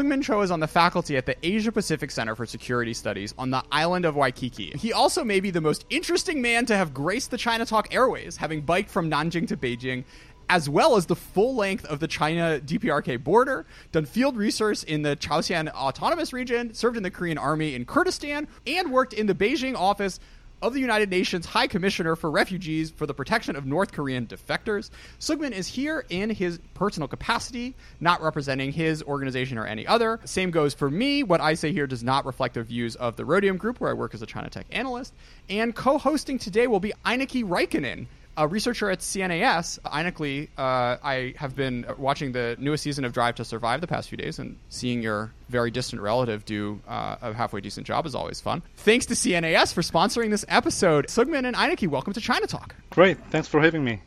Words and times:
Seungmin 0.00 0.22
Cho 0.22 0.40
is 0.40 0.50
on 0.50 0.60
the 0.60 0.66
faculty 0.66 1.18
at 1.18 1.26
the 1.26 1.36
Asia 1.46 1.70
Pacific 1.70 2.10
Center 2.10 2.34
for 2.34 2.46
Security 2.46 2.94
Studies 2.94 3.34
on 3.36 3.50
the 3.50 3.62
island 3.70 4.06
of 4.06 4.16
Waikiki. 4.16 4.72
He 4.78 4.94
also 4.94 5.22
may 5.22 5.40
be 5.40 5.50
the 5.50 5.60
most 5.60 5.84
interesting 5.90 6.40
man 6.40 6.64
to 6.66 6.76
have 6.76 6.94
graced 6.94 7.30
the 7.30 7.36
China 7.36 7.66
Talk 7.66 7.94
airways, 7.94 8.38
having 8.38 8.62
biked 8.62 8.88
from 8.88 9.10
Nanjing 9.10 9.46
to 9.48 9.58
Beijing 9.58 10.04
as 10.48 10.68
well 10.68 10.96
as 10.96 11.06
the 11.06 11.14
full 11.14 11.54
length 11.54 11.84
of 11.84 12.00
the 12.00 12.08
China 12.08 12.60
DPRK 12.64 13.22
border, 13.22 13.66
done 13.92 14.04
field 14.04 14.36
research 14.36 14.82
in 14.84 15.02
the 15.02 15.14
Chaoxian 15.16 15.68
Autonomous 15.72 16.32
Region, 16.32 16.74
served 16.74 16.96
in 16.96 17.04
the 17.04 17.10
Korean 17.10 17.38
Army 17.38 17.76
in 17.76 17.84
Kurdistan, 17.84 18.48
and 18.66 18.90
worked 18.90 19.12
in 19.12 19.26
the 19.26 19.34
Beijing 19.34 19.76
office 19.76 20.18
of 20.62 20.74
the 20.74 20.80
United 20.80 21.10
Nations 21.10 21.46
High 21.46 21.66
Commissioner 21.66 22.16
for 22.16 22.30
Refugees 22.30 22.90
for 22.90 23.06
the 23.06 23.14
Protection 23.14 23.56
of 23.56 23.66
North 23.66 23.92
Korean 23.92 24.26
Defectors. 24.26 24.90
Seungmin 25.18 25.52
is 25.52 25.66
here 25.66 26.04
in 26.08 26.30
his 26.30 26.58
personal 26.74 27.08
capacity, 27.08 27.74
not 28.00 28.22
representing 28.22 28.72
his 28.72 29.02
organization 29.02 29.58
or 29.58 29.66
any 29.66 29.86
other. 29.86 30.20
Same 30.24 30.50
goes 30.50 30.74
for 30.74 30.90
me. 30.90 31.22
What 31.22 31.40
I 31.40 31.54
say 31.54 31.72
here 31.72 31.86
does 31.86 32.02
not 32.02 32.26
reflect 32.26 32.54
the 32.54 32.62
views 32.62 32.96
of 32.96 33.16
the 33.16 33.24
Rhodium 33.24 33.56
Group, 33.56 33.80
where 33.80 33.90
I 33.90 33.94
work 33.94 34.14
as 34.14 34.22
a 34.22 34.26
China 34.26 34.50
Tech 34.50 34.66
analyst. 34.70 35.14
And 35.48 35.74
co 35.74 35.98
hosting 35.98 36.38
today 36.38 36.66
will 36.66 36.80
be 36.80 36.92
Ainikki 37.04 37.44
Riikonen 37.44 38.06
a 38.40 38.48
researcher 38.48 38.90
at 38.90 39.00
CNAS, 39.00 39.78
Ainikki, 39.80 40.48
uh, 40.56 40.96
I 41.04 41.34
have 41.36 41.54
been 41.54 41.84
watching 41.98 42.32
the 42.32 42.56
newest 42.58 42.82
season 42.82 43.04
of 43.04 43.12
Drive 43.12 43.34
to 43.34 43.44
Survive 43.44 43.82
the 43.82 43.86
past 43.86 44.08
few 44.08 44.16
days, 44.16 44.38
and 44.38 44.56
seeing 44.70 45.02
your 45.02 45.30
very 45.50 45.70
distant 45.70 46.00
relative 46.00 46.46
do 46.46 46.80
uh, 46.88 47.16
a 47.20 47.34
halfway 47.34 47.60
decent 47.60 47.86
job 47.86 48.06
is 48.06 48.14
always 48.14 48.40
fun. 48.40 48.62
Thanks 48.76 49.04
to 49.06 49.14
CNAS 49.14 49.74
for 49.74 49.82
sponsoring 49.82 50.30
this 50.30 50.46
episode. 50.48 51.08
Seungmin 51.08 51.44
and 51.44 51.54
Ainikki, 51.54 51.86
welcome 51.86 52.14
to 52.14 52.20
China 52.20 52.46
Talk. 52.46 52.74
Great. 52.88 53.18
Thanks 53.28 53.46
for 53.46 53.60
having 53.60 53.84
me. 53.84 54.00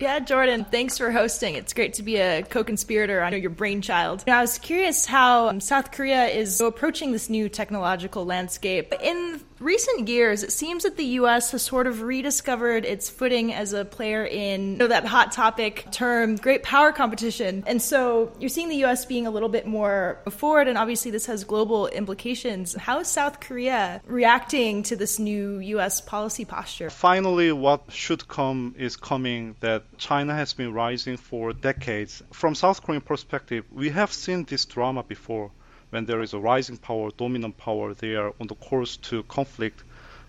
Yeah, 0.00 0.20
Jordan, 0.20 0.64
thanks 0.64 0.96
for 0.96 1.10
hosting. 1.10 1.54
It's 1.54 1.72
great 1.72 1.94
to 1.94 2.02
be 2.02 2.16
a 2.16 2.42
co 2.42 2.64
conspirator 2.64 3.22
on 3.22 3.38
your 3.40 3.50
brainchild. 3.50 4.24
Now 4.26 4.38
I 4.38 4.40
was 4.42 4.58
curious 4.58 5.04
how 5.04 5.48
um, 5.48 5.60
South 5.60 5.90
Korea 5.90 6.26
is 6.26 6.60
approaching 6.62 7.12
this 7.12 7.28
new 7.28 7.50
technological 7.50 8.24
landscape. 8.24 8.94
In 9.02 9.40
recent 9.60 10.08
years, 10.08 10.42
it 10.42 10.52
seems 10.52 10.82
that 10.82 10.96
the 10.96 11.04
U.S. 11.20 11.50
has 11.52 11.62
sort 11.62 11.86
of 11.86 12.02
rediscovered 12.02 12.84
its 12.84 13.08
footing 13.08 13.52
as 13.52 13.72
a 13.72 13.84
player 13.84 14.24
in 14.24 14.72
you 14.72 14.78
know, 14.78 14.86
that 14.88 15.04
hot 15.04 15.32
topic 15.32 15.86
term, 15.90 16.36
great 16.36 16.62
power 16.62 16.92
competition. 16.92 17.64
And 17.66 17.80
so 17.80 18.32
you're 18.38 18.48
seeing 18.48 18.68
the 18.68 18.76
U.S. 18.76 19.04
being 19.04 19.26
a 19.26 19.30
little 19.30 19.48
bit 19.48 19.66
more 19.66 20.20
forward, 20.30 20.68
and 20.68 20.76
obviously 20.76 21.10
this 21.10 21.26
has 21.26 21.44
global 21.44 21.86
implications. 21.88 22.74
How 22.74 23.00
is 23.00 23.08
South 23.08 23.40
Korea 23.40 24.00
reacting 24.06 24.82
to 24.84 24.96
this 24.96 25.18
new 25.18 25.58
U.S. 25.58 26.00
policy 26.00 26.44
posture? 26.44 26.90
Finally, 26.90 27.52
what 27.52 27.84
should 27.88 28.28
come 28.28 28.74
is 28.78 28.96
coming 28.96 29.56
that 29.60 29.84
China 29.98 30.34
has 30.34 30.52
been 30.52 30.72
rising 30.72 31.16
for 31.16 31.52
decades. 31.52 32.22
From 32.32 32.54
South 32.54 32.82
Korean 32.82 33.00
perspective, 33.00 33.64
we 33.72 33.90
have 33.90 34.12
seen 34.12 34.44
this 34.44 34.64
drama 34.64 35.02
before 35.02 35.50
when 35.96 36.04
there 36.04 36.20
is 36.20 36.34
a 36.34 36.38
rising 36.38 36.76
power, 36.76 37.08
dominant 37.16 37.56
power, 37.56 37.94
they 37.94 38.14
are 38.16 38.34
on 38.38 38.46
the 38.48 38.54
course 38.56 38.98
to 38.98 39.22
conflict, 39.22 39.82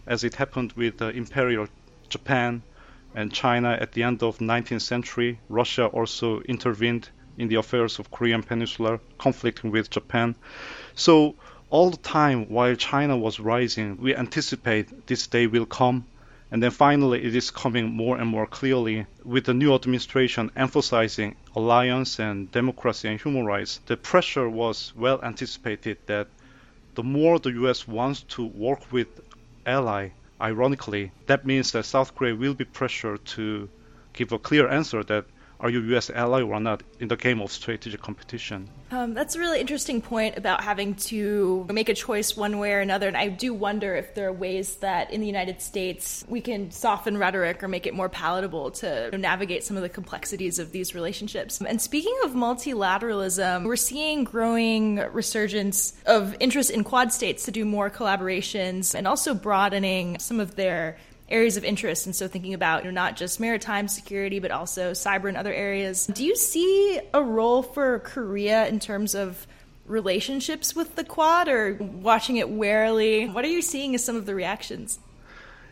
as 0.06 0.24
it 0.24 0.34
happened 0.36 0.72
with 0.78 1.02
uh, 1.02 1.08
Imperial 1.08 1.68
Japan 2.08 2.62
and 3.14 3.34
China 3.34 3.78
at 3.82 3.92
the 3.92 4.02
end 4.02 4.24
of 4.24 4.38
19th 4.38 4.82
century. 4.82 5.42
Russia 5.50 5.88
also 5.88 6.40
intervened 6.44 7.10
in 7.38 7.50
the 7.50 7.56
affairs 7.56 8.00
of 8.00 8.10
Korean 8.12 8.44
Peninsula, 8.44 9.02
conflicting 9.18 9.70
with 9.72 9.90
Japan. 9.90 10.36
So 10.96 11.36
all 11.70 11.90
the 11.90 11.98
time 11.98 12.46
while 12.48 12.76
China 12.76 13.18
was 13.18 13.38
rising, 13.38 13.98
we 13.98 14.16
anticipate 14.16 15.06
this 15.08 15.28
day 15.28 15.48
will 15.48 15.66
come 15.66 16.06
and 16.50 16.64
then 16.64 16.72
finally, 16.72 17.24
it 17.24 17.36
is 17.36 17.52
coming 17.52 17.92
more 17.92 18.18
and 18.18 18.30
more 18.30 18.48
clearly 18.48 19.06
with 19.26 19.46
the 19.46 19.54
new 19.54 19.74
administration 19.74 20.50
emphasizing 20.56 21.36
alliance 21.56 22.20
and 22.20 22.50
democracy 22.52 23.10
and 23.10 23.20
human 23.20 23.46
rights. 23.46 23.82
The 23.86 23.98
pressure 23.98 24.50
was 24.50 24.94
well 24.96 25.20
anticipated 25.24 25.98
that 26.06 26.30
the 26.96 27.04
more 27.04 27.38
the 27.38 27.52
US 27.64 27.86
wants 27.88 28.22
to 28.36 28.46
work 28.46 28.92
with 28.94 29.08
ally, 29.66 30.10
ironically, 30.40 31.12
that 31.26 31.46
means 31.46 31.74
that 31.74 31.84
South 31.84 32.16
Korea 32.16 32.36
will 32.36 32.54
be 32.54 32.66
pressured 32.66 33.26
to 33.26 33.70
give 34.14 34.32
a 34.32 34.40
clear 34.40 34.70
answer 34.70 35.04
that 35.04 35.26
are 35.60 35.70
you 35.70 35.82
U.S. 35.82 36.10
ally 36.12 36.42
or 36.42 36.60
not 36.60 36.84
in 37.00 37.08
the 37.08 37.16
game 37.16 37.42
of 37.42 37.52
strategic 37.52 38.02
competition? 38.02 38.70
Um, 38.92 39.14
that's 39.14 39.36
a 39.36 39.40
really 39.40 39.60
interesting 39.60 40.02
point 40.02 40.38
about 40.38 40.64
having 40.64 40.96
to 40.96 41.66
make 41.72 41.90
a 41.90 41.94
choice 41.94 42.38
one 42.38 42.60
way 42.60 42.74
or 42.74 42.80
another. 42.80 43.08
And 43.08 43.18
I 43.18 43.28
do 43.30 43.54
wonder 43.54 43.96
if 43.96 44.14
there 44.14 44.28
are 44.28 44.34
ways 44.34 44.76
that 44.78 45.12
in 45.12 45.20
the 45.20 45.28
United 45.28 45.62
States 45.62 46.24
we 46.28 46.42
can 46.42 46.72
soften 46.72 47.18
rhetoric 47.18 47.64
or 47.64 47.68
make 47.68 47.88
it 47.88 47.94
more 47.94 48.08
palatable 48.08 48.72
to 48.72 49.18
navigate 49.18 49.64
some 49.64 49.78
of 49.78 49.84
the 49.84 49.90
complexities 49.90 50.60
of 50.60 50.72
these 50.72 50.94
relationships. 50.94 51.60
And 51.60 51.82
speaking 51.82 52.16
of 52.24 52.32
multilateralism, 52.32 53.66
we're 53.66 53.76
seeing 53.76 54.24
growing 54.24 54.98
resurgence 55.12 55.94
of 56.06 56.36
interest 56.40 56.70
in 56.70 56.84
quad 56.84 57.12
states 57.12 57.46
to 57.46 57.52
do 57.52 57.66
more 57.66 57.90
collaborations 57.90 58.94
and 58.94 59.08
also 59.08 59.34
broadening 59.34 60.20
some 60.20 60.40
of 60.40 60.56
their 60.56 60.98
areas 61.30 61.58
of 61.58 61.64
interest. 61.64 62.06
And 62.06 62.16
so 62.16 62.28
thinking 62.28 62.54
about 62.54 62.84
you 62.84 62.92
know, 62.92 62.96
not 62.96 63.18
just 63.18 63.40
maritime 63.40 63.88
security, 63.88 64.40
but 64.40 64.52
also 64.52 64.92
cyber 64.92 65.28
and 65.28 65.38
other 65.38 65.54
areas. 65.54 66.08
Do 66.08 66.24
you 66.24 66.36
see 66.36 67.00
a 67.14 67.22
role 67.22 67.64
for 67.64 68.00
Korea 68.00 68.68
in 68.68 68.80
terms 68.80 69.16
of 69.16 69.48
relationships 69.86 70.76
with 70.76 70.96
the 70.96 71.04
Quad 71.04 71.48
or 71.48 71.76
watching 71.76 72.38
it 72.38 72.50
warily? 72.50 73.28
What 73.28 73.46
are 73.46 73.50
you 73.50 73.62
seeing 73.62 73.96
as 73.96 74.04
some 74.04 74.16
of 74.16 74.26
the 74.26 74.36
reactions? 74.36 75.00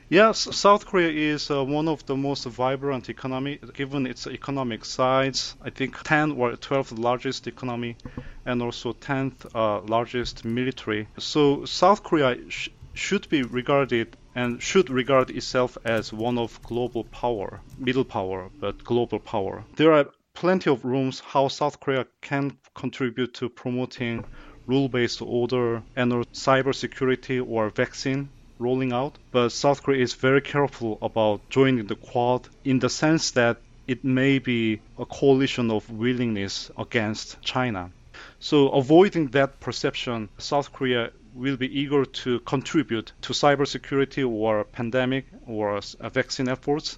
Yes, 0.07 0.47
South 0.55 0.85
Korea 0.85 1.09
is 1.09 1.49
uh, 1.49 1.63
one 1.63 1.87
of 1.87 2.05
the 2.05 2.15
most 2.15 2.45
vibrant 2.45 3.09
economy, 3.09 3.59
given 3.73 4.05
its 4.05 4.27
economic 4.27 4.85
size. 4.85 5.55
I 5.63 5.71
think 5.71 5.99
10 6.03 6.33
or 6.33 6.51
12th 6.51 6.99
largest 6.99 7.47
economy, 7.47 7.97
and 8.45 8.61
also 8.61 8.93
10th 8.93 9.47
uh, 9.55 9.81
largest 9.81 10.45
military. 10.45 11.07
So 11.17 11.65
South 11.65 12.03
Korea 12.03 12.37
sh- 12.49 12.69
should 12.93 13.27
be 13.29 13.41
regarded 13.41 14.15
and 14.35 14.61
should 14.61 14.89
regard 14.89 15.29
itself 15.29 15.77
as 15.85 16.13
one 16.13 16.37
of 16.37 16.61
global 16.61 17.05
power, 17.05 17.61
middle 17.79 18.03
power, 18.03 18.49
but 18.59 18.83
global 18.83 19.19
power. 19.19 19.63
There 19.77 19.93
are 19.93 20.09
plenty 20.33 20.69
of 20.69 20.83
rooms 20.83 21.21
how 21.21 21.47
South 21.47 21.79
Korea 21.79 22.05
can 22.21 22.57
contribute 22.73 23.33
to 23.35 23.49
promoting 23.49 24.25
rule-based 24.67 25.21
order 25.21 25.81
and 25.95 26.11
cybersecurity 26.33 27.43
or 27.47 27.69
vaccine 27.69 28.29
rolling 28.59 28.93
out. 28.93 29.17
But 29.31 29.49
South 29.49 29.83
Korea 29.83 30.03
is 30.03 30.13
very 30.13 30.41
careful 30.41 30.97
about 31.01 31.49
joining 31.49 31.87
the 31.87 31.95
Quad 31.95 32.49
in 32.63 32.79
the 32.79 32.89
sense 32.89 33.31
that 33.31 33.57
it 33.87 34.03
may 34.03 34.39
be 34.39 34.81
a 34.97 35.05
coalition 35.05 35.71
of 35.71 35.89
willingness 35.89 36.71
against 36.77 37.41
China. 37.41 37.91
So 38.39 38.69
avoiding 38.69 39.27
that 39.27 39.59
perception, 39.59 40.29
South 40.37 40.71
Korea 40.73 41.11
will 41.35 41.57
be 41.57 41.79
eager 41.79 42.05
to 42.05 42.39
contribute 42.39 43.11
to 43.21 43.33
cybersecurity 43.33 44.27
or 44.27 44.63
pandemic 44.63 45.25
or 45.45 45.79
vaccine 46.13 46.47
efforts, 46.47 46.97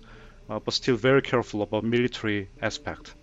uh, 0.49 0.59
but 0.59 0.73
still 0.73 0.95
very 0.95 1.21
careful 1.21 1.63
about 1.63 1.83
military 1.83 2.49
aspect. 2.61 3.15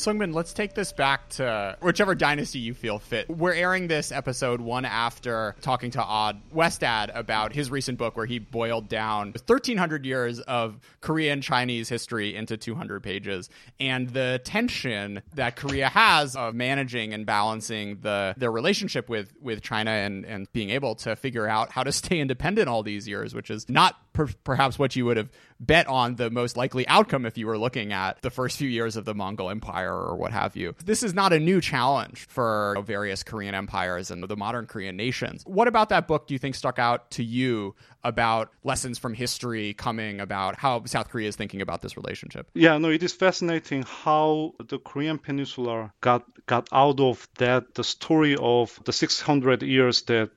Seungmin, 0.00 0.32
let's 0.32 0.54
take 0.54 0.72
this 0.72 0.92
back 0.92 1.28
to 1.28 1.76
whichever 1.82 2.14
dynasty 2.14 2.58
you 2.58 2.72
feel 2.72 2.98
fit. 2.98 3.28
We're 3.28 3.52
airing 3.52 3.86
this 3.86 4.12
episode 4.12 4.62
one 4.62 4.86
after 4.86 5.54
talking 5.60 5.90
to 5.90 6.02
Odd 6.02 6.40
Westad 6.54 7.14
about 7.14 7.52
his 7.52 7.70
recent 7.70 7.98
book 7.98 8.16
where 8.16 8.24
he 8.24 8.38
boiled 8.38 8.88
down 8.88 9.26
1,300 9.46 10.06
years 10.06 10.40
of 10.40 10.80
Korean 11.02 11.42
Chinese 11.42 11.90
history 11.90 12.34
into 12.34 12.56
200 12.56 13.02
pages 13.02 13.50
and 13.78 14.08
the 14.08 14.40
tension 14.42 15.20
that 15.34 15.56
Korea 15.56 15.90
has 15.90 16.34
of 16.34 16.54
managing 16.54 17.12
and 17.12 17.26
balancing 17.26 17.98
the 18.00 18.34
their 18.38 18.50
relationship 18.50 19.10
with, 19.10 19.34
with 19.42 19.60
China 19.60 19.90
and, 19.90 20.24
and 20.24 20.50
being 20.54 20.70
able 20.70 20.94
to 20.94 21.14
figure 21.14 21.46
out 21.46 21.72
how 21.72 21.82
to 21.82 21.92
stay 21.92 22.20
independent 22.20 22.68
all 22.68 22.82
these 22.82 23.06
years, 23.06 23.34
which 23.34 23.50
is 23.50 23.68
not 23.68 24.09
per- 24.20 24.34
perhaps 24.44 24.78
what 24.78 24.94
you 24.96 25.06
would 25.06 25.16
have 25.16 25.30
bet 25.58 25.86
on 25.86 26.16
the 26.16 26.30
most 26.30 26.56
likely 26.56 26.86
outcome 26.88 27.24
if 27.24 27.38
you 27.38 27.46
were 27.46 27.56
looking 27.56 27.92
at 27.92 28.20
the 28.22 28.30
first 28.30 28.58
few 28.58 28.68
years 28.68 28.96
of 28.96 29.04
the 29.04 29.14
Mongol 29.14 29.50
Empire 29.50 29.94
or 29.94 30.16
what 30.16 30.32
have 30.32 30.56
you. 30.56 30.74
This 30.84 31.02
is 31.02 31.14
not 31.14 31.32
a 31.32 31.40
new 31.40 31.60
challenge 31.60 32.26
for 32.28 32.72
you 32.74 32.80
know, 32.80 32.82
various 32.82 33.22
Korean 33.22 33.54
empires 33.54 34.10
and 34.10 34.22
the 34.22 34.36
modern 34.36 34.66
Korean 34.66 34.96
nations. 34.96 35.42
What 35.46 35.68
about 35.68 35.88
that 35.88 36.06
book 36.06 36.26
do 36.26 36.34
you 36.34 36.38
think 36.38 36.54
stuck 36.54 36.78
out 36.78 37.10
to 37.12 37.24
you 37.24 37.74
about 38.04 38.50
lessons 38.64 38.98
from 38.98 39.14
history 39.14 39.74
coming 39.74 40.20
about 40.20 40.56
how 40.56 40.84
South 40.84 41.08
Korea 41.08 41.28
is 41.28 41.36
thinking 41.36 41.62
about 41.62 41.82
this 41.82 41.96
relationship? 41.96 42.50
Yeah, 42.54 42.76
no, 42.78 42.90
it 42.90 43.02
is 43.02 43.12
fascinating 43.12 43.84
how 43.86 44.54
the 44.68 44.78
Korean 44.78 45.18
Peninsula 45.18 45.92
got 46.00 46.24
got 46.46 46.68
out 46.72 47.00
of 47.00 47.26
that 47.36 47.74
the 47.74 47.84
story 47.84 48.36
of 48.38 48.78
the 48.84 48.92
600 48.92 49.62
years 49.62 50.02
that 50.02 50.30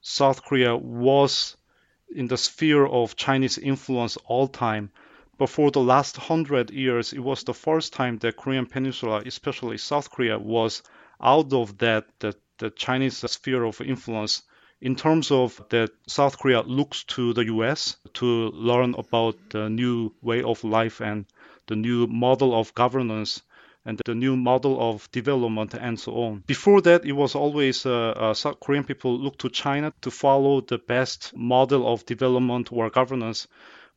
South 0.00 0.42
Korea 0.42 0.76
was 0.76 1.57
in 2.14 2.26
the 2.28 2.36
sphere 2.36 2.86
of 2.86 3.16
Chinese 3.16 3.58
influence 3.58 4.16
all 4.26 4.48
time. 4.48 4.90
But 5.36 5.50
for 5.50 5.70
the 5.70 5.80
last 5.80 6.16
hundred 6.16 6.70
years, 6.70 7.12
it 7.12 7.20
was 7.20 7.44
the 7.44 7.54
first 7.54 7.92
time 7.92 8.18
that 8.18 8.36
Korean 8.36 8.66
Peninsula, 8.66 9.22
especially 9.24 9.78
South 9.78 10.10
Korea, 10.10 10.38
was 10.38 10.82
out 11.20 11.52
of 11.52 11.78
that 11.78 12.06
the, 12.18 12.34
the 12.58 12.70
Chinese 12.70 13.18
sphere 13.30 13.64
of 13.64 13.80
influence 13.80 14.42
in 14.80 14.94
terms 14.94 15.30
of 15.30 15.60
that 15.70 15.90
South 16.06 16.38
Korea 16.38 16.62
looks 16.62 17.04
to 17.04 17.32
the 17.32 17.44
US 17.46 17.96
to 18.14 18.50
learn 18.50 18.94
about 18.96 19.36
the 19.50 19.68
new 19.68 20.14
way 20.22 20.42
of 20.42 20.62
life 20.64 21.00
and 21.00 21.26
the 21.66 21.76
new 21.76 22.06
model 22.06 22.54
of 22.58 22.74
governance 22.74 23.42
and 23.88 24.00
the 24.04 24.14
new 24.14 24.36
model 24.36 24.74
of 24.90 25.10
development 25.12 25.74
and 25.74 25.98
so 25.98 26.12
on. 26.12 26.42
Before 26.46 26.80
that, 26.82 27.06
it 27.06 27.12
was 27.12 27.34
always 27.34 27.86
uh, 27.86 28.10
uh, 28.10 28.34
South 28.34 28.60
Korean 28.60 28.84
people 28.84 29.18
look 29.18 29.38
to 29.38 29.48
China 29.48 29.92
to 30.02 30.10
follow 30.10 30.60
the 30.60 30.78
best 30.78 31.32
model 31.34 31.90
of 31.90 32.04
development 32.04 32.70
or 32.70 32.90
governance. 32.90 33.48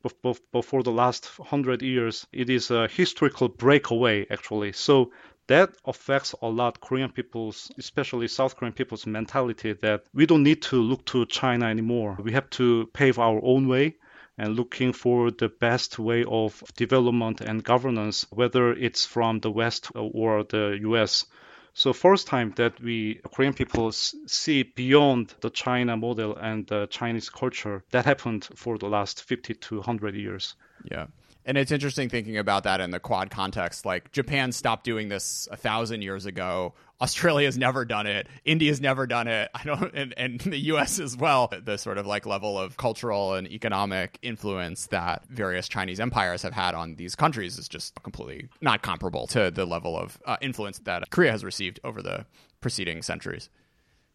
But, 0.04 0.66
for 0.66 0.82
the 0.82 0.92
last 0.92 1.28
hundred 1.28 1.84
years, 1.84 2.26
it 2.32 2.50
is 2.50 2.72
a 2.72 2.88
historical 2.88 3.50
breakaway 3.50 4.26
actually. 4.32 4.72
So 4.72 5.12
that 5.48 5.76
affects 5.86 6.34
a 6.42 6.48
lot 6.48 6.80
Korean 6.80 7.12
people's, 7.12 7.72
especially 7.78 8.28
South 8.28 8.56
Korean 8.56 8.74
people's 8.74 9.06
mentality 9.06 9.74
that 9.74 10.06
we 10.14 10.26
don't 10.26 10.44
need 10.44 10.62
to 10.64 10.82
look 10.82 11.06
to 11.08 11.26
China 11.26 11.66
anymore. 11.66 12.18
We 12.24 12.32
have 12.32 12.50
to 12.52 12.90
pave 12.94 13.20
our 13.20 13.40
own 13.44 13.68
way 13.68 13.98
and 14.38 14.56
looking 14.56 14.94
for 14.94 15.31
the 15.31 15.50
best 15.50 16.00
way 16.00 16.24
of 16.24 16.63
development 16.75 17.42
and 17.42 17.63
governance, 17.63 18.25
whether 18.30 18.72
it's 18.72 19.06
from 19.06 19.39
the 19.39 19.51
West 19.51 19.92
or 19.95 20.44
the 20.44 20.80
US. 20.81 21.25
So 21.74 21.94
first 21.94 22.28
time 22.28 22.54
that 22.57 22.80
we 22.81 23.22
Korean 23.33 23.54
people 23.54 23.92
see 23.92 24.63
beyond 24.63 25.33
the 25.42 25.50
China 25.50 25.95
model 25.95 26.36
and 26.36 26.68
the 26.68 26.88
Chinese 26.88 27.30
culture 27.30 27.83
that 27.92 28.06
happened 28.06 28.48
for 28.56 28.78
the 28.78 28.89
last 28.89 29.24
50 29.24 29.54
to 29.56 29.75
100 29.78 30.16
years. 30.16 30.56
Yeah. 30.84 31.07
And 31.46 31.58
it's 31.58 31.72
interesting 31.72 32.10
thinking 32.10 32.38
about 32.38 32.64
that 32.64 32.82
in 32.82 32.92
the 32.92 33.00
quad 33.00 33.32
context. 33.32 33.86
Like 33.86 34.12
Japan 34.12 34.52
stopped 34.52 34.84
doing 34.84 35.10
this 35.10 35.48
a 35.52 35.58
thousand 35.58 36.02
years 36.04 36.26
ago. 36.26 36.74
Australia's 37.02 37.58
never 37.58 37.84
done 37.84 38.06
it. 38.06 38.28
India's 38.46 38.80
never 38.80 39.08
done 39.08 39.28
it. 39.28 39.50
I 39.56 39.64
don't, 39.64 39.92
and, 39.96 40.14
and 40.18 40.40
the 40.40 40.58
U.S. 40.58 41.00
as 41.00 41.18
well. 41.18 41.52
The 41.64 41.78
sort 41.78 41.98
of 41.98 42.06
like 42.06 42.26
level 42.26 42.60
of 42.60 42.78
cultural 42.78 43.34
and 43.34 43.48
economic 43.48 44.20
influence 44.22 44.88
that 44.88 45.26
various 45.30 45.68
Chinese 45.68 46.00
empires 46.00 46.44
have 46.44 46.54
had 46.54 46.76
on 46.76 46.96
these 46.96 47.16
countries 47.16 47.58
is 47.58 47.68
just 47.68 48.02
completely 48.04 48.50
not 48.62 48.84
comparable 48.84 49.26
to 49.28 49.50
the 49.50 49.66
level 49.66 49.98
of 49.98 50.22
uh, 50.26 50.38
influence 50.42 50.80
that 50.80 51.10
Korea 51.10 51.32
has 51.32 51.44
received 51.44 51.80
over 51.84 52.02
the 52.02 52.26
preceding 52.62 53.02
centuries. 53.02 53.50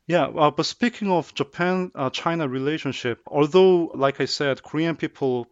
Yeah, 0.07 0.27
uh, 0.27 0.53
but 0.53 0.67
speaking 0.67 1.11
of 1.11 1.35
Japan 1.35 1.91
uh, 1.97 2.11
China 2.11 2.47
relationship, 2.47 3.21
although, 3.27 3.87
like 3.87 4.21
I 4.21 4.27
said, 4.27 4.63
Korean 4.63 4.95
people 4.95 5.49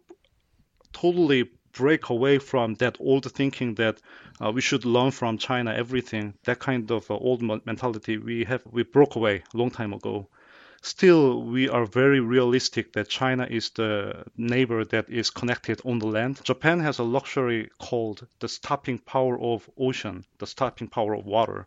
totally 0.93 1.49
break 1.77 2.09
away 2.09 2.39
from 2.39 2.75
that 2.75 2.97
old 2.99 3.31
thinking 3.31 3.75
that 3.75 4.01
uh, 4.43 4.51
we 4.51 4.61
should 4.61 4.85
learn 4.85 5.11
from 5.11 5.37
China 5.37 5.73
everything. 5.73 6.33
That 6.45 6.59
kind 6.59 6.89
of 6.91 7.09
uh, 7.11 7.15
old 7.15 7.41
mentality 7.65 8.17
we 8.17 8.45
have 8.45 8.63
we 8.71 8.83
broke 8.83 9.15
away 9.15 9.43
a 9.53 9.57
long 9.57 9.71
time 9.71 9.93
ago. 9.93 10.27
Still, 10.81 11.41
we 11.41 11.67
are 11.67 11.85
very 11.85 12.19
realistic 12.19 12.93
that 12.93 13.09
China 13.09 13.47
is 13.49 13.71
the 13.71 14.23
neighbor 14.37 14.85
that 14.85 15.09
is 15.09 15.31
connected 15.31 15.81
on 15.83 15.97
the 15.97 16.05
land. 16.05 16.39
Japan 16.43 16.79
has 16.79 16.99
a 16.99 17.03
luxury 17.03 17.69
called 17.79 18.27
the 18.39 18.47
stopping 18.47 18.99
power 18.99 19.39
of 19.41 19.67
ocean, 19.79 20.23
the 20.37 20.45
stopping 20.45 20.87
power 20.87 21.15
of 21.15 21.25
water. 21.25 21.65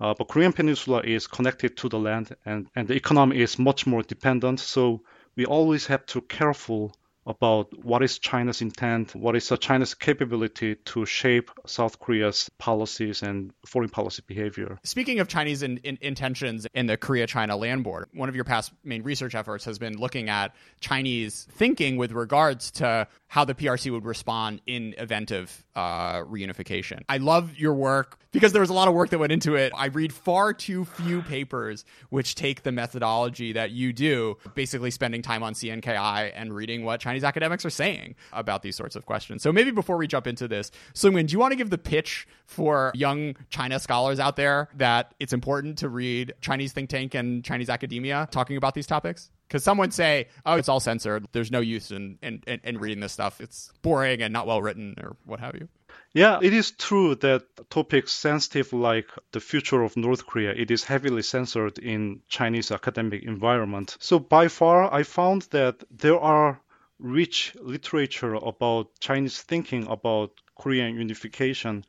Uh, 0.00 0.14
but 0.18 0.28
Korean 0.28 0.52
Peninsula 0.52 1.02
is 1.04 1.28
connected 1.28 1.76
to 1.76 1.88
the 1.88 1.98
land, 1.98 2.34
and, 2.44 2.66
and 2.74 2.88
the 2.88 2.94
economy 2.94 3.40
is 3.40 3.58
much 3.58 3.86
more 3.86 4.02
dependent. 4.02 4.58
So 4.58 5.02
we 5.36 5.46
always 5.46 5.86
have 5.86 6.04
to 6.06 6.20
careful 6.22 6.92
about 7.30 7.68
what 7.84 8.02
is 8.02 8.18
China's 8.18 8.60
intent, 8.60 9.14
what 9.14 9.36
is 9.36 9.50
China's 9.60 9.94
capability 9.94 10.74
to 10.74 11.06
shape 11.06 11.50
South 11.66 11.98
Korea's 11.98 12.50
policies 12.58 13.22
and 13.22 13.52
foreign 13.64 13.88
policy 13.88 14.22
behavior. 14.26 14.78
Speaking 14.82 15.20
of 15.20 15.28
Chinese 15.28 15.62
in, 15.62 15.78
in, 15.78 15.96
intentions 16.00 16.66
in 16.74 16.86
the 16.86 16.96
Korea 16.96 17.26
China 17.26 17.56
land 17.56 17.84
border, 17.84 18.08
one 18.12 18.28
of 18.28 18.34
your 18.34 18.44
past 18.44 18.72
main 18.84 19.02
research 19.02 19.34
efforts 19.34 19.64
has 19.64 19.78
been 19.78 19.96
looking 19.96 20.28
at 20.28 20.54
Chinese 20.80 21.46
thinking 21.52 21.96
with 21.96 22.12
regards 22.12 22.70
to 22.72 23.06
how 23.28 23.44
the 23.44 23.54
PRC 23.54 23.92
would 23.92 24.04
respond 24.04 24.60
in 24.66 24.94
event 24.98 25.30
of 25.30 25.64
uh, 25.76 26.20
reunification. 26.24 27.02
I 27.08 27.18
love 27.18 27.56
your 27.56 27.74
work 27.74 28.18
because 28.32 28.52
there 28.52 28.60
was 28.60 28.70
a 28.70 28.74
lot 28.74 28.88
of 28.88 28.94
work 28.94 29.10
that 29.10 29.18
went 29.18 29.32
into 29.32 29.54
it. 29.54 29.72
I 29.76 29.86
read 29.86 30.12
far 30.12 30.52
too 30.52 30.84
few 30.84 31.22
papers 31.22 31.84
which 32.10 32.34
take 32.34 32.62
the 32.62 32.72
methodology 32.72 33.52
that 33.52 33.70
you 33.70 33.92
do, 33.92 34.36
basically 34.54 34.90
spending 34.90 35.22
time 35.22 35.42
on 35.42 35.54
CNKI 35.54 36.32
and 36.34 36.54
reading 36.54 36.84
what 36.84 37.00
Chinese 37.00 37.19
academics 37.24 37.64
are 37.64 37.70
saying 37.70 38.14
about 38.32 38.62
these 38.62 38.76
sorts 38.76 38.96
of 38.96 39.06
questions. 39.06 39.42
So 39.42 39.52
maybe 39.52 39.70
before 39.70 39.96
we 39.96 40.06
jump 40.06 40.26
into 40.26 40.48
this, 40.48 40.70
Seungmin, 40.94 41.26
do 41.26 41.32
you 41.32 41.38
want 41.38 41.52
to 41.52 41.56
give 41.56 41.70
the 41.70 41.78
pitch 41.78 42.26
for 42.46 42.92
young 42.94 43.36
China 43.50 43.78
scholars 43.78 44.18
out 44.18 44.36
there 44.36 44.68
that 44.76 45.14
it's 45.20 45.32
important 45.32 45.78
to 45.78 45.88
read 45.88 46.34
Chinese 46.40 46.72
think 46.72 46.90
tank 46.90 47.14
and 47.14 47.44
Chinese 47.44 47.68
academia 47.68 48.28
talking 48.30 48.56
about 48.56 48.74
these 48.74 48.86
topics? 48.86 49.30
Because 49.48 49.64
some 49.64 49.78
would 49.78 49.92
say, 49.92 50.28
oh, 50.46 50.54
it's 50.54 50.68
all 50.68 50.78
censored. 50.78 51.26
There's 51.32 51.50
no 51.50 51.58
use 51.58 51.90
in, 51.90 52.18
in, 52.22 52.40
in, 52.46 52.60
in 52.62 52.78
reading 52.78 53.00
this 53.00 53.12
stuff. 53.12 53.40
It's 53.40 53.72
boring 53.82 54.22
and 54.22 54.32
not 54.32 54.46
well 54.46 54.62
written 54.62 54.94
or 55.02 55.16
what 55.24 55.40
have 55.40 55.56
you. 55.56 55.68
Yeah, 56.12 56.38
it 56.42 56.52
is 56.52 56.72
true 56.72 57.14
that 57.16 57.70
topics 57.70 58.12
sensitive 58.12 58.72
like 58.72 59.08
the 59.32 59.40
future 59.40 59.82
of 59.82 59.96
North 59.96 60.26
Korea, 60.26 60.50
it 60.50 60.70
is 60.70 60.84
heavily 60.84 61.22
censored 61.22 61.78
in 61.78 62.20
Chinese 62.28 62.70
academic 62.70 63.22
environment. 63.22 63.96
So 64.00 64.18
by 64.18 64.48
far, 64.48 64.92
I 64.92 65.04
found 65.04 65.42
that 65.50 65.82
there 65.90 66.18
are 66.18 66.60
rich 67.00 67.54
literature 67.60 68.34
about 68.34 68.88
Chinese 69.00 69.40
thinking 69.40 69.86
about 69.86 70.32
Korean 70.54 70.94
unification, 70.94 71.84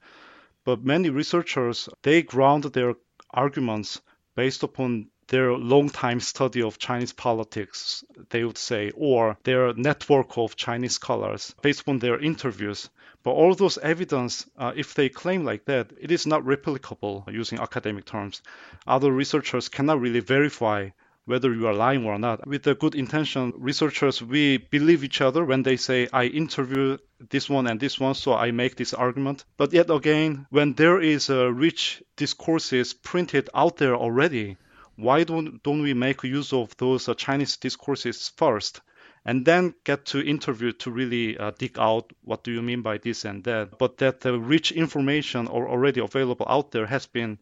but 0.63 0.83
many 0.83 1.09
researchers 1.09 1.89
they 2.01 2.21
ground 2.21 2.63
their 2.63 2.95
arguments 3.29 4.01
based 4.35 4.63
upon 4.63 5.09
their 5.27 5.53
long 5.53 5.89
time 5.89 6.19
study 6.19 6.61
of 6.61 6.77
Chinese 6.77 7.13
politics, 7.13 8.03
they 8.29 8.43
would 8.43 8.57
say, 8.57 8.91
or 8.95 9.37
their 9.43 9.73
network 9.73 10.37
of 10.37 10.55
Chinese 10.55 10.95
scholars 10.95 11.55
based 11.61 11.87
on 11.87 11.99
their 11.99 12.19
interviews. 12.19 12.89
But 13.23 13.31
all 13.31 13.55
those 13.55 13.77
evidence, 13.77 14.45
uh, 14.57 14.73
if 14.75 14.93
they 14.93 15.07
claim 15.07 15.45
like 15.45 15.65
that, 15.65 15.91
it 15.99 16.11
is 16.11 16.27
not 16.27 16.43
replicable 16.43 17.31
using 17.31 17.59
academic 17.59 18.05
terms. 18.05 18.41
Other 18.87 19.11
researchers 19.11 19.69
cannot 19.69 20.01
really 20.01 20.19
verify 20.19 20.89
whether 21.31 21.53
you 21.53 21.65
are 21.65 21.73
lying 21.73 22.05
or 22.05 22.19
not. 22.19 22.45
With 22.45 22.67
a 22.67 22.75
good 22.75 22.93
intention, 22.93 23.53
researchers, 23.55 24.21
we 24.21 24.57
believe 24.57 25.03
each 25.03 25.21
other 25.21 25.45
when 25.45 25.63
they 25.63 25.77
say, 25.77 26.09
I 26.11 26.25
interview 26.25 26.97
this 27.29 27.49
one 27.49 27.67
and 27.67 27.79
this 27.79 27.97
one, 27.99 28.15
so 28.15 28.33
I 28.33 28.51
make 28.51 28.75
this 28.75 28.93
argument. 28.93 29.45
But 29.55 29.71
yet 29.71 29.89
again, 29.89 30.45
when 30.49 30.73
there 30.73 30.99
is 30.99 31.29
a 31.29 31.51
rich 31.51 32.03
discourses 32.17 32.93
printed 32.93 33.49
out 33.55 33.77
there 33.77 33.95
already, 33.95 34.57
why 34.97 35.23
don't, 35.23 35.63
don't 35.63 35.81
we 35.81 35.93
make 35.93 36.23
use 36.23 36.51
of 36.51 36.75
those 36.77 37.07
uh, 37.07 37.13
Chinese 37.13 37.55
discourses 37.57 38.31
first? 38.35 38.81
and 39.23 39.45
then 39.45 39.73
get 39.83 40.05
to 40.05 40.19
interview 40.19 40.71
to 40.71 40.89
really 40.89 41.37
uh, 41.37 41.51
dig 41.57 41.77
out 41.77 42.11
what 42.23 42.43
do 42.43 42.51
you 42.51 42.61
mean 42.61 42.81
by 42.81 42.97
this 42.97 43.23
and 43.23 43.43
that. 43.43 43.77
But 43.77 43.97
that 43.97 44.21
the 44.21 44.39
rich 44.39 44.71
information 44.71 45.47
or 45.47 45.69
already 45.69 46.01
available 46.01 46.47
out 46.49 46.71
there 46.71 46.87
has 46.87 47.05
been 47.05 47.37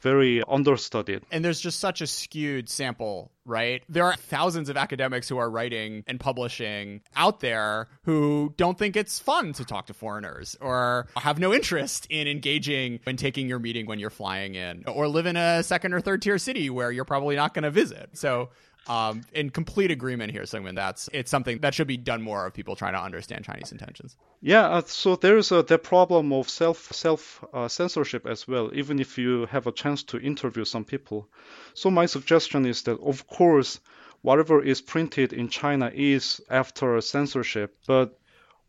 very 0.00 0.42
understudied. 0.48 1.22
And 1.30 1.44
there's 1.44 1.60
just 1.60 1.80
such 1.80 2.00
a 2.00 2.06
skewed 2.06 2.68
sample, 2.68 3.30
right? 3.44 3.82
There 3.88 4.04
are 4.04 4.14
thousands 4.14 4.68
of 4.68 4.76
academics 4.76 5.28
who 5.28 5.38
are 5.38 5.50
writing 5.50 6.04
and 6.06 6.20
publishing 6.20 7.00
out 7.14 7.40
there 7.40 7.88
who 8.04 8.54
don't 8.56 8.78
think 8.78 8.96
it's 8.96 9.18
fun 9.18 9.52
to 9.54 9.64
talk 9.64 9.86
to 9.86 9.94
foreigners 9.94 10.56
or 10.60 11.08
have 11.16 11.38
no 11.38 11.52
interest 11.52 12.06
in 12.10 12.28
engaging 12.28 13.00
in 13.06 13.16
taking 13.16 13.48
your 13.48 13.58
meeting 13.58 13.86
when 13.86 13.98
you're 13.98 14.10
flying 14.10 14.54
in 14.54 14.84
or 14.86 15.08
live 15.08 15.26
in 15.26 15.36
a 15.36 15.62
second 15.62 15.92
or 15.92 16.00
third 16.00 16.22
tier 16.22 16.38
city 16.38 16.70
where 16.70 16.90
you're 16.90 17.04
probably 17.04 17.36
not 17.36 17.54
going 17.54 17.64
to 17.64 17.70
visit. 17.70 18.10
So 18.14 18.50
um, 18.88 19.22
in 19.32 19.50
complete 19.50 19.90
agreement 19.90 20.32
here, 20.32 20.42
Seungmin. 20.42 20.74
That's 20.74 21.08
it's 21.12 21.30
something 21.30 21.58
that 21.58 21.74
should 21.74 21.86
be 21.86 21.96
done 21.96 22.22
more 22.22 22.46
of 22.46 22.54
people 22.54 22.76
trying 22.76 22.94
to 22.94 23.02
understand 23.02 23.44
Chinese 23.44 23.72
intentions. 23.72 24.16
Yeah, 24.40 24.66
uh, 24.68 24.82
so 24.86 25.16
there's 25.16 25.50
a, 25.52 25.62
the 25.62 25.78
problem 25.78 26.32
of 26.32 26.48
self 26.48 26.92
self 26.92 27.44
uh, 27.52 27.68
censorship 27.68 28.26
as 28.26 28.46
well. 28.46 28.70
Even 28.74 29.00
if 29.00 29.18
you 29.18 29.46
have 29.46 29.66
a 29.66 29.72
chance 29.72 30.02
to 30.04 30.18
interview 30.18 30.64
some 30.64 30.84
people, 30.84 31.28
so 31.74 31.90
my 31.90 32.06
suggestion 32.06 32.66
is 32.66 32.82
that 32.82 33.00
of 33.00 33.26
course 33.26 33.80
whatever 34.22 34.62
is 34.62 34.80
printed 34.80 35.32
in 35.32 35.48
China 35.48 35.90
is 35.94 36.40
after 36.50 37.00
censorship, 37.00 37.76
but 37.86 38.18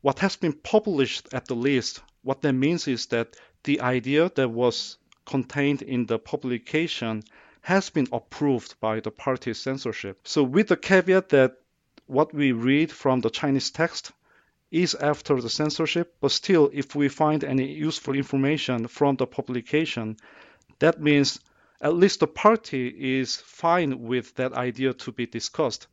what 0.01 0.19
has 0.19 0.35
been 0.35 0.53
published 0.53 1.33
at 1.33 1.45
the 1.47 1.55
least, 1.55 2.01
what 2.21 2.41
that 2.41 2.53
means 2.53 2.87
is 2.87 3.07
that 3.07 3.35
the 3.63 3.81
idea 3.81 4.31
that 4.35 4.49
was 4.49 4.97
contained 5.25 5.81
in 5.81 6.05
the 6.05 6.19
publication 6.19 7.23
has 7.67 7.89
been 7.89 8.07
approved 8.13 8.79
by 8.79 9.01
the 9.01 9.11
party 9.11 9.53
censorship. 9.53 10.17
So 10.23 10.41
with 10.41 10.69
the 10.69 10.77
caveat 10.77 11.27
that 11.29 11.57
what 12.05 12.33
we 12.33 12.53
read 12.53 12.93
from 12.93 13.19
the 13.19 13.29
Chinese 13.29 13.71
text 13.71 14.13
is 14.71 14.95
after 14.95 15.41
the 15.41 15.49
censorship, 15.49 16.15
but 16.21 16.31
still 16.31 16.69
if 16.71 16.95
we 16.95 17.09
find 17.09 17.43
any 17.43 17.73
useful 17.73 18.15
information 18.15 18.87
from 18.87 19.17
the 19.17 19.27
publication, 19.27 20.15
that 20.79 21.01
means 21.01 21.41
at 21.81 21.93
least 21.93 22.21
the 22.21 22.27
party 22.27 23.19
is 23.19 23.35
fine 23.35 24.01
with 24.01 24.33
that 24.35 24.53
idea 24.53 24.93
to 24.93 25.11
be 25.11 25.25
discussed. 25.25 25.87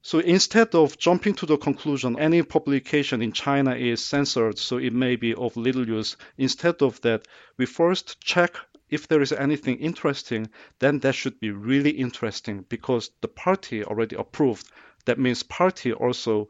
So 0.00 0.18
instead 0.18 0.74
of 0.74 0.96
jumping 0.96 1.34
to 1.34 1.46
the 1.46 1.58
conclusion 1.58 2.18
any 2.18 2.42
publication 2.42 3.20
in 3.20 3.32
China 3.32 3.74
is 3.74 4.02
censored, 4.02 4.58
so 4.58 4.78
it 4.78 4.94
may 4.94 5.16
be 5.16 5.34
of 5.34 5.58
little 5.58 5.86
use, 5.86 6.16
instead 6.38 6.80
of 6.80 7.02
that, 7.02 7.28
we 7.58 7.66
first 7.66 8.18
check 8.18 8.56
if 8.92 9.08
there 9.08 9.22
is 9.22 9.32
anything 9.32 9.78
interesting, 9.78 10.48
then 10.78 11.00
that 11.00 11.14
should 11.16 11.40
be 11.40 11.50
really 11.50 11.90
interesting 11.90 12.64
because 12.68 13.10
the 13.22 13.28
party 13.28 13.84
already 13.84 14.16
approved. 14.16 14.66
That 15.06 15.18
means 15.18 15.42
party 15.42 15.92
also 15.92 16.48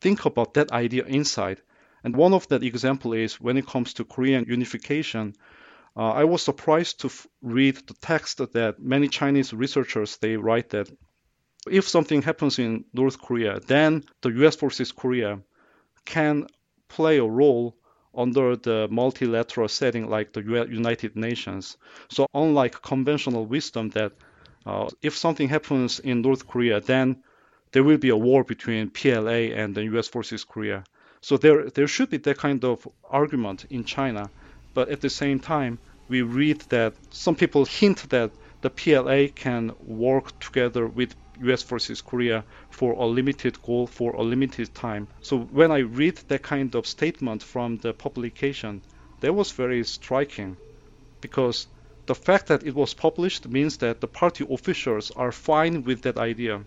think 0.00 0.24
about 0.24 0.54
that 0.54 0.72
idea 0.72 1.04
inside. 1.04 1.60
And 2.02 2.16
one 2.16 2.34
of 2.34 2.48
that 2.48 2.62
example 2.64 3.12
is 3.12 3.40
when 3.40 3.56
it 3.56 3.66
comes 3.66 3.94
to 3.94 4.04
Korean 4.04 4.44
unification, 4.48 5.34
Uh, 5.96 6.10
I 6.22 6.24
was 6.24 6.42
surprised 6.42 7.00
to 7.00 7.06
f- 7.08 7.26
read 7.42 7.76
the 7.86 7.94
text 7.94 8.38
that 8.38 8.78
many 8.80 9.08
Chinese 9.08 9.52
researchers 9.52 10.16
they 10.18 10.36
write 10.36 10.68
that 10.70 10.88
if 11.70 11.88
something 11.88 12.22
happens 12.22 12.58
in 12.58 12.84
North 12.92 13.18
Korea, 13.18 13.60
then 13.60 14.02
the 14.22 14.30
U.S. 14.40 14.56
forces 14.56 14.92
Korea 14.92 15.40
can 16.04 16.46
play 16.88 17.18
a 17.18 17.24
role 17.42 17.76
under 18.16 18.56
the 18.56 18.88
multilateral 18.90 19.68
setting 19.68 20.08
like 20.08 20.32
the 20.32 20.42
United 20.42 21.16
Nations. 21.16 21.76
So 22.08 22.26
unlike 22.34 22.82
conventional 22.82 23.46
wisdom 23.46 23.90
that 23.90 24.12
uh, 24.66 24.88
if 25.02 25.16
something 25.16 25.48
happens 25.48 26.00
in 26.00 26.22
North 26.22 26.46
Korea, 26.46 26.80
then 26.80 27.22
there 27.72 27.82
will 27.82 27.98
be 27.98 28.08
a 28.10 28.16
war 28.16 28.44
between 28.44 28.90
PLA 28.90 29.52
and 29.60 29.74
the 29.74 29.84
U.S. 29.84 30.08
forces 30.08 30.44
Korea. 30.44 30.84
So 31.20 31.36
there 31.36 31.70
there 31.70 31.88
should 31.88 32.10
be 32.10 32.18
that 32.18 32.38
kind 32.38 32.64
of 32.64 32.86
argument 33.10 33.66
in 33.70 33.84
China. 33.84 34.30
But 34.74 34.88
at 34.88 35.00
the 35.00 35.10
same 35.10 35.40
time, 35.40 35.78
we 36.08 36.22
read 36.22 36.60
that 36.68 36.94
some 37.10 37.34
people 37.34 37.64
hint 37.64 38.10
that 38.10 38.30
the 38.60 38.70
PLA 38.70 39.28
can 39.34 39.72
work 39.80 40.38
together 40.38 40.86
with 40.86 41.14
US 41.42 41.62
versus 41.62 42.00
Korea 42.00 42.44
for 42.70 42.92
a 42.92 43.06
limited 43.06 43.60
goal 43.62 43.86
for 43.86 44.12
a 44.12 44.22
limited 44.22 44.74
time. 44.74 45.08
So 45.20 45.38
when 45.38 45.70
I 45.70 45.78
read 45.78 46.16
that 46.28 46.42
kind 46.42 46.74
of 46.74 46.86
statement 46.86 47.42
from 47.42 47.78
the 47.78 47.92
publication, 47.92 48.82
that 49.20 49.32
was 49.34 49.52
very 49.52 49.84
striking 49.84 50.58
because 51.20 51.66
the 52.06 52.14
fact 52.14 52.48
that 52.48 52.62
it 52.64 52.74
was 52.74 52.94
published 52.94 53.48
means 53.48 53.78
that 53.78 54.00
the 54.00 54.08
party 54.08 54.44
officials 54.48 55.10
are 55.12 55.32
fine 55.32 55.84
with 55.84 56.02
that 56.02 56.18
idea. 56.18 56.64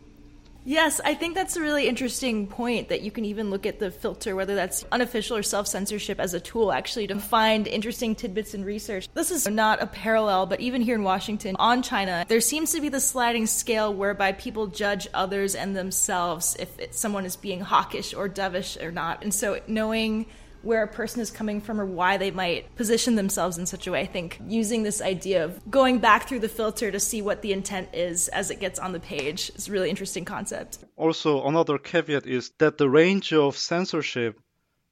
Yes, 0.68 1.00
I 1.06 1.14
think 1.14 1.34
that's 1.34 1.56
a 1.56 1.62
really 1.62 1.88
interesting 1.88 2.46
point 2.46 2.90
that 2.90 3.00
you 3.00 3.10
can 3.10 3.24
even 3.24 3.50
look 3.50 3.66
at 3.66 3.80
the 3.80 3.90
filter, 3.90 4.36
whether 4.36 4.54
that's 4.54 4.84
unofficial 4.92 5.38
or 5.38 5.42
self 5.42 5.66
censorship, 5.66 6.20
as 6.20 6.34
a 6.34 6.42
tool 6.42 6.74
actually 6.74 7.08
to 7.08 7.18
find 7.20 7.68
interesting 7.68 8.16
tidbits 8.16 8.54
in 8.54 8.66
research. 8.66 9.08
This 9.14 9.32
is 9.32 9.48
not 9.48 9.82
a 9.82 9.88
parallel, 9.88 10.46
but 10.46 10.60
even 10.60 10.82
here 10.82 10.96
in 10.96 11.04
Washington 11.04 11.56
on 11.58 11.84
China, 11.84 12.26
there 12.28 12.42
seems 12.42 12.74
to 12.74 12.82
be 12.82 12.90
the 12.90 13.00
sliding 13.00 13.46
scale 13.46 13.94
whereby 13.94 14.34
people 14.34 14.68
judge 14.68 15.08
others 15.14 15.56
and 15.56 15.74
themselves 15.74 16.58
if 16.60 16.94
someone 16.94 17.24
is 17.26 17.38
being 17.38 17.62
hawkish 17.62 18.14
or 18.14 18.28
dovish 18.28 18.76
or 18.84 18.92
not. 18.92 19.24
And 19.24 19.34
so 19.34 19.62
knowing 19.68 20.26
where 20.68 20.84
a 20.84 20.88
person 20.88 21.22
is 21.22 21.32
coming 21.32 21.62
from 21.62 21.80
or 21.80 21.86
why 21.86 22.18
they 22.18 22.30
might 22.30 22.76
position 22.76 23.16
themselves 23.16 23.58
in 23.58 23.66
such 23.66 23.88
a 23.88 23.92
way. 23.92 24.02
I 24.02 24.06
think 24.06 24.38
using 24.48 24.84
this 24.84 25.02
idea 25.02 25.46
of 25.46 25.72
going 25.72 26.00
back 26.00 26.28
through 26.28 26.40
the 26.40 26.50
filter 26.50 26.92
to 26.92 27.00
see 27.00 27.22
what 27.22 27.42
the 27.42 27.54
intent 27.54 27.88
is 27.94 28.28
as 28.28 28.52
it 28.52 28.60
gets 28.60 28.78
on 28.78 28.92
the 28.92 29.00
page 29.00 29.50
is 29.56 29.70
a 29.70 29.72
really 29.72 29.90
interesting 29.90 30.26
concept. 30.26 30.80
Also, 30.98 31.48
another 31.48 31.78
caveat 31.78 32.28
is 32.28 32.52
that 32.58 32.78
the 32.78 32.90
range 32.90 33.32
of 33.32 33.56
censorship 33.56 34.38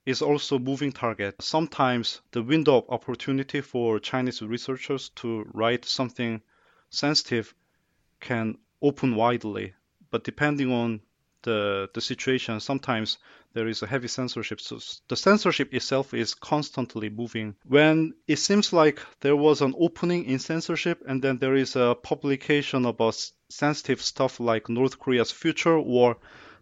is 0.06 0.22
also 0.22 0.58
moving 0.58 0.94
target. 0.94 1.36
Sometimes 1.42 2.22
the 2.32 2.42
window 2.42 2.78
of 2.78 2.90
opportunity 2.90 3.60
for 3.60 4.00
Chinese 4.00 4.42
researchers 4.42 5.10
to 5.16 5.44
write 5.54 5.84
something 5.84 6.42
sensitive 6.90 7.54
can 8.22 8.58
open 8.82 9.16
widely, 9.16 9.74
but 10.10 10.24
depending 10.24 10.72
on 10.72 11.02
the, 11.46 11.90
the 11.94 12.02
situation, 12.02 12.60
sometimes 12.60 13.18
there 13.54 13.68
is 13.70 13.82
a 13.82 13.88
heavy 13.88 14.10
censorship. 14.10 14.60
So 14.60 14.80
the 15.08 15.16
censorship 15.16 15.74
itself 15.74 16.14
is 16.14 16.34
constantly 16.34 17.10
moving. 17.10 17.56
When 17.66 18.14
it 18.28 18.40
seems 18.40 18.74
like 18.74 19.00
there 19.22 19.38
was 19.38 19.62
an 19.62 19.74
opening 19.80 20.26
in 20.26 20.40
censorship 20.40 21.04
and 21.08 21.22
then 21.22 21.38
there 21.38 21.56
is 21.56 21.78
a 21.78 21.96
publication 21.96 22.86
about 22.86 23.32
sensitive 23.50 24.02
stuff 24.02 24.40
like 24.40 24.68
North 24.68 25.00
Korea's 25.00 25.32
future 25.32 25.78
or 25.78 26.18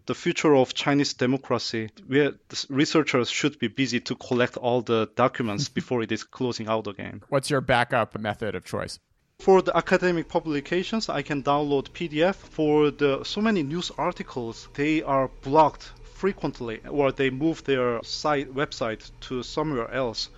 the 0.05 0.13
future 0.13 0.55
of 0.55 0.73
Chinese 0.73 1.13
democracy, 1.13 1.89
where 2.05 2.33
researchers 2.69 3.29
should 3.29 3.57
be 3.57 3.69
busy 3.69 4.01
to 4.01 4.15
collect 4.15 4.57
all 4.57 4.81
the 4.81 5.09
documents 5.15 5.69
before 5.79 6.03
it 6.03 6.11
is 6.11 6.23
closing 6.23 6.67
out 6.67 6.87
again. 6.87 7.23
What's 7.29 7.49
your 7.49 7.61
backup 7.61 8.19
method 8.19 8.53
of 8.55 8.65
choice? 8.65 8.99
For 9.43 9.61
the 9.61 9.75
academic 9.75 10.29
publications, 10.29 11.09
I 11.09 11.21
can 11.21 11.43
download 11.43 11.89
PDF. 11.89 12.35
For 12.35 12.91
the 12.91 13.25
so 13.25 13.41
many 13.41 13.61
news 13.61 13.91
articles, 13.97 14.69
they 14.75 15.03
are 15.03 15.29
blocked 15.41 15.91
frequently, 16.13 16.79
or 16.89 17.11
they 17.11 17.29
move 17.29 17.61
their 17.65 18.01
site 18.03 18.55
website 18.55 19.11
to 19.27 19.43
somewhere 19.43 19.91
else. 19.91 20.29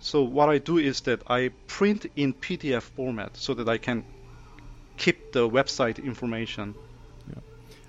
So 0.00 0.24
what 0.24 0.48
I 0.48 0.58
do 0.58 0.76
is 0.78 1.02
that 1.02 1.22
I 1.30 1.50
print 1.68 2.06
in 2.16 2.34
PDF 2.34 2.82
format 2.82 3.36
so 3.36 3.54
that 3.54 3.68
I 3.68 3.78
can 3.78 4.04
keep 4.96 5.30
the 5.30 5.48
website 5.48 6.04
information. 6.04 6.74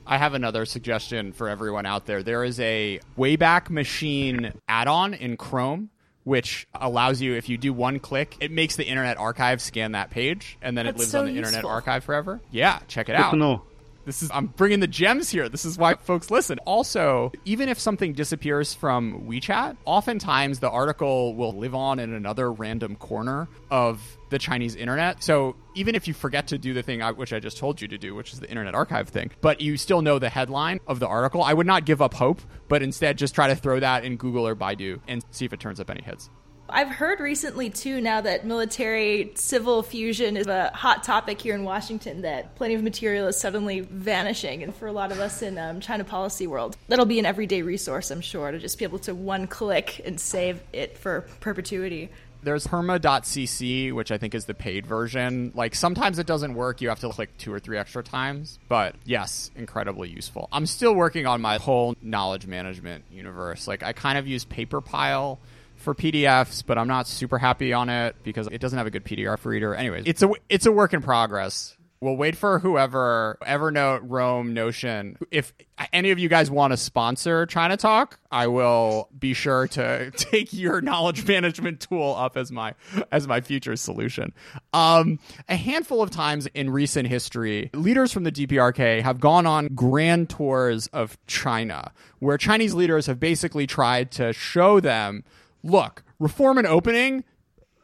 I 0.05 0.19
have 0.19 0.35
another 0.35 0.65
suggestion 0.65 1.33
for 1.33 1.49
everyone 1.49 1.87
out 1.87 2.05
there. 2.05 2.21
There 2.21 2.43
is 2.43 2.59
a 2.59 2.99
Wayback 3.17 3.71
Machine 3.71 4.53
add-on 4.67 5.15
in 5.15 5.35
Chrome 5.35 5.89
which 6.29 6.67
allows 6.75 7.21
you, 7.21 7.33
if 7.33 7.49
you 7.49 7.57
do 7.57 7.73
one 7.73 7.99
click, 7.99 8.37
it 8.39 8.51
makes 8.51 8.75
the 8.75 8.85
Internet 8.85 9.17
Archive 9.17 9.61
scan 9.63 9.93
that 9.93 10.11
page, 10.11 10.59
and 10.61 10.77
then 10.77 10.85
That's 10.85 10.95
it 10.95 10.99
lives 10.99 11.11
so 11.11 11.19
on 11.21 11.25
the 11.25 11.31
useful. 11.31 11.47
Internet 11.55 11.65
Archive 11.69 12.03
forever. 12.03 12.39
Yeah, 12.51 12.79
check 12.87 13.09
it 13.09 13.13
Good 13.13 13.21
out. 13.21 13.31
to 13.31 13.37
know. 13.37 13.63
This 14.09 14.23
is 14.23 14.31
I'm 14.33 14.47
bringing 14.47 14.79
the 14.79 14.87
gems 14.87 15.29
here. 15.29 15.49
This 15.49 15.65
is 15.65 15.77
why 15.77 15.93
folks 15.93 16.31
listen. 16.31 16.57
Also, 16.65 17.31
even 17.45 17.69
if 17.69 17.79
something 17.79 18.13
disappears 18.13 18.73
from 18.73 19.27
WeChat, 19.27 19.77
oftentimes 19.85 20.57
the 20.57 20.69
article 20.71 21.35
will 21.35 21.53
live 21.53 21.75
on 21.75 21.99
in 21.99 22.11
another 22.15 22.51
random 22.51 22.95
corner 22.95 23.47
of 23.69 24.01
the 24.31 24.39
Chinese 24.39 24.75
internet. 24.75 25.23
So 25.23 25.55
even 25.75 25.93
if 25.93 26.07
you 26.07 26.15
forget 26.15 26.47
to 26.47 26.57
do 26.57 26.73
the 26.73 26.81
thing 26.81 27.03
I, 27.03 27.11
which 27.11 27.33
I 27.33 27.39
just 27.39 27.59
told 27.59 27.81
you 27.81 27.87
to 27.87 27.99
do, 27.99 28.15
which 28.15 28.33
is 28.33 28.39
the 28.39 28.49
Internet 28.49 28.73
Archive 28.73 29.09
thing, 29.09 29.29
but 29.41 29.61
you 29.61 29.77
still 29.77 30.01
know 30.01 30.17
the 30.17 30.29
headline 30.29 30.79
of 30.87 30.99
the 30.99 31.07
article, 31.07 31.43
I 31.43 31.53
would 31.53 31.67
not 31.67 31.85
give 31.85 32.01
up 32.01 32.15
hope, 32.15 32.41
but 32.67 32.81
instead 32.81 33.15
just 33.15 33.35
try 33.35 33.47
to 33.47 33.55
throw 33.55 33.79
that 33.79 34.05
in 34.05 34.17
Google 34.17 34.47
or 34.47 34.55
Baidu 34.55 35.01
and 35.07 35.23
see 35.29 35.45
if 35.45 35.53
it 35.53 35.59
turns 35.59 35.79
up 35.79 35.91
any 35.91 36.01
hits. 36.01 36.31
I've 36.71 36.89
heard 36.89 37.19
recently 37.19 37.69
too 37.69 38.01
now 38.01 38.21
that 38.21 38.45
military 38.45 39.31
civil 39.35 39.83
fusion 39.83 40.37
is 40.37 40.47
a 40.47 40.71
hot 40.73 41.03
topic 41.03 41.41
here 41.41 41.55
in 41.55 41.63
Washington 41.63 42.21
that 42.21 42.55
plenty 42.55 42.75
of 42.75 42.83
material 42.83 43.27
is 43.27 43.39
suddenly 43.39 43.81
vanishing 43.81 44.63
and 44.63 44.75
for 44.75 44.87
a 44.87 44.91
lot 44.91 45.11
of 45.11 45.19
us 45.19 45.41
in 45.41 45.57
um, 45.57 45.79
China 45.79 46.03
policy 46.03 46.47
world 46.47 46.77
that'll 46.87 47.05
be 47.05 47.19
an 47.19 47.25
everyday 47.25 47.61
resource 47.61 48.11
I'm 48.11 48.21
sure 48.21 48.51
to 48.51 48.59
just 48.59 48.77
be 48.77 48.85
able 48.85 48.99
to 48.99 49.15
one 49.15 49.47
click 49.47 50.01
and 50.05 50.19
save 50.19 50.61
it 50.73 50.97
for 50.97 51.21
perpetuity. 51.39 52.09
There's 52.41 52.65
perma.cc, 52.65 53.93
which 53.93 54.11
I 54.11 54.17
think 54.17 54.33
is 54.33 54.45
the 54.45 54.53
paid 54.53 54.85
version. 54.85 55.51
Like 55.55 55.75
sometimes 55.75 56.19
it 56.19 56.27
doesn't 56.27 56.53
work. 56.53 56.79
You 56.79 56.87
have 56.89 57.01
to 57.01 57.09
click 57.09 57.37
two 57.37 57.51
or 57.51 57.59
three 57.59 57.77
extra 57.77 58.01
times. 58.01 58.59
But 58.69 58.95
yes, 59.03 59.51
incredibly 59.57 60.09
useful. 60.09 60.47
I'm 60.51 60.65
still 60.65 60.95
working 60.95 61.27
on 61.27 61.41
my 61.41 61.57
whole 61.57 61.95
knowledge 62.01 62.47
management 62.47 63.03
universe. 63.11 63.67
Like 63.67 63.83
I 63.83 63.91
kind 63.91 64.17
of 64.17 64.25
use 64.25 64.45
Paperpile 64.45 65.37
for 65.79 65.95
PDFs, 65.95 66.63
but 66.65 66.77
I'm 66.77 66.87
not 66.87 67.07
super 67.07 67.37
happy 67.37 67.73
on 67.73 67.89
it 67.89 68.15
because 68.23 68.47
it 68.51 68.59
doesn't 68.59 68.77
have 68.77 68.87
a 68.87 68.91
good 68.91 69.05
PDF 69.05 69.45
reader. 69.45 69.73
Anyways, 69.73 70.03
it's 70.05 70.21
a 70.21 70.29
it's 70.49 70.65
a 70.65 70.71
work 70.71 70.93
in 70.93 71.01
progress. 71.01 71.75
We'll 72.01 72.15
wait 72.15 72.37
for 72.37 72.59
whoever 72.59 73.37
Evernote, 73.41 73.99
Roam, 74.03 74.53
Notion. 74.53 75.17
If 75.31 75.53
any 75.91 76.11
of 76.11 76.19
you 76.19 76.29
guys 76.29 76.49
want 76.49 76.71
to 76.71 76.77
sponsor 76.77 77.45
China 77.45 77.75
Talk, 77.75 78.19
I 78.31 78.47
will 78.47 79.09
be 79.17 79.33
sure 79.33 79.67
to 79.69 80.09
take 80.15 80.53
your 80.53 80.79
knowledge 80.79 81.27
management 81.27 81.81
tool 81.81 82.15
up 82.15 82.37
as 82.37 82.53
my 82.53 82.73
as 83.11 83.27
my 83.27 83.41
future 83.41 83.75
solution. 83.75 84.33
Um, 84.71 85.19
a 85.49 85.57
handful 85.57 86.01
of 86.01 86.09
times 86.09 86.47
in 86.47 86.69
recent 86.69 87.09
history, 87.09 87.69
leaders 87.73 88.13
from 88.13 88.23
the 88.23 88.31
DPRK 88.31 89.01
have 89.01 89.19
gone 89.19 89.45
on 89.45 89.67
grand 89.75 90.29
tours 90.29 90.87
of 90.87 91.17
China, 91.27 91.91
where 92.19 92.37
Chinese 92.37 92.73
leaders 92.73 93.07
have 93.07 93.19
basically 93.19 93.67
tried 93.67 94.11
to 94.11 94.31
show 94.31 94.79
them 94.79 95.25
look, 95.63 96.03
reform 96.19 96.57
and 96.57 96.67
opening, 96.67 97.23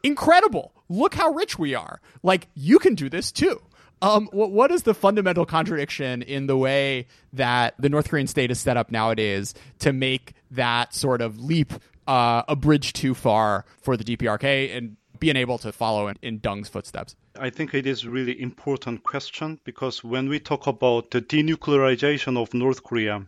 incredible. 0.02 0.72
Look 0.88 1.14
how 1.14 1.30
rich 1.30 1.58
we 1.58 1.74
are. 1.74 2.00
Like, 2.22 2.48
you 2.54 2.78
can 2.78 2.94
do 2.94 3.08
this 3.08 3.32
too. 3.32 3.60
Um, 4.02 4.28
what, 4.32 4.50
what 4.50 4.70
is 4.70 4.82
the 4.82 4.94
fundamental 4.94 5.46
contradiction 5.46 6.22
in 6.22 6.46
the 6.46 6.56
way 6.56 7.06
that 7.32 7.74
the 7.78 7.88
North 7.88 8.10
Korean 8.10 8.26
state 8.26 8.50
is 8.50 8.60
set 8.60 8.76
up 8.76 8.90
nowadays 8.90 9.54
to 9.80 9.92
make 9.92 10.34
that 10.50 10.94
sort 10.94 11.22
of 11.22 11.40
leap 11.40 11.72
uh, 12.06 12.42
a 12.46 12.54
bridge 12.54 12.92
too 12.92 13.14
far 13.14 13.64
for 13.80 13.96
the 13.96 14.04
DPRK 14.04 14.76
and 14.76 14.96
being 15.18 15.36
able 15.36 15.58
to 15.58 15.72
follow 15.72 16.08
in, 16.08 16.16
in 16.22 16.64
footsteps? 16.64 17.16
I 17.38 17.50
think 17.50 17.74
it 17.74 17.86
is 17.86 18.06
really 18.06 18.40
important 18.40 19.02
question 19.02 19.58
because 19.64 20.04
when 20.04 20.28
we 20.28 20.40
talk 20.40 20.66
about 20.66 21.10
the 21.10 21.20
denuclearization 21.20 22.40
of 22.40 22.52
North 22.54 22.82
Korea, 22.82 23.26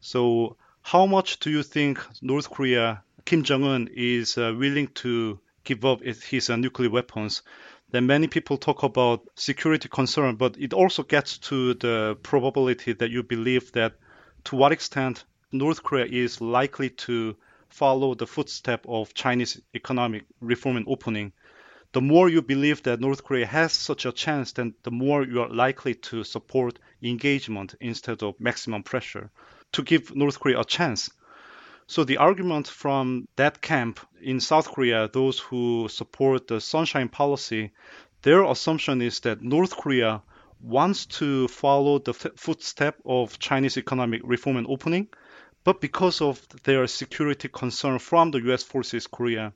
so 0.00 0.56
how 0.82 1.06
much 1.06 1.38
do 1.40 1.50
you 1.50 1.62
think 1.62 2.00
North 2.22 2.50
Korea 2.50 3.02
Kim 3.24 3.42
Jong 3.42 3.64
Un 3.64 3.88
is 3.92 4.38
uh, 4.38 4.54
willing 4.56 4.88
to 4.88 5.38
give 5.64 5.84
up 5.84 6.02
his 6.02 6.48
uh, 6.50 6.56
nuclear 6.56 6.90
weapons, 6.90 7.42
then 7.90 8.06
many 8.06 8.28
people 8.28 8.56
talk 8.56 8.82
about 8.82 9.28
security 9.34 9.88
concern, 9.88 10.36
but 10.36 10.56
it 10.58 10.72
also 10.72 11.02
gets 11.02 11.38
to 11.38 11.74
the 11.74 12.16
probability 12.22 12.92
that 12.92 13.10
you 13.10 13.22
believe 13.22 13.72
that 13.72 13.94
to 14.44 14.56
what 14.56 14.72
extent 14.72 15.24
North 15.52 15.82
Korea 15.82 16.06
is 16.06 16.40
likely 16.40 16.90
to 16.90 17.36
follow 17.68 18.14
the 18.14 18.26
footstep 18.26 18.86
of 18.88 19.14
Chinese 19.14 19.60
economic 19.74 20.24
reform 20.40 20.76
and 20.76 20.86
opening. 20.88 21.32
The 21.92 22.00
more 22.00 22.28
you 22.28 22.42
believe 22.42 22.84
that 22.84 23.00
North 23.00 23.24
Korea 23.24 23.46
has 23.46 23.72
such 23.72 24.06
a 24.06 24.12
chance, 24.12 24.52
then 24.52 24.74
the 24.84 24.92
more 24.92 25.24
you 25.24 25.42
are 25.42 25.48
likely 25.48 25.94
to 25.94 26.22
support 26.22 26.78
engagement 27.02 27.74
instead 27.80 28.22
of 28.22 28.38
maximum 28.38 28.84
pressure 28.84 29.30
to 29.72 29.82
give 29.82 30.14
North 30.14 30.38
Korea 30.38 30.60
a 30.60 30.64
chance. 30.64 31.10
So 31.90 32.04
the 32.04 32.18
argument 32.18 32.68
from 32.68 33.26
that 33.34 33.60
camp 33.60 33.98
in 34.22 34.38
South 34.38 34.68
Korea, 34.70 35.08
those 35.12 35.40
who 35.40 35.88
support 35.88 36.46
the 36.46 36.60
sunshine 36.60 37.08
policy, 37.08 37.72
their 38.22 38.44
assumption 38.44 39.02
is 39.02 39.18
that 39.20 39.42
North 39.42 39.76
Korea 39.76 40.22
wants 40.60 41.06
to 41.18 41.48
follow 41.48 41.98
the 41.98 42.14
footstep 42.14 43.00
of 43.04 43.40
Chinese 43.40 43.76
economic 43.76 44.20
reform 44.22 44.56
and 44.58 44.68
opening, 44.68 45.08
but 45.64 45.80
because 45.80 46.20
of 46.20 46.46
their 46.62 46.86
security 46.86 47.48
concern 47.48 47.98
from 47.98 48.30
the 48.30 48.38
US 48.52 48.62
forces 48.62 49.08
Korea, 49.08 49.52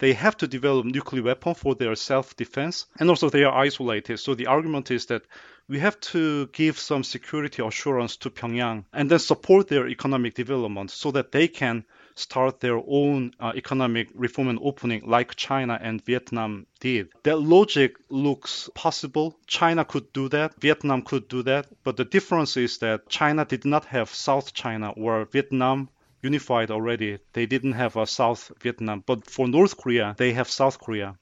they 0.00 0.12
have 0.14 0.36
to 0.36 0.48
develop 0.48 0.84
nuclear 0.84 1.22
weapon 1.22 1.54
for 1.54 1.74
their 1.74 1.94
self-defense 1.94 2.86
and 2.98 3.08
also 3.08 3.30
they 3.30 3.44
are 3.44 3.56
isolated 3.56 4.18
so 4.18 4.34
the 4.34 4.46
argument 4.46 4.90
is 4.90 5.06
that 5.06 5.22
we 5.68 5.78
have 5.78 6.00
to 6.00 6.48
give 6.48 6.78
some 6.78 7.04
security 7.04 7.62
assurance 7.64 8.16
to 8.16 8.28
pyongyang 8.28 8.84
and 8.92 9.08
then 9.08 9.20
support 9.20 9.68
their 9.68 9.86
economic 9.88 10.34
development 10.34 10.90
so 10.90 11.12
that 11.12 11.30
they 11.30 11.46
can 11.46 11.84
start 12.16 12.60
their 12.60 12.80
own 12.88 13.32
uh, 13.38 13.52
economic 13.54 14.08
reform 14.14 14.48
and 14.48 14.58
opening 14.62 15.02
like 15.06 15.36
China 15.36 15.78
and 15.80 16.04
Vietnam 16.04 16.66
did. 16.80 17.08
That 17.22 17.40
logic 17.40 17.96
looks 18.08 18.68
possible. 18.74 19.38
China 19.46 19.84
could 19.84 20.12
do 20.12 20.28
that, 20.30 20.60
Vietnam 20.60 21.02
could 21.02 21.28
do 21.28 21.42
that, 21.44 21.68
but 21.84 21.96
the 21.96 22.04
difference 22.04 22.56
is 22.56 22.78
that 22.78 23.08
China 23.08 23.44
did 23.44 23.64
not 23.64 23.84
have 23.86 24.10
South 24.10 24.52
China 24.52 24.90
or 24.90 25.24
Vietnam 25.26 25.88
unified 26.22 26.70
already. 26.70 27.18
They 27.32 27.46
didn't 27.46 27.72
have 27.72 27.96
a 27.96 28.06
South 28.06 28.52
Vietnam, 28.60 29.02
but 29.06 29.28
for 29.28 29.48
North 29.48 29.76
Korea, 29.76 30.14
they 30.18 30.32
have 30.32 30.48
South 30.48 30.78
Korea. 30.78 31.16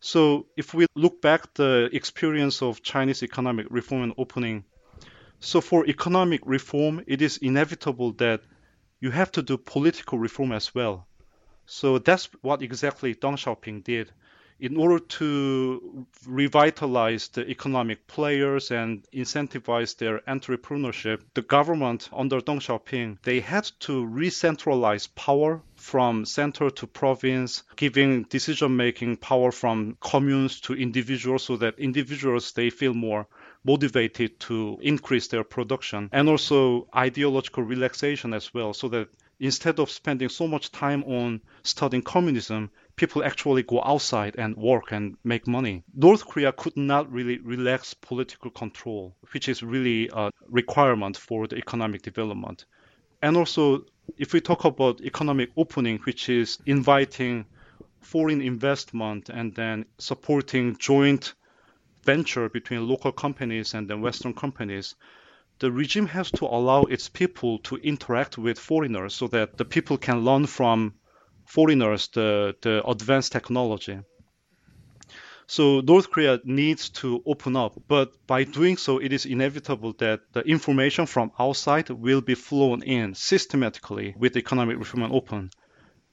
So 0.00 0.46
if 0.56 0.72
we 0.72 0.86
look 0.94 1.20
back 1.20 1.52
the 1.54 1.90
experience 1.92 2.62
of 2.62 2.82
Chinese 2.82 3.22
economic 3.22 3.66
reform 3.70 4.02
and 4.02 4.14
opening, 4.16 4.64
so 5.40 5.60
for 5.60 5.86
economic 5.86 6.40
reform, 6.44 7.02
it 7.06 7.20
is 7.22 7.36
inevitable 7.38 8.12
that 8.12 8.40
you 9.00 9.10
have 9.10 9.30
to 9.32 9.42
do 9.42 9.56
political 9.56 10.18
reform 10.18 10.52
as 10.52 10.74
well. 10.74 11.06
So 11.66 11.98
that's 11.98 12.28
what 12.42 12.62
exactly 12.62 13.14
Deng 13.14 13.36
Xiaoping 13.36 13.84
did. 13.84 14.12
In 14.62 14.76
order 14.76 14.98
to 14.98 16.06
revitalize 16.26 17.28
the 17.28 17.48
economic 17.48 18.06
players 18.06 18.70
and 18.70 19.02
incentivize 19.10 19.96
their 19.96 20.18
entrepreneurship, 20.28 21.22
the 21.32 21.40
government 21.40 22.10
under 22.12 22.42
Deng 22.42 22.60
Xiaoping, 22.60 23.22
they 23.22 23.40
had 23.40 23.64
to 23.80 24.04
re-centralize 24.04 25.06
power 25.06 25.62
from 25.76 26.26
center 26.26 26.68
to 26.68 26.86
province, 26.86 27.62
giving 27.76 28.24
decision 28.24 28.76
making 28.76 29.16
power 29.16 29.50
from 29.50 29.96
communes 29.98 30.60
to 30.60 30.74
individuals 30.74 31.44
so 31.44 31.56
that 31.56 31.78
individuals 31.78 32.52
they 32.52 32.68
feel 32.68 32.92
more 32.92 33.26
motivated 33.64 34.38
to 34.40 34.78
increase 34.82 35.28
their 35.28 35.44
production 35.44 36.10
and 36.12 36.28
also 36.28 36.86
ideological 36.94 37.62
relaxation 37.62 38.34
as 38.34 38.52
well 38.52 38.74
so 38.74 38.88
that 38.88 39.08
instead 39.38 39.80
of 39.80 39.90
spending 39.90 40.28
so 40.28 40.46
much 40.46 40.70
time 40.70 41.02
on 41.04 41.40
studying 41.62 42.02
communism 42.02 42.70
people 43.00 43.24
actually 43.24 43.62
go 43.62 43.80
outside 43.82 44.34
and 44.36 44.54
work 44.58 44.92
and 44.92 45.16
make 45.24 45.46
money. 45.46 45.82
North 45.94 46.26
korea 46.26 46.52
could 46.52 46.76
not 46.76 47.10
really 47.10 47.38
relax 47.38 47.94
political 47.94 48.50
control 48.50 49.16
which 49.32 49.48
is 49.48 49.62
really 49.62 50.10
a 50.12 50.30
requirement 50.60 51.16
for 51.16 51.46
the 51.46 51.56
economic 51.56 52.02
development. 52.02 52.66
And 53.22 53.38
also 53.38 53.86
if 54.18 54.34
we 54.34 54.40
talk 54.42 54.66
about 54.66 55.00
economic 55.00 55.48
opening 55.56 55.98
which 56.00 56.28
is 56.28 56.58
inviting 56.66 57.46
foreign 58.00 58.42
investment 58.42 59.30
and 59.30 59.54
then 59.54 59.86
supporting 59.96 60.76
joint 60.76 61.32
venture 62.04 62.50
between 62.50 62.86
local 62.86 63.12
companies 63.12 63.72
and 63.72 63.88
then 63.88 64.02
Western 64.02 64.34
companies, 64.34 64.94
the 65.58 65.72
regime 65.72 66.06
has 66.06 66.30
to 66.32 66.44
allow 66.44 66.82
its 66.82 67.08
people 67.08 67.60
to 67.60 67.76
interact 67.76 68.36
with 68.36 68.58
foreigners 68.58 69.14
so 69.14 69.26
that 69.28 69.56
the 69.56 69.64
people 69.64 69.96
can 69.96 70.24
learn 70.24 70.46
from 70.46 70.92
foreigners 71.44 72.08
the, 72.08 72.54
the 72.62 72.86
advanced 72.86 73.32
technology. 73.32 73.98
So 75.46 75.80
North 75.80 76.10
Korea 76.10 76.38
needs 76.44 76.90
to 77.00 77.22
open 77.26 77.56
up, 77.56 77.74
but 77.88 78.12
by 78.28 78.44
doing 78.44 78.76
so, 78.76 78.98
it 78.98 79.12
is 79.12 79.26
inevitable 79.26 79.94
that 79.94 80.20
the 80.32 80.42
information 80.42 81.06
from 81.06 81.32
outside 81.40 81.90
will 81.90 82.20
be 82.20 82.36
flown 82.36 82.84
in 82.84 83.14
systematically 83.16 84.14
with 84.16 84.36
economic 84.36 84.78
reform 84.78 85.02
and 85.02 85.12
open. 85.12 85.50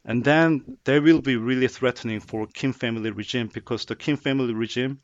And 0.03 0.23
then 0.23 0.77
they 0.85 0.99
will 0.99 1.21
be 1.21 1.35
really 1.35 1.67
threatening 1.67 2.19
for 2.19 2.47
Kim 2.47 2.73
family 2.73 3.11
regime 3.11 3.51
because 3.53 3.85
the 3.85 3.95
Kim 3.95 4.17
family 4.17 4.55
regime 4.55 5.01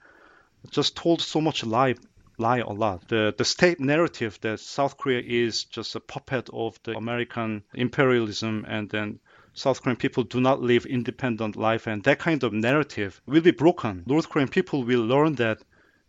just 0.72 0.96
told 0.96 1.22
so 1.22 1.40
much 1.40 1.64
lie 1.64 1.96
lie 2.40 2.60
a 2.60 2.70
lot. 2.72 3.08
The 3.10 3.36
the 3.38 3.46
state 3.46 3.80
narrative 3.80 4.40
that 4.42 4.60
South 4.60 4.98
Korea 4.98 5.22
is 5.22 5.66
just 5.66 5.96
a 5.96 6.00
puppet 6.00 6.50
of 6.52 6.80
the 6.84 6.94
American 6.98 7.64
imperialism 7.74 8.66
and 8.68 8.90
then 8.90 9.20
South 9.56 9.84
Korean 9.84 9.98
people 9.98 10.24
do 10.24 10.42
not 10.42 10.64
live 10.64 10.84
independent 10.88 11.56
life 11.56 11.86
and 11.86 12.02
that 12.04 12.18
kind 12.18 12.42
of 12.44 12.54
narrative 12.54 13.22
will 13.28 13.42
be 13.42 13.52
broken. 13.52 14.04
North 14.08 14.28
Korean 14.28 14.48
people 14.50 14.84
will 14.84 15.06
learn 15.06 15.36
that 15.36 15.64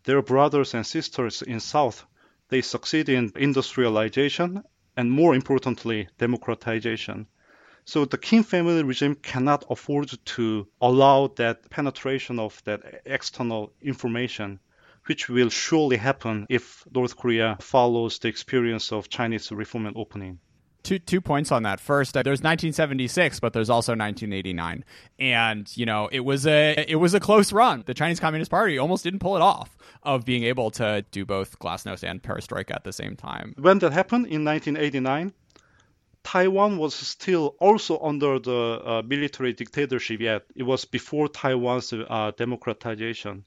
their 0.04 0.22
brothers 0.22 0.72
and 0.72 0.87
sisters 0.87 1.42
in 1.42 1.61
South 1.61 2.07
they 2.48 2.62
succeed 2.62 3.11
in 3.11 3.30
industrialization 3.37 4.62
and 4.96 5.11
more 5.11 5.35
importantly 5.35 6.09
democratization. 6.16 7.26
So 7.85 8.07
the 8.07 8.16
Kim 8.16 8.44
family 8.44 8.83
regime 8.83 9.14
cannot 9.16 9.66
afford 9.68 10.11
to 10.24 10.66
allow 10.80 11.26
that 11.37 11.68
penetration 11.68 12.38
of 12.38 12.62
that 12.64 13.02
external 13.04 13.74
information, 13.83 14.59
which 15.04 15.28
will 15.28 15.50
surely 15.50 15.98
happen 15.98 16.46
if 16.48 16.83
North 16.90 17.14
Korea 17.14 17.59
follows 17.61 18.18
the 18.18 18.28
experience 18.28 18.90
of 18.90 19.11
Chinese 19.11 19.52
reform 19.52 19.85
and 19.85 19.96
opening 19.98 20.38
two 20.85 20.99
two 21.01 21.20
points 21.20 21.51
on 21.51 21.64
that. 21.64 21.81
First, 21.81 22.12
there's 22.14 22.42
1976, 22.42 23.40
but 23.40 23.53
there's 23.53 23.70
also 23.70 23.92
1989, 23.92 24.85
and 25.18 25.77
you 25.77 25.87
know 25.87 26.09
it 26.12 26.20
was 26.20 26.47
a 26.47 26.85
it 26.87 26.97
was 26.97 27.14
a 27.14 27.20
close 27.20 27.53
run. 27.53 27.83
The 27.87 27.94
Chinese 27.94 28.20
Communist 28.20 28.51
Party 28.51 28.79
almost 28.79 29.03
didn't 29.03 29.20
pull 29.20 29.35
it 29.37 29.42
off 29.42 29.77
of 30.05 30.25
being 30.25 30.44
able 30.44 30.70
to 30.73 31.05
do 31.11 31.25
both 31.25 31.59
glasnost 31.59 32.09
and 32.09 32.23
perestroika 32.23 32.75
at 32.75 32.85
the 32.85 32.92
same 32.92 33.16
time. 33.16 33.55
When 33.59 33.79
that 33.81 33.92
happened 33.92 34.27
in 34.27 34.44
1989, 34.44 35.33
Taiwan 36.23 36.79
was 36.79 36.94
still 36.94 37.57
also 37.59 37.99
under 38.01 38.38
the 38.38 38.81
uh, 38.85 39.03
military 39.07 39.53
dictatorship 39.53 40.20
yet. 40.20 40.44
It 40.55 40.62
was 40.62 40.85
before 40.85 41.29
Taiwan's 41.29 41.92
uh, 41.92 42.33
democratization. 42.37 43.44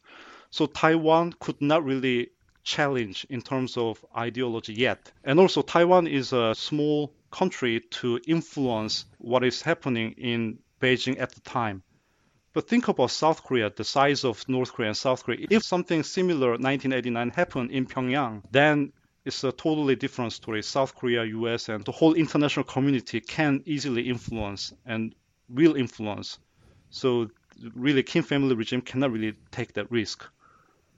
So 0.50 0.66
Taiwan 0.66 1.34
could 1.40 1.62
not 1.62 1.84
really 1.84 2.30
challenge 2.64 3.26
in 3.30 3.42
terms 3.42 3.78
of 3.78 4.06
ideology 4.16 4.74
yet. 4.74 5.12
And 5.24 5.40
also, 5.40 5.62
Taiwan 5.62 6.06
is 6.08 6.34
a 6.34 6.54
small 6.54 7.14
country 7.32 7.82
to 7.92 8.20
influence 8.28 9.06
what 9.18 9.44
is 9.44 9.62
happening 9.62 10.12
in 10.18 10.60
Beijing 10.82 11.20
at 11.20 11.32
the 11.32 11.42
time. 11.42 11.84
But 12.54 12.68
think 12.68 12.88
about 12.88 13.12
South 13.12 13.44
Korea, 13.44 13.70
the 13.70 13.84
size 13.84 14.24
of 14.24 14.48
North 14.50 14.74
Korea 14.74 14.90
and 14.90 14.98
South 14.98 15.24
Korea. 15.24 15.46
If 15.50 15.64
something 15.64 16.02
similar 16.04 16.52
1989 16.52 17.30
happened 17.30 17.72
in 17.72 17.86
Pyongyang, 17.86 18.44
then 18.52 18.92
it's 19.26 19.44
a 19.44 19.52
totally 19.52 19.96
different 19.96 20.34
story. 20.34 20.64
South 20.64 20.96
Korea, 20.96 21.24
US, 21.26 21.70
and 21.70 21.84
the 21.84 21.92
whole 21.92 22.14
international 22.14 22.64
community 22.64 23.20
can 23.20 23.62
easily 23.66 24.10
influence 24.10 24.74
and 24.86 25.14
will 25.50 25.76
influence. 25.76 26.40
So 26.90 27.30
really, 27.76 28.04
Kim 28.04 28.24
family 28.24 28.56
regime 28.56 28.82
cannot 28.82 29.12
really 29.12 29.34
take 29.52 29.74
that 29.74 29.92
risk. 29.92 30.26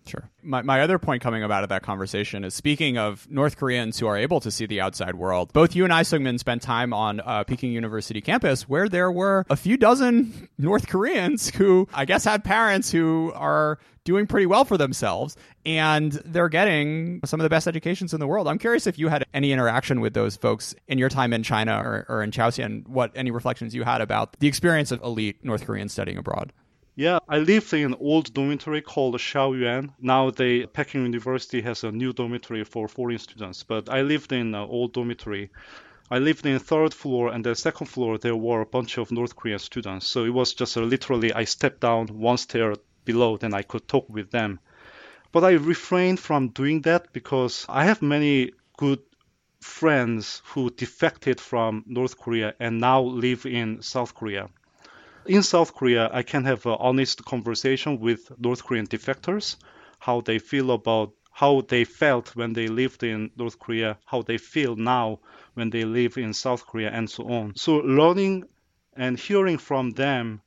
Sure. 0.10 0.28
My, 0.42 0.64
my 0.64 0.82
other 0.82 0.98
point 0.98 1.22
coming 1.22 1.44
about 1.44 1.62
of 1.62 1.70
that 1.70 1.84
conversation 1.84 2.44
is 2.44 2.56
speaking 2.56 2.98
of 2.98 3.30
North 3.30 3.58
Koreans 3.58 4.00
who 4.00 4.08
are 4.08 4.18
able 4.18 4.40
to 4.40 4.50
see 4.50 4.66
the 4.66 4.82
outside 4.82 5.14
world, 5.14 5.54
both 5.54 5.76
you 5.76 5.84
and 5.84 5.94
I, 5.94 6.02
Seungmin, 6.02 6.40
spent 6.40 6.64
time 6.64 6.94
on 6.94 7.20
uh, 7.20 7.44
Peking 7.44 7.72
University 7.72 8.20
campus 8.20 8.68
where 8.68 8.90
there 8.90 9.12
were 9.12 9.46
a 9.52 9.56
few 9.56 9.78
dozen 9.78 10.50
North 10.58 10.88
Koreans 10.88 11.54
who 11.54 11.88
I 11.94 12.06
guess 12.06 12.24
had 12.24 12.44
parents 12.44 12.92
who 12.92 13.32
are 13.36 13.78
doing 14.04 14.26
pretty 14.26 14.48
well 14.48 14.66
for 14.66 14.78
themselves 14.78 15.38
and 15.64 16.14
they're 16.26 16.50
getting 16.50 17.20
some 17.26 17.40
of 17.40 17.44
the 17.44 17.50
best 17.50 17.68
educations 17.68 18.12
in 18.12 18.20
the 18.20 18.26
world. 18.26 18.48
I'm 18.48 18.58
curious 18.58 18.88
if 18.88 18.98
you 18.98 19.10
had 19.10 19.26
any 19.36 19.52
interaction 19.52 20.02
with 20.02 20.16
those 20.16 20.36
folks 20.36 20.74
in 20.88 20.98
your 20.98 21.10
time 21.10 21.34
in 21.34 21.44
China 21.44 21.80
or, 21.80 22.08
or 22.10 22.24
in 22.24 22.32
Chaoxian, 22.32 22.88
what 22.88 23.12
any 23.14 23.30
reflections 23.30 23.76
you 23.76 23.84
had 23.84 24.02
about 24.02 24.40
the 24.40 24.48
experience 24.48 24.92
of 24.92 25.04
elite 25.04 25.46
North 25.46 25.68
Koreans 25.68 25.92
studying 25.94 26.18
abroad. 26.18 26.52
Yeah, 27.00 27.20
I 27.30 27.38
lived 27.38 27.74
in 27.74 27.86
an 27.86 27.96
old 27.98 28.34
dormitory 28.34 28.82
called 28.82 29.16
Shaoyuan. 29.16 29.94
Now 30.02 30.32
the 30.32 30.66
Peking 30.66 31.04
University 31.04 31.62
has 31.62 31.86
a 31.86 31.94
new 31.94 32.12
dormitory 32.12 32.66
for 32.66 32.90
foreign 32.90 33.20
students, 33.20 33.64
but 33.64 33.88
I 33.88 34.02
lived 34.02 34.34
in 34.34 34.54
an 34.54 34.56
old 34.56 34.92
dormitory. 34.92 35.50
I 36.12 36.20
lived 36.20 36.46
in 36.46 36.60
third 36.60 36.94
floor 36.94 37.32
and 37.32 37.46
the 37.46 37.56
second 37.56 37.88
floor 37.88 38.18
there 38.18 38.36
were 38.36 38.60
a 38.60 38.66
bunch 38.66 38.98
of 38.98 39.14
North 39.14 39.34
Korean 39.34 39.60
students. 39.60 40.08
So 40.08 40.26
it 40.26 40.34
was 40.34 40.54
just 40.54 40.76
literally 40.76 41.32
I 41.32 41.46
stepped 41.46 41.80
down 41.80 42.08
one 42.08 42.38
stair 42.38 42.76
below, 43.06 43.38
then 43.38 43.54
I 43.54 43.62
could 43.62 43.88
talk 43.88 44.10
with 44.10 44.30
them. 44.32 44.60
But 45.32 45.46
I 45.46 45.52
refrained 45.52 46.20
from 46.20 46.50
doing 46.50 46.82
that 46.82 47.14
because 47.14 47.66
I 47.70 47.86
have 47.86 48.02
many 48.02 48.52
good 48.76 49.00
friends 49.62 50.42
who 50.48 50.70
defected 50.70 51.40
from 51.40 51.86
North 51.88 52.20
Korea 52.20 52.56
and 52.60 52.82
now 52.82 53.00
live 53.04 53.46
in 53.46 53.82
South 53.82 54.14
Korea 54.14 54.50
in 55.30 55.44
South 55.44 55.76
Korea, 55.76 56.10
I 56.12 56.24
can 56.24 56.44
have 56.46 56.66
an 56.66 56.78
honest 56.80 57.24
conversation 57.24 58.00
with 58.00 58.32
North 58.40 58.64
Korean 58.64 58.88
defectors, 58.88 59.58
how 60.00 60.22
they 60.22 60.40
feel 60.40 60.72
about 60.72 61.14
how 61.32 61.62
they 61.62 61.84
felt 61.84 62.36
when 62.36 62.54
they 62.54 62.68
lived 62.68 63.04
in 63.04 63.30
North 63.38 63.60
Korea, 63.60 64.00
how 64.06 64.24
they 64.24 64.40
feel 64.40 64.76
now 64.76 65.20
when 65.54 65.70
they 65.70 65.86
live 65.86 66.18
in 66.18 66.34
South 66.34 66.66
Korea, 66.66 66.90
and 66.90 67.08
so 67.08 67.30
on. 67.30 67.54
So 67.56 67.76
learning 67.76 68.46
and 68.94 69.20
hearing 69.20 69.60
from 69.60 69.92
them, 69.92 70.42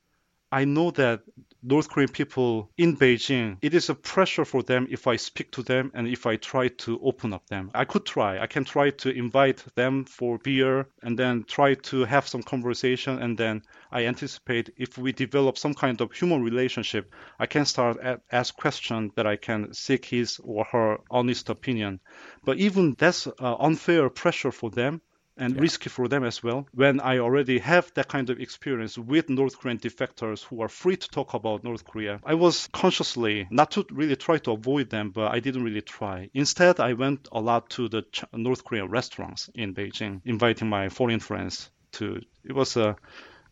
I 0.50 0.64
know 0.64 0.90
that 0.90 1.20
North 1.64 1.88
Korean 1.88 2.10
people 2.10 2.72
in 2.76 2.96
Beijing, 2.96 3.56
it 3.62 3.72
is 3.72 3.88
a 3.88 3.94
pressure 3.94 4.44
for 4.44 4.64
them 4.64 4.88
if 4.90 5.06
I 5.06 5.14
speak 5.14 5.52
to 5.52 5.62
them 5.62 5.92
and 5.94 6.08
if 6.08 6.26
I 6.26 6.34
try 6.34 6.66
to 6.68 7.00
open 7.00 7.32
up 7.32 7.46
them. 7.46 7.70
I 7.72 7.84
could 7.84 8.04
try. 8.04 8.40
I 8.40 8.48
can 8.48 8.64
try 8.64 8.90
to 8.90 9.10
invite 9.10 9.64
them 9.76 10.04
for 10.04 10.38
beer 10.38 10.88
and 11.04 11.16
then 11.16 11.44
try 11.44 11.74
to 11.74 12.04
have 12.04 12.26
some 12.26 12.42
conversation 12.42 13.22
and 13.22 13.38
then 13.38 13.62
I 13.92 14.06
anticipate 14.06 14.70
if 14.76 14.98
we 14.98 15.12
develop 15.12 15.56
some 15.56 15.74
kind 15.74 16.00
of 16.00 16.12
human 16.12 16.42
relationship, 16.42 17.14
I 17.38 17.46
can 17.46 17.64
start 17.64 17.98
at, 18.02 18.22
ask 18.32 18.56
questions 18.56 19.12
that 19.14 19.28
I 19.28 19.36
can 19.36 19.72
seek 19.72 20.04
his 20.06 20.40
or 20.42 20.64
her 20.64 20.98
honest 21.12 21.48
opinion. 21.48 22.00
But 22.44 22.58
even 22.58 22.96
that's 22.98 23.28
uh, 23.28 23.56
unfair 23.60 24.10
pressure 24.10 24.50
for 24.50 24.70
them 24.70 25.00
and 25.36 25.54
yeah. 25.54 25.60
risky 25.60 25.88
for 25.88 26.08
them 26.08 26.24
as 26.24 26.42
well. 26.42 26.66
When 26.72 27.00
I 27.00 27.18
already 27.18 27.58
have 27.58 27.92
that 27.94 28.08
kind 28.08 28.30
of 28.30 28.40
experience 28.40 28.98
with 28.98 29.28
North 29.28 29.58
Korean 29.58 29.78
defectors 29.78 30.44
who 30.44 30.60
are 30.62 30.68
free 30.68 30.96
to 30.96 31.08
talk 31.08 31.34
about 31.34 31.64
North 31.64 31.84
Korea, 31.84 32.20
I 32.24 32.34
was 32.34 32.68
consciously 32.72 33.46
not 33.50 33.70
to 33.72 33.86
really 33.90 34.16
try 34.16 34.38
to 34.38 34.52
avoid 34.52 34.90
them, 34.90 35.10
but 35.10 35.32
I 35.32 35.40
didn't 35.40 35.64
really 35.64 35.82
try. 35.82 36.30
Instead, 36.34 36.80
I 36.80 36.92
went 36.92 37.28
a 37.32 37.40
lot 37.40 37.70
to 37.70 37.88
the 37.88 38.04
North 38.32 38.64
Korean 38.64 38.88
restaurants 38.88 39.50
in 39.54 39.74
Beijing, 39.74 40.20
inviting 40.24 40.68
my 40.68 40.88
foreign 40.88 41.20
friends 41.20 41.70
to. 41.92 42.20
It 42.44 42.52
was 42.52 42.76
a 42.76 42.96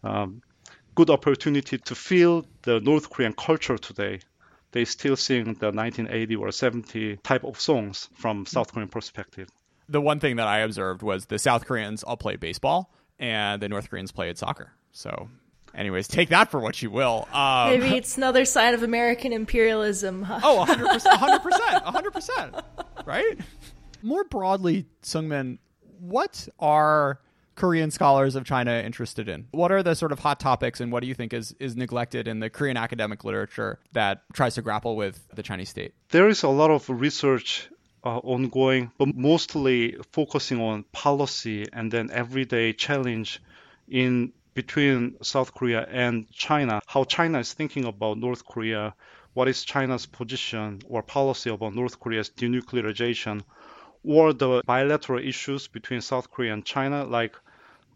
um, 0.02 0.42
good 0.94 1.10
opportunity 1.10 1.78
to 1.78 1.94
feel 1.94 2.44
the 2.62 2.80
North 2.80 3.10
Korean 3.10 3.32
culture 3.32 3.78
today 3.78 4.20
they 4.72 4.84
still 4.84 5.16
sing 5.16 5.44
the 5.54 5.72
1980 5.72 6.36
or 6.36 6.52
70 6.52 7.16
type 7.24 7.42
of 7.42 7.60
songs 7.60 8.08
from 8.14 8.46
South 8.46 8.72
Korean 8.72 8.88
perspective 8.88 9.48
the 9.90 10.00
one 10.00 10.20
thing 10.20 10.36
that 10.36 10.46
I 10.46 10.60
observed 10.60 11.02
was 11.02 11.26
the 11.26 11.38
South 11.38 11.66
Koreans 11.66 12.02
all 12.02 12.16
play 12.16 12.36
baseball 12.36 12.92
and 13.18 13.60
the 13.60 13.68
North 13.68 13.90
Koreans 13.90 14.12
played 14.12 14.38
soccer. 14.38 14.72
So, 14.92 15.28
anyways, 15.74 16.08
take 16.08 16.30
that 16.30 16.50
for 16.50 16.60
what 16.60 16.80
you 16.80 16.90
will. 16.90 17.28
Um, 17.32 17.70
Maybe 17.70 17.96
it's 17.96 18.16
another 18.16 18.44
sign 18.44 18.72
of 18.72 18.82
American 18.82 19.32
imperialism. 19.32 20.22
Huh? 20.22 20.40
Oh, 20.42 20.64
100%, 20.66 21.00
100%, 21.00 21.84
100%, 21.84 22.62
right? 23.04 23.38
More 24.02 24.24
broadly, 24.24 24.86
Seungmin, 25.02 25.58
what 25.98 26.48
are 26.58 27.20
Korean 27.56 27.90
scholars 27.90 28.36
of 28.36 28.44
China 28.44 28.72
interested 28.72 29.28
in? 29.28 29.48
What 29.50 29.70
are 29.70 29.82
the 29.82 29.94
sort 29.94 30.12
of 30.12 30.20
hot 30.20 30.40
topics 30.40 30.80
and 30.80 30.90
what 30.90 31.00
do 31.00 31.08
you 31.08 31.14
think 31.14 31.34
is, 31.34 31.54
is 31.60 31.76
neglected 31.76 32.26
in 32.26 32.40
the 32.40 32.48
Korean 32.48 32.76
academic 32.76 33.24
literature 33.24 33.80
that 33.92 34.22
tries 34.32 34.54
to 34.54 34.62
grapple 34.62 34.96
with 34.96 35.28
the 35.34 35.42
Chinese 35.42 35.68
state? 35.68 35.92
There 36.10 36.28
is 36.28 36.42
a 36.42 36.48
lot 36.48 36.70
of 36.70 36.88
research 36.88 37.68
uh, 38.04 38.18
ongoing, 38.18 38.90
but 38.98 39.14
mostly 39.14 39.96
focusing 40.12 40.60
on 40.60 40.84
policy 40.92 41.66
and 41.72 41.90
then 41.90 42.10
everyday 42.10 42.72
challenge 42.72 43.42
in 43.88 44.32
between 44.54 45.16
South 45.22 45.54
Korea 45.54 45.86
and 45.90 46.30
China, 46.30 46.80
how 46.86 47.04
China 47.04 47.38
is 47.38 47.52
thinking 47.52 47.84
about 47.84 48.18
North 48.18 48.44
Korea, 48.44 48.94
what 49.34 49.48
is 49.48 49.64
China's 49.64 50.06
position 50.06 50.80
or 50.88 51.02
policy 51.02 51.50
about 51.50 51.74
North 51.74 52.00
Korea's 52.00 52.30
denuclearization, 52.30 53.42
or 54.04 54.32
the 54.32 54.62
bilateral 54.66 55.20
issues 55.22 55.68
between 55.68 56.00
South 56.00 56.30
Korea 56.30 56.52
and 56.52 56.64
China, 56.64 57.04
like 57.04 57.36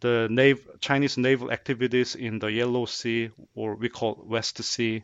the 0.00 0.28
nav- 0.30 0.80
Chinese 0.80 1.16
naval 1.16 1.50
activities 1.50 2.14
in 2.14 2.38
the 2.38 2.52
Yellow 2.52 2.84
Sea, 2.84 3.30
or 3.54 3.74
we 3.74 3.88
call 3.88 4.22
West 4.26 4.62
Sea, 4.62 5.02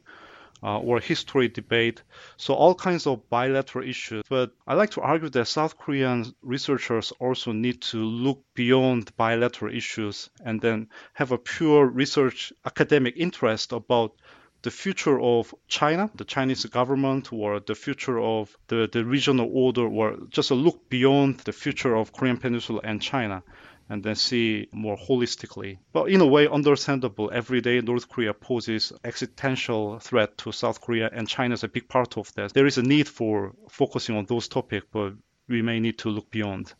uh, 0.62 0.78
or 0.78 1.00
history 1.00 1.48
debate. 1.48 2.02
So 2.36 2.54
all 2.54 2.74
kinds 2.74 3.06
of 3.06 3.28
bilateral 3.28 3.88
issues. 3.88 4.22
But 4.28 4.52
I 4.66 4.74
like 4.74 4.90
to 4.90 5.00
argue 5.00 5.28
that 5.30 5.46
South 5.46 5.78
Korean 5.78 6.34
researchers 6.42 7.12
also 7.18 7.52
need 7.52 7.80
to 7.82 7.98
look 7.98 8.42
beyond 8.54 9.14
bilateral 9.16 9.74
issues 9.74 10.30
and 10.44 10.60
then 10.60 10.88
have 11.14 11.32
a 11.32 11.38
pure 11.38 11.86
research 11.86 12.52
academic 12.64 13.14
interest 13.16 13.72
about 13.72 14.14
the 14.62 14.70
future 14.70 15.18
of 15.18 15.54
China, 15.68 16.10
the 16.14 16.24
Chinese 16.24 16.64
government, 16.66 17.32
or 17.32 17.60
the 17.60 17.74
future 17.74 18.20
of 18.20 18.54
the, 18.68 18.88
the 18.92 19.04
regional 19.04 19.48
order, 19.50 19.86
or 19.86 20.18
just 20.28 20.50
a 20.50 20.54
look 20.54 20.88
beyond 20.90 21.38
the 21.40 21.52
future 21.52 21.94
of 21.96 22.12
Korean 22.12 22.36
Peninsula 22.36 22.80
and 22.84 23.00
China 23.00 23.42
and 23.90 24.02
then 24.04 24.14
see 24.14 24.68
more 24.72 24.96
holistically. 24.96 25.78
But 25.92 26.10
in 26.10 26.20
a 26.20 26.26
way, 26.26 26.46
understandable. 26.48 27.30
Every 27.32 27.60
day, 27.60 27.80
North 27.80 28.08
Korea 28.08 28.32
poses 28.32 28.92
existential 29.04 29.98
threat 29.98 30.38
to 30.38 30.52
South 30.52 30.80
Korea, 30.80 31.10
and 31.12 31.28
China 31.28 31.54
is 31.54 31.64
a 31.64 31.68
big 31.68 31.88
part 31.88 32.16
of 32.16 32.32
that. 32.34 32.54
There 32.54 32.66
is 32.66 32.78
a 32.78 32.82
need 32.82 33.08
for 33.08 33.52
focusing 33.68 34.16
on 34.16 34.26
those 34.26 34.48
topics, 34.48 34.86
but 34.92 35.14
we 35.48 35.60
may 35.60 35.80
need 35.80 35.98
to 35.98 36.08
look 36.08 36.30
beyond. 36.30 36.72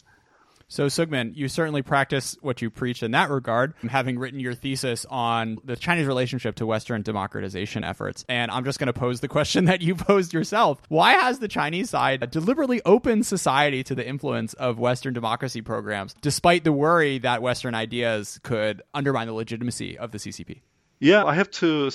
So, 0.70 0.86
Seungmin, 0.86 1.34
you 1.34 1.48
certainly 1.48 1.82
practice 1.82 2.36
what 2.42 2.62
you 2.62 2.70
preach 2.70 3.02
in 3.02 3.10
that 3.10 3.28
regard, 3.28 3.74
having 3.88 4.20
written 4.20 4.38
your 4.38 4.54
thesis 4.54 5.04
on 5.10 5.58
the 5.64 5.74
Chinese 5.74 6.06
relationship 6.06 6.54
to 6.54 6.64
Western 6.64 7.02
democratization 7.02 7.82
efforts. 7.82 8.24
And 8.28 8.52
I'm 8.52 8.64
just 8.64 8.78
going 8.78 8.86
to 8.86 8.92
pose 8.92 9.18
the 9.18 9.26
question 9.26 9.64
that 9.66 9.82
you 9.82 9.96
posed 9.96 10.32
yourself. 10.32 10.80
Why 10.86 11.14
has 11.14 11.40
the 11.40 11.48
Chinese 11.48 11.90
side 11.90 12.30
deliberately 12.30 12.80
opened 12.84 13.26
society 13.26 13.82
to 13.82 13.96
the 13.96 14.06
influence 14.06 14.54
of 14.54 14.78
Western 14.78 15.12
democracy 15.12 15.60
programs, 15.60 16.14
despite 16.20 16.62
the 16.62 16.72
worry 16.72 17.18
that 17.18 17.42
Western 17.42 17.74
ideas 17.74 18.38
could 18.44 18.80
undermine 18.94 19.26
the 19.26 19.32
legitimacy 19.32 19.98
of 19.98 20.12
the 20.12 20.18
CCP? 20.18 20.60
Yeah, 21.00 21.24
I 21.24 21.34
have 21.34 21.50
to 21.50 21.90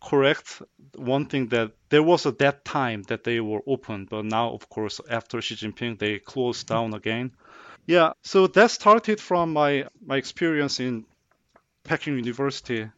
correct 0.00 0.62
one 0.96 1.26
thing 1.26 1.48
that 1.48 1.72
there 1.90 2.02
was 2.02 2.24
at 2.24 2.38
that 2.38 2.64
time 2.64 3.02
that 3.08 3.24
they 3.24 3.40
were 3.40 3.60
open, 3.66 4.06
but 4.08 4.24
now, 4.24 4.50
of 4.50 4.68
course, 4.70 4.98
after 5.10 5.42
Xi 5.42 5.56
Jinping, 5.56 5.98
they 5.98 6.18
closed 6.18 6.66
down 6.68 6.94
again. 6.94 7.32
Yeah, 7.86 8.12
so 8.22 8.46
that 8.46 8.70
started 8.70 9.20
from 9.20 9.52
my 9.52 9.86
my 10.04 10.16
experience 10.16 10.80
in 10.80 11.04
Peking 11.84 12.16
University. 12.16 12.90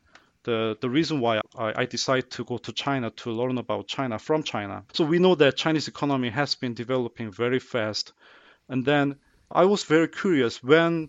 The, 0.44 0.78
the 0.80 0.88
reason 0.88 1.18
why 1.18 1.40
I, 1.58 1.82
I 1.82 1.86
decided 1.86 2.30
to 2.32 2.44
go 2.44 2.58
to 2.58 2.72
China 2.72 3.10
to 3.10 3.32
learn 3.32 3.58
about 3.58 3.88
China 3.88 4.16
from 4.16 4.44
China. 4.44 4.84
So 4.92 5.04
we 5.04 5.18
know 5.18 5.34
that 5.34 5.56
Chinese 5.56 5.88
economy 5.88 6.30
has 6.30 6.54
been 6.54 6.72
developing 6.74 7.32
very 7.32 7.58
fast. 7.58 8.12
And 8.68 8.84
then 8.84 9.16
I 9.50 9.64
was 9.64 9.82
very 9.82 10.06
curious 10.06 10.62
when 10.62 11.08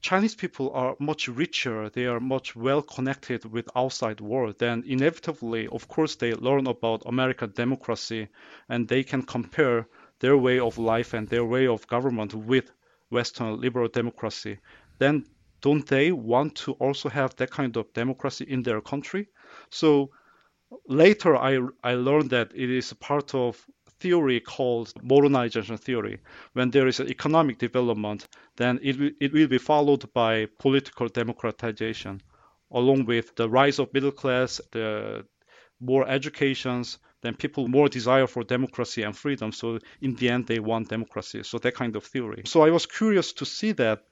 Chinese 0.00 0.34
people 0.34 0.72
are 0.72 0.96
much 0.98 1.28
richer, 1.28 1.90
they 1.90 2.06
are 2.06 2.18
much 2.18 2.56
well 2.56 2.82
connected 2.82 3.44
with 3.44 3.68
outside 3.76 4.20
world, 4.20 4.58
then 4.58 4.82
inevitably, 4.86 5.68
of 5.68 5.86
course, 5.88 6.16
they 6.16 6.32
learn 6.34 6.66
about 6.66 7.02
American 7.06 7.52
democracy 7.52 8.28
and 8.68 8.88
they 8.88 9.04
can 9.04 9.22
compare 9.22 9.86
their 10.20 10.36
way 10.36 10.58
of 10.58 10.78
life 10.78 11.14
and 11.14 11.28
their 11.28 11.44
way 11.44 11.66
of 11.66 11.86
government 11.86 12.34
with 12.34 12.70
Western 13.10 13.60
liberal 13.60 13.88
democracy, 13.88 14.58
then 14.98 15.24
don't 15.60 15.86
they 15.86 16.12
want 16.12 16.54
to 16.54 16.72
also 16.72 17.08
have 17.08 17.34
that 17.36 17.50
kind 17.50 17.76
of 17.76 17.92
democracy 17.92 18.44
in 18.48 18.62
their 18.62 18.80
country? 18.80 19.28
So 19.70 20.10
later 20.86 21.36
I, 21.36 21.58
I 21.82 21.94
learned 21.94 22.30
that 22.30 22.52
it 22.54 22.70
is 22.70 22.92
part 22.94 23.34
of 23.34 23.64
theory 24.00 24.40
called 24.40 24.92
modernization 25.02 25.76
theory. 25.76 26.18
When 26.52 26.70
there 26.70 26.86
is 26.86 27.00
economic 27.00 27.58
development, 27.58 28.28
then 28.56 28.78
it, 28.82 29.14
it 29.20 29.32
will 29.32 29.48
be 29.48 29.58
followed 29.58 30.12
by 30.12 30.46
political 30.58 31.08
democratization, 31.08 32.20
along 32.70 33.06
with 33.06 33.34
the 33.36 33.48
rise 33.48 33.78
of 33.78 33.92
middle 33.94 34.12
class, 34.12 34.60
the 34.72 35.24
more 35.80 36.06
educations, 36.08 36.98
then 37.26 37.34
people 37.34 37.68
more 37.68 37.88
desire 37.88 38.26
for 38.26 38.44
democracy 38.44 39.02
and 39.02 39.16
freedom. 39.16 39.52
So 39.52 39.78
in 40.00 40.14
the 40.14 40.30
end, 40.30 40.46
they 40.46 40.60
want 40.60 40.88
democracy. 40.88 41.42
So 41.42 41.58
that 41.58 41.74
kind 41.74 41.96
of 41.96 42.04
theory. 42.04 42.42
So 42.46 42.62
I 42.62 42.70
was 42.70 42.86
curious 42.86 43.32
to 43.34 43.44
see 43.44 43.72
that. 43.72 44.04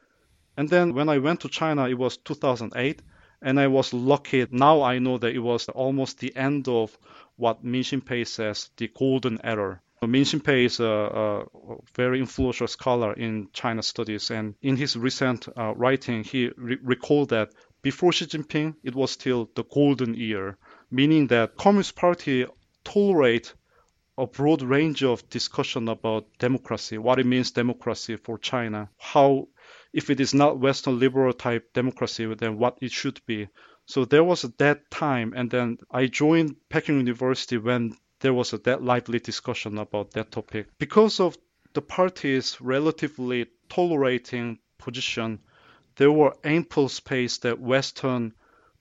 And 0.56 0.68
then 0.68 0.94
when 0.94 1.08
I 1.08 1.18
went 1.18 1.40
to 1.40 1.48
China, 1.48 1.88
it 1.88 1.94
was 1.94 2.16
2008. 2.16 3.02
And 3.42 3.60
I 3.60 3.68
was 3.68 3.92
lucky. 3.92 4.46
Now 4.50 4.82
I 4.82 4.98
know 4.98 5.18
that 5.18 5.34
it 5.34 5.38
was 5.38 5.68
almost 5.68 6.18
the 6.18 6.34
end 6.36 6.68
of 6.68 6.96
what 7.36 7.64
Minxin 7.64 8.04
Pei 8.04 8.24
says, 8.24 8.70
the 8.76 8.88
golden 8.88 9.40
era. 9.44 9.80
Minxin 10.02 10.42
Pei 10.44 10.64
is 10.64 10.80
a, 10.80 10.84
a, 10.84 11.44
very 11.94 12.20
influential 12.20 12.66
scholar 12.66 13.14
in 13.14 13.48
China 13.52 13.82
studies, 13.82 14.30
and 14.30 14.54
in 14.60 14.76
his 14.76 14.96
recent 14.96 15.48
uh, 15.56 15.72
writing, 15.74 16.24
he 16.24 16.50
re- 16.56 16.78
recalled 16.82 17.30
that 17.30 17.50
before 17.84 18.12
Xi 18.12 18.24
Jinping, 18.26 18.76
it 18.82 18.94
was 18.94 19.10
still 19.10 19.50
the 19.54 19.64
golden 19.64 20.14
year, 20.14 20.56
meaning 20.90 21.26
that 21.26 21.56
Communist 21.56 21.94
Party 21.96 22.46
tolerate 22.84 23.54
a 24.16 24.26
broad 24.26 24.62
range 24.62 25.02
of 25.02 25.28
discussion 25.28 25.88
about 25.88 26.26
democracy, 26.38 26.98
what 26.98 27.18
it 27.18 27.26
means 27.26 27.50
democracy 27.50 28.16
for 28.16 28.38
China, 28.38 28.88
how 28.98 29.48
if 29.92 30.10
it 30.10 30.20
is 30.20 30.34
not 30.34 30.58
Western 30.58 30.98
liberal 30.98 31.32
type 31.32 31.72
democracy, 31.72 32.32
then 32.34 32.58
what 32.58 32.78
it 32.80 32.92
should 32.92 33.20
be. 33.26 33.48
So 33.86 34.04
there 34.04 34.24
was 34.24 34.42
that 34.42 34.90
time, 34.90 35.32
and 35.36 35.50
then 35.50 35.78
I 35.90 36.06
joined 36.06 36.56
Peking 36.68 36.98
University 36.98 37.58
when 37.58 37.96
there 38.20 38.34
was 38.34 38.52
a 38.52 38.58
that 38.58 38.82
lively 38.82 39.18
discussion 39.18 39.78
about 39.78 40.12
that 40.12 40.30
topic. 40.30 40.68
Because 40.78 41.20
of 41.20 41.36
the 41.74 41.82
party's 41.82 42.60
relatively 42.60 43.46
tolerating 43.68 44.58
position, 44.78 45.40
there 45.96 46.12
were 46.12 46.36
ample 46.44 46.88
space 46.88 47.38
that 47.38 47.60
Western 47.60 48.32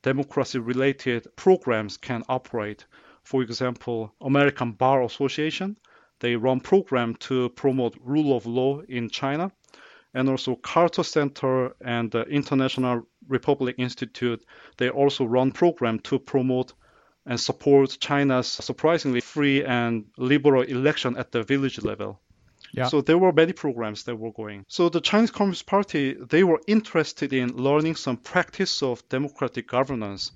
democracy 0.03 0.59
related 0.59 1.27
programs 1.35 1.97
can 1.97 2.23
operate 2.29 2.85
for 3.23 3.41
example, 3.41 4.13
American 4.21 4.73
Bar 4.73 5.03
Association, 5.03 5.77
they 6.19 6.35
run 6.35 6.59
program 6.59 7.15
to 7.15 7.49
promote 7.49 7.97
rule 8.01 8.35
of 8.35 8.45
law 8.45 8.81
in 8.81 9.09
China. 9.09 9.51
And 10.13 10.29
also 10.29 10.55
Carter 10.55 11.03
Center 11.03 11.75
and 11.81 12.11
the 12.11 12.23
International 12.23 13.07
Republic 13.27 13.75
Institute, 13.79 14.45
they 14.77 14.89
also 14.89 15.25
run 15.25 15.51
program 15.51 15.99
to 15.99 16.19
promote 16.19 16.73
and 17.25 17.39
support 17.39 17.97
China's 17.99 18.47
surprisingly 18.47 19.21
free 19.21 19.63
and 19.63 20.05
liberal 20.17 20.61
election 20.61 21.17
at 21.17 21.31
the 21.31 21.43
village 21.43 21.81
level. 21.81 22.19
Yeah. 22.73 22.87
So 22.87 23.01
there 23.01 23.17
were 23.17 23.31
many 23.31 23.53
programs 23.53 24.03
that 24.03 24.15
were 24.15 24.31
going. 24.31 24.65
So 24.67 24.89
the 24.89 25.01
Chinese 25.01 25.31
Communist 25.31 25.65
Party, 25.65 26.13
they 26.13 26.43
were 26.43 26.59
interested 26.67 27.31
in 27.31 27.55
learning 27.55 27.95
some 27.95 28.17
practice 28.17 28.83
of 28.83 29.07
democratic 29.09 29.67
governance 29.67 30.31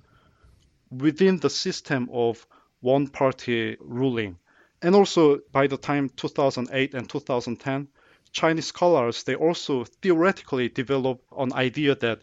within 0.89 1.37
the 1.39 1.49
system 1.49 2.09
of 2.11 2.47
one 2.81 3.07
party 3.07 3.77
ruling. 3.79 4.37
And 4.81 4.95
also 4.95 5.39
by 5.51 5.67
the 5.67 5.77
time 5.77 6.09
2008 6.09 6.93
and 6.93 7.09
2010, 7.09 7.87
Chinese 8.31 8.67
scholars, 8.67 9.23
they 9.23 9.35
also 9.35 9.83
theoretically 9.83 10.69
developed 10.69 11.25
an 11.37 11.53
idea 11.53 11.95
that 11.95 12.21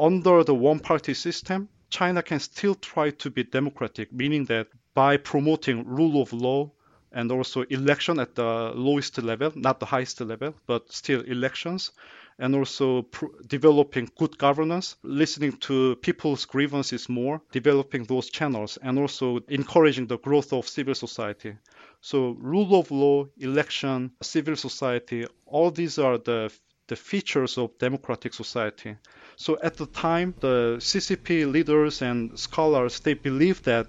under 0.00 0.44
the 0.44 0.54
one 0.54 0.80
party 0.80 1.14
system, 1.14 1.68
China 1.90 2.22
can 2.22 2.40
still 2.40 2.74
try 2.74 3.10
to 3.10 3.30
be 3.30 3.44
democratic, 3.44 4.12
meaning 4.12 4.44
that 4.46 4.68
by 4.94 5.16
promoting 5.16 5.86
rule 5.86 6.22
of 6.22 6.32
law 6.32 6.70
and 7.12 7.30
also 7.30 7.62
election 7.62 8.18
at 8.18 8.34
the 8.34 8.72
lowest 8.74 9.18
level, 9.22 9.52
not 9.54 9.80
the 9.80 9.86
highest 9.86 10.20
level, 10.20 10.54
but 10.66 10.92
still 10.92 11.20
elections, 11.22 11.92
and 12.38 12.54
also 12.54 13.02
pr- 13.02 13.26
developing 13.46 14.08
good 14.18 14.36
governance, 14.38 14.96
listening 15.02 15.52
to 15.52 15.96
people's 15.96 16.44
grievances 16.44 17.08
more, 17.08 17.40
developing 17.52 18.04
those 18.04 18.30
channels, 18.30 18.78
and 18.82 18.98
also 18.98 19.40
encouraging 19.48 20.06
the 20.06 20.18
growth 20.18 20.52
of 20.52 20.68
civil 20.68 20.94
society. 20.94 21.56
So, 22.00 22.30
rule 22.38 22.78
of 22.78 22.90
law, 22.90 23.26
election, 23.38 24.12
civil 24.22 24.56
society, 24.56 25.26
all 25.46 25.70
these 25.70 25.98
are 25.98 26.18
the 26.18 26.52
the 26.88 26.96
features 26.96 27.58
of 27.58 27.76
democratic 27.78 28.32
society. 28.32 28.96
So 29.36 29.58
at 29.62 29.76
the 29.76 29.86
time, 29.86 30.34
the 30.40 30.76
CCP 30.78 31.50
leaders 31.50 32.00
and 32.02 32.38
scholars 32.38 33.00
they 33.00 33.14
believe 33.14 33.62
that 33.64 33.88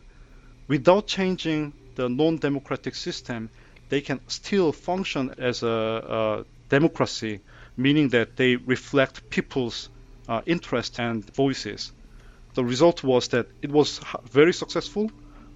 without 0.67 1.07
changing 1.07 1.73
the 1.95 2.09
non-democratic 2.09 2.95
system, 2.95 3.49
they 3.89 4.01
can 4.01 4.19
still 4.27 4.71
function 4.71 5.33
as 5.37 5.63
a, 5.63 5.67
a 5.67 6.45
democracy, 6.69 7.41
meaning 7.77 8.09
that 8.09 8.35
they 8.35 8.57
reflect 8.57 9.29
people's 9.29 9.89
uh, 10.27 10.41
interests 10.45 10.99
and 10.99 11.33
voices. 11.35 11.93
The 12.55 12.65
result 12.65 13.03
was 13.03 13.29
that 13.29 13.47
it 13.61 13.71
was 13.71 14.01
very 14.31 14.51
successful, 14.53 15.09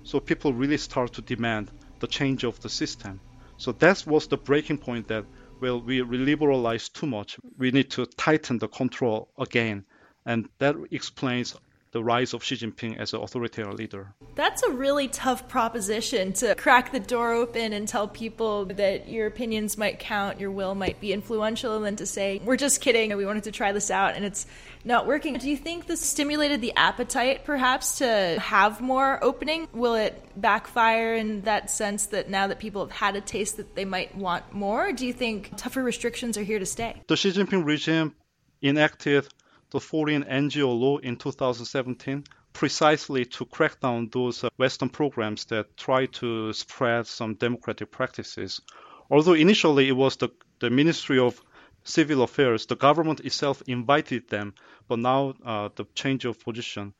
so 0.03 0.19
people 0.21 0.53
really 0.53 0.77
start 0.77 1.13
to 1.13 1.21
demand 1.21 1.71
the 1.99 2.07
change 2.07 2.43
of 2.45 2.59
the 2.61 2.69
system. 2.69 3.21
So 3.57 3.73
that 3.73 4.05
was 4.07 4.27
the 4.27 4.37
breaking 4.37 4.77
point 4.77 5.07
that 5.09 5.27
well, 5.59 5.81
we 5.81 6.01
liberalize 6.01 6.89
too 6.89 7.07
much. 7.07 7.37
We 7.57 7.71
need 7.71 7.91
to 7.91 8.05
tighten 8.05 8.57
the 8.59 8.67
control 8.69 9.29
again, 9.37 9.85
and 10.25 10.49
that 10.59 10.75
explains 10.91 11.55
the 11.91 12.03
rise 12.03 12.33
of 12.33 12.43
Xi 12.43 12.55
Jinping 12.55 12.97
as 12.97 13.13
an 13.13 13.21
authoritarian 13.21 13.75
leader. 13.75 14.13
That's 14.35 14.63
a 14.63 14.71
really 14.71 15.07
tough 15.07 15.47
proposition 15.47 16.33
to 16.33 16.55
crack 16.55 16.91
the 16.91 16.99
door 16.99 17.33
open 17.33 17.73
and 17.73 17.87
tell 17.87 18.07
people 18.07 18.65
that 18.65 19.09
your 19.09 19.27
opinions 19.27 19.77
might 19.77 19.99
count, 19.99 20.39
your 20.39 20.51
will 20.51 20.73
might 20.73 21.01
be 21.01 21.11
influential, 21.11 21.75
and 21.75 21.85
then 21.85 21.95
to 21.97 22.05
say, 22.05 22.41
we're 22.43 22.57
just 22.57 22.81
kidding, 22.81 23.15
we 23.17 23.25
wanted 23.25 23.43
to 23.43 23.51
try 23.51 23.71
this 23.71 23.91
out, 23.91 24.15
and 24.15 24.23
it's 24.23 24.45
not 24.85 25.05
working. 25.05 25.33
Do 25.33 25.49
you 25.49 25.57
think 25.57 25.85
this 25.85 26.01
stimulated 26.01 26.61
the 26.61 26.73
appetite 26.75 27.43
perhaps 27.43 27.97
to 27.97 28.37
have 28.41 28.81
more 28.81 29.23
opening? 29.23 29.67
Will 29.73 29.95
it 29.95 30.23
backfire 30.35 31.15
in 31.15 31.41
that 31.41 31.69
sense 31.69 32.07
that 32.07 32.29
now 32.29 32.47
that 32.47 32.59
people 32.59 32.85
have 32.85 32.95
had 32.95 33.15
a 33.15 33.21
taste 33.21 33.57
that 33.57 33.75
they 33.75 33.85
might 33.85 34.15
want 34.15 34.53
more? 34.53 34.93
Do 34.93 35.05
you 35.05 35.13
think 35.13 35.51
tougher 35.57 35.83
restrictions 35.83 36.37
are 36.37 36.43
here 36.43 36.59
to 36.59 36.65
stay? 36.65 37.01
The 37.07 37.17
Xi 37.17 37.31
Jinping 37.31 37.65
regime 37.65 38.15
enacted 38.63 39.27
the 39.71 39.79
foreign 39.79 40.23
NGO 40.23 40.79
law 40.79 40.97
in 40.97 41.15
2017 41.15 42.23
precisely 42.53 43.25
to 43.25 43.45
crack 43.45 43.79
down 43.79 44.09
those 44.11 44.43
uh, 44.43 44.49
Western 44.57 44.89
programs 44.89 45.45
that 45.45 45.77
try 45.77 46.05
to 46.05 46.51
spread 46.53 47.07
some 47.07 47.35
democratic 47.35 47.89
practices. 47.91 48.61
Although 49.09 49.33
initially 49.33 49.87
it 49.87 49.93
was 49.93 50.17
the, 50.17 50.29
the 50.59 50.69
Ministry 50.69 51.19
of 51.19 51.41
Civil 51.83 52.21
Affairs, 52.23 52.65
the 52.65 52.75
government 52.75 53.21
itself 53.21 53.63
invited 53.67 54.29
them, 54.29 54.53
but 54.87 54.99
now 54.99 55.33
uh, 55.45 55.69
the 55.75 55.85
change 55.95 56.25
of 56.25 56.39
position. 56.39 56.93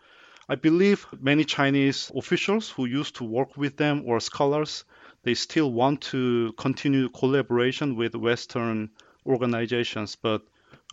I 0.50 0.56
believe 0.56 1.06
many 1.20 1.44
Chinese 1.44 2.12
officials 2.16 2.70
who 2.70 2.86
used 2.86 3.16
to 3.18 3.24
work 3.24 3.56
with 3.56 3.78
them 3.78 4.04
or 4.06 4.20
scholars, 4.20 4.86
they 5.24 5.34
still 5.34 5.72
want 5.72 6.02
to 6.02 6.54
continue 6.58 7.10
collaboration 7.10 7.96
with 7.96 8.16
Western 8.16 8.90
organizations, 9.26 10.16
but 10.16 10.42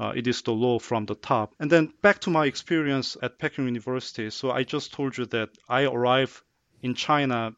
uh, 0.01 0.13
it 0.15 0.27
is 0.27 0.43
the 0.43 0.53
law 0.53 0.79
from 0.79 1.07
the 1.07 1.15
top. 1.15 1.55
And 1.59 1.71
then 1.71 1.93
back 2.03 2.21
to 2.21 2.31
my 2.31 2.47
experience 2.47 3.17
at 3.23 3.39
Peking 3.39 3.65
University. 3.65 4.31
So 4.31 4.51
I 4.51 4.63
just 4.63 4.93
told 4.93 5.19
you 5.19 5.27
that 5.27 5.51
I 5.69 5.85
arrived 5.85 6.41
in 6.83 6.95
China 6.95 7.55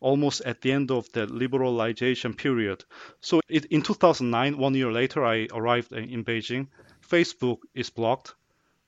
almost 0.00 0.42
at 0.42 0.60
the 0.60 0.72
end 0.72 0.90
of 0.90 1.10
the 1.12 1.26
liberalization 1.26 2.36
period. 2.36 2.84
So 3.20 3.40
it, 3.48 3.66
in 3.66 3.82
2009, 3.82 4.58
one 4.58 4.74
year 4.74 4.92
later, 4.92 5.24
I 5.24 5.48
arrived 5.52 5.92
in 5.92 6.24
Beijing. 6.24 6.68
Facebook 7.08 7.58
is 7.74 7.90
blocked, 7.90 8.34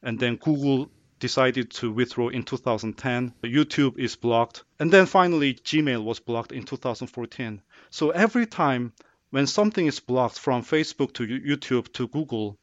and 0.02 0.18
then 0.18 0.36
Google 0.36 0.90
decided 1.18 1.70
to 1.70 1.90
withdraw 1.90 2.28
in 2.28 2.42
2010. 2.42 3.32
YouTube 3.44 3.98
is 3.98 4.16
blocked, 4.16 4.64
and 4.78 4.92
then 4.92 5.06
finally 5.06 5.54
Gmail 5.54 6.04
was 6.04 6.20
blocked 6.20 6.52
in 6.52 6.64
2014. 6.64 7.62
So 7.90 8.10
every 8.10 8.46
time 8.46 8.92
when 9.30 9.46
something 9.46 9.86
is 9.86 10.00
blocked 10.00 10.38
from 10.38 10.62
Facebook 10.62 11.14
to 11.14 11.26
YouTube 11.26 11.92
to 11.94 12.08
Google, 12.08 12.58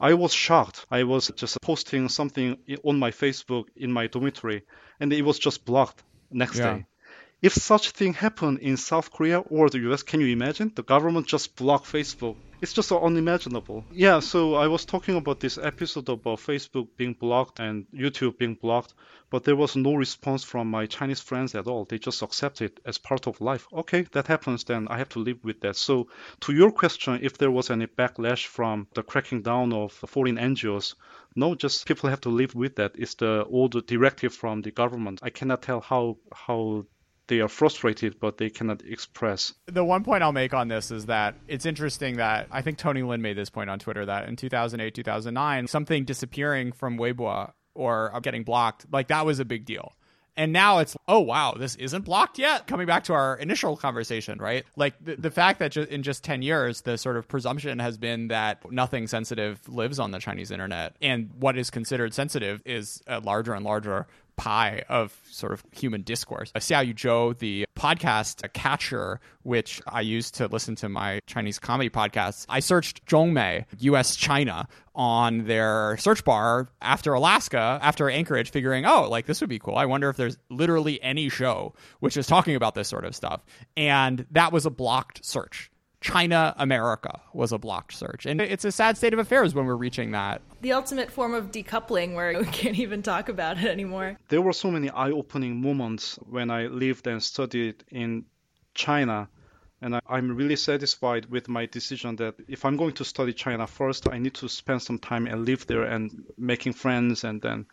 I 0.00 0.14
was 0.14 0.32
shocked. 0.32 0.86
I 0.90 1.02
was 1.04 1.30
just 1.34 1.60
posting 1.60 2.08
something 2.08 2.56
on 2.84 2.98
my 2.98 3.10
Facebook 3.10 3.66
in 3.76 3.92
my 3.92 4.06
dormitory, 4.06 4.62
and 5.00 5.12
it 5.12 5.22
was 5.22 5.38
just 5.38 5.64
blocked 5.64 6.02
next 6.30 6.58
yeah. 6.58 6.74
day. 6.74 6.86
If 7.42 7.54
such 7.54 7.90
thing 7.90 8.14
happened 8.14 8.58
in 8.60 8.76
South 8.76 9.10
Korea 9.12 9.40
or 9.40 9.70
the 9.70 9.78
US, 9.90 10.02
can 10.02 10.20
you 10.20 10.28
imagine? 10.28 10.72
The 10.74 10.82
government 10.82 11.26
just 11.26 11.56
blocked 11.56 11.86
Facebook 11.86 12.36
it's 12.60 12.72
just 12.72 12.90
unimaginable. 12.90 13.84
Yeah, 13.92 14.20
so 14.20 14.54
I 14.54 14.66
was 14.66 14.84
talking 14.84 15.16
about 15.16 15.40
this 15.40 15.58
episode 15.58 16.08
about 16.08 16.38
Facebook 16.38 16.88
being 16.96 17.14
blocked 17.14 17.60
and 17.60 17.86
YouTube 17.94 18.38
being 18.38 18.54
blocked, 18.54 18.94
but 19.30 19.44
there 19.44 19.56
was 19.56 19.76
no 19.76 19.94
response 19.94 20.42
from 20.42 20.70
my 20.70 20.86
Chinese 20.86 21.20
friends 21.20 21.54
at 21.54 21.66
all. 21.66 21.84
They 21.84 21.98
just 21.98 22.22
accept 22.22 22.60
it 22.60 22.80
as 22.84 22.98
part 22.98 23.26
of 23.26 23.40
life. 23.40 23.68
Okay, 23.72 24.02
that 24.12 24.26
happens, 24.26 24.64
then 24.64 24.88
I 24.88 24.98
have 24.98 25.08
to 25.10 25.20
live 25.20 25.44
with 25.44 25.60
that. 25.60 25.76
So, 25.76 26.08
to 26.40 26.52
your 26.52 26.72
question, 26.72 27.20
if 27.22 27.38
there 27.38 27.50
was 27.50 27.70
any 27.70 27.86
backlash 27.86 28.46
from 28.46 28.88
the 28.94 29.02
cracking 29.02 29.42
down 29.42 29.72
of 29.72 29.92
foreign 29.92 30.36
NGOs, 30.36 30.94
no, 31.36 31.54
just 31.54 31.86
people 31.86 32.10
have 32.10 32.22
to 32.22 32.30
live 32.30 32.54
with 32.54 32.76
that. 32.76 32.92
It's 32.96 33.14
the 33.14 33.44
old 33.44 33.86
directive 33.86 34.34
from 34.34 34.62
the 34.62 34.72
government. 34.72 35.20
I 35.22 35.30
cannot 35.30 35.62
tell 35.62 35.80
how 35.80 36.16
how 36.32 36.86
they 37.28 37.40
are 37.40 37.48
frustrated, 37.48 38.18
but 38.18 38.38
they 38.38 38.50
cannot 38.50 38.82
express. 38.84 39.54
The 39.66 39.84
one 39.84 40.02
point 40.02 40.22
I'll 40.22 40.32
make 40.32 40.52
on 40.54 40.68
this 40.68 40.90
is 40.90 41.06
that 41.06 41.36
it's 41.46 41.66
interesting 41.66 42.16
that 42.16 42.48
I 42.50 42.62
think 42.62 42.78
Tony 42.78 43.02
Lin 43.02 43.22
made 43.22 43.36
this 43.36 43.50
point 43.50 43.70
on 43.70 43.78
Twitter 43.78 44.04
that 44.06 44.28
in 44.28 44.36
2008, 44.36 44.94
2009, 44.94 45.66
something 45.68 46.04
disappearing 46.04 46.72
from 46.72 46.98
Weibo 46.98 47.52
or 47.74 48.18
getting 48.22 48.42
blocked, 48.42 48.86
like 48.90 49.08
that 49.08 49.24
was 49.24 49.38
a 49.38 49.44
big 49.44 49.64
deal. 49.64 49.92
And 50.36 50.52
now 50.52 50.78
it's, 50.78 50.96
oh, 51.08 51.18
wow, 51.18 51.54
this 51.58 51.74
isn't 51.74 52.04
blocked 52.04 52.38
yet. 52.38 52.68
Coming 52.68 52.86
back 52.86 53.04
to 53.04 53.12
our 53.12 53.36
initial 53.38 53.76
conversation, 53.76 54.38
right? 54.38 54.64
Like 54.76 54.94
the, 55.04 55.16
the 55.16 55.30
fact 55.32 55.58
that 55.58 55.72
ju- 55.72 55.82
in 55.90 56.04
just 56.04 56.22
10 56.22 56.42
years, 56.42 56.82
the 56.82 56.96
sort 56.96 57.16
of 57.16 57.26
presumption 57.26 57.80
has 57.80 57.98
been 57.98 58.28
that 58.28 58.70
nothing 58.70 59.08
sensitive 59.08 59.68
lives 59.68 59.98
on 59.98 60.12
the 60.12 60.20
Chinese 60.20 60.52
internet. 60.52 60.94
And 61.02 61.30
what 61.40 61.58
is 61.58 61.70
considered 61.70 62.14
sensitive 62.14 62.62
is 62.64 63.02
a 63.08 63.18
larger 63.18 63.52
and 63.52 63.64
larger 63.64 64.06
pie 64.38 64.84
of 64.88 65.14
sort 65.30 65.52
of 65.52 65.62
human 65.72 66.02
discourse. 66.02 66.50
Xiaoyuzhou, 66.52 67.38
the 67.38 67.66
podcast 67.76 68.44
uh, 68.44 68.48
catcher, 68.54 69.20
which 69.42 69.82
I 69.86 70.00
use 70.00 70.30
to 70.32 70.46
listen 70.46 70.76
to 70.76 70.88
my 70.88 71.20
Chinese 71.26 71.58
comedy 71.58 71.90
podcasts, 71.90 72.46
I 72.48 72.60
searched 72.60 73.04
Zhongmei, 73.04 73.66
US 73.80 74.16
China, 74.16 74.66
on 74.94 75.44
their 75.44 75.96
search 75.98 76.24
bar 76.24 76.68
after 76.80 77.12
Alaska, 77.12 77.78
after 77.82 78.08
Anchorage, 78.08 78.50
figuring, 78.50 78.86
oh, 78.86 79.08
like 79.08 79.26
this 79.26 79.40
would 79.40 79.50
be 79.50 79.58
cool. 79.58 79.76
I 79.76 79.84
wonder 79.84 80.08
if 80.08 80.16
there's 80.16 80.38
literally 80.48 81.00
any 81.02 81.28
show 81.28 81.74
which 82.00 82.16
is 82.16 82.26
talking 82.26 82.56
about 82.56 82.74
this 82.74 82.88
sort 82.88 83.04
of 83.04 83.14
stuff. 83.14 83.44
And 83.76 84.26
that 84.30 84.52
was 84.52 84.66
a 84.66 84.70
blocked 84.70 85.24
search. 85.24 85.70
China 86.00 86.54
America 86.58 87.20
was 87.32 87.52
a 87.52 87.58
blocked 87.58 87.92
search. 87.92 88.24
And 88.26 88.40
it's 88.40 88.64
a 88.64 88.72
sad 88.72 88.96
state 88.96 89.12
of 89.12 89.18
affairs 89.18 89.54
when 89.54 89.66
we're 89.66 89.76
reaching 89.76 90.12
that. 90.12 90.42
The 90.60 90.72
ultimate 90.72 91.10
form 91.10 91.34
of 91.34 91.50
decoupling 91.50 92.14
where 92.14 92.38
we 92.38 92.44
can't 92.60 92.78
even 92.78 93.02
talk 93.02 93.28
about 93.28 93.58
it 93.58 93.66
anymore. 93.66 94.18
There 94.28 94.42
were 94.42 94.52
so 94.52 94.70
many 94.70 94.90
eye 94.90 95.10
opening 95.10 95.60
moments 95.60 96.16
when 96.28 96.50
I 96.50 96.66
lived 96.66 97.06
and 97.06 97.22
studied 97.22 97.84
in 97.90 98.24
China. 98.74 99.28
And 99.80 99.94
I, 99.94 100.00
am 100.08 100.34
really 100.34 100.56
satisfied 100.56 101.26
with 101.26 101.48
my 101.48 101.66
decision 101.66 102.16
that 102.16 102.34
if 102.48 102.64
I'm 102.64 102.76
going 102.76 102.94
to 102.94 103.04
study 103.04 103.32
China 103.32 103.66
first, 103.66 104.08
I 104.08 104.18
need 104.18 104.34
to 104.34 104.48
spend 104.48 104.82
some 104.82 104.98
time 104.98 105.26
and 105.26 105.44
live 105.44 105.66
there 105.66 105.84
and 105.84 106.24
making 106.36 106.72
friends 106.72 107.22
and 107.22 107.40
then 107.40 107.66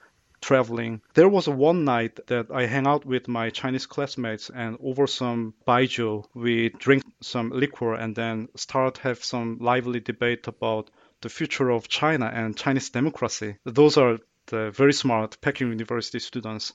traveling. 0.45 1.01
There 1.15 1.27
was 1.27 1.49
one 1.49 1.85
night 1.85 2.19
that 2.27 2.51
I 2.51 2.67
hang 2.67 2.85
out 2.85 3.03
with 3.03 3.27
my 3.27 3.49
Chinese 3.49 3.87
classmates 3.87 4.51
and 4.51 4.77
over 4.79 5.07
some 5.07 5.55
baijiu, 5.67 6.23
we 6.35 6.69
drink 6.69 7.03
some 7.21 7.49
liquor 7.49 7.95
and 7.95 8.15
then 8.15 8.49
start 8.55 8.99
have 8.99 9.23
some 9.23 9.57
lively 9.59 9.99
debate 9.99 10.47
about 10.47 10.91
the 11.21 11.29
future 11.29 11.71
of 11.71 11.87
China 11.87 12.27
and 12.31 12.55
Chinese 12.55 12.91
democracy. 12.91 13.55
Those 13.63 13.97
are 13.97 14.19
the 14.45 14.69
very 14.69 14.93
smart 14.93 15.37
Peking 15.41 15.69
University 15.69 16.19
students. 16.19 16.73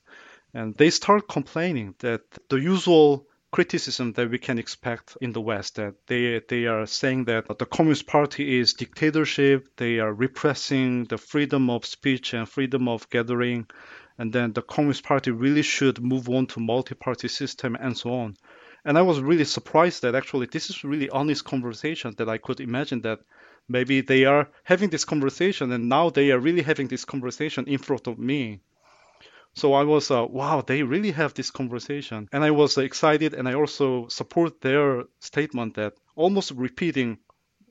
And 0.52 0.76
they 0.76 0.90
start 0.90 1.28
complaining 1.28 1.94
that 2.00 2.22
the 2.48 2.56
usual 2.56 3.28
criticism 3.52 4.12
that 4.12 4.30
we 4.30 4.38
can 4.38 4.58
expect 4.58 5.16
in 5.20 5.32
the 5.32 5.40
West 5.40 5.76
that 5.76 5.94
they 6.06 6.40
they 6.48 6.66
are 6.66 6.86
saying 6.86 7.24
that 7.24 7.46
the 7.58 7.66
Communist 7.66 8.06
Party 8.06 8.58
is 8.58 8.74
dictatorship, 8.74 9.68
they 9.76 9.98
are 9.98 10.12
repressing 10.12 11.04
the 11.04 11.18
freedom 11.18 11.68
of 11.68 11.84
speech 11.84 12.32
and 12.34 12.48
freedom 12.48 12.88
of 12.88 13.08
gathering, 13.10 13.66
and 14.18 14.32
then 14.32 14.52
the 14.52 14.62
Communist 14.62 15.02
Party 15.02 15.30
really 15.30 15.62
should 15.62 16.00
move 16.00 16.28
on 16.28 16.46
to 16.46 16.60
multi-party 16.60 17.28
system 17.28 17.76
and 17.80 17.96
so 17.96 18.12
on. 18.12 18.36
And 18.84 18.96
I 18.96 19.02
was 19.02 19.20
really 19.20 19.44
surprised 19.44 20.02
that 20.02 20.14
actually 20.14 20.46
this 20.46 20.70
is 20.70 20.84
really 20.84 21.10
honest 21.10 21.44
conversation 21.44 22.14
that 22.18 22.28
I 22.28 22.38
could 22.38 22.60
imagine 22.60 23.02
that 23.02 23.20
maybe 23.68 24.00
they 24.00 24.24
are 24.24 24.48
having 24.64 24.90
this 24.90 25.04
conversation 25.04 25.72
and 25.72 25.88
now 25.88 26.10
they 26.10 26.30
are 26.30 26.38
really 26.38 26.62
having 26.62 26.88
this 26.88 27.04
conversation 27.04 27.66
in 27.66 27.78
front 27.78 28.06
of 28.06 28.18
me 28.18 28.60
so 29.54 29.74
I 29.74 29.82
was, 29.84 30.10
uh, 30.10 30.26
wow, 30.28 30.62
they 30.62 30.82
really 30.82 31.10
have 31.12 31.34
this 31.34 31.50
conversation. 31.50 32.28
And 32.32 32.44
I 32.44 32.50
was 32.50 32.78
excited 32.78 33.34
and 33.34 33.48
I 33.48 33.54
also 33.54 34.08
support 34.08 34.60
their 34.60 35.04
statement 35.20 35.74
that 35.74 35.94
almost 36.14 36.52
repeating 36.52 37.18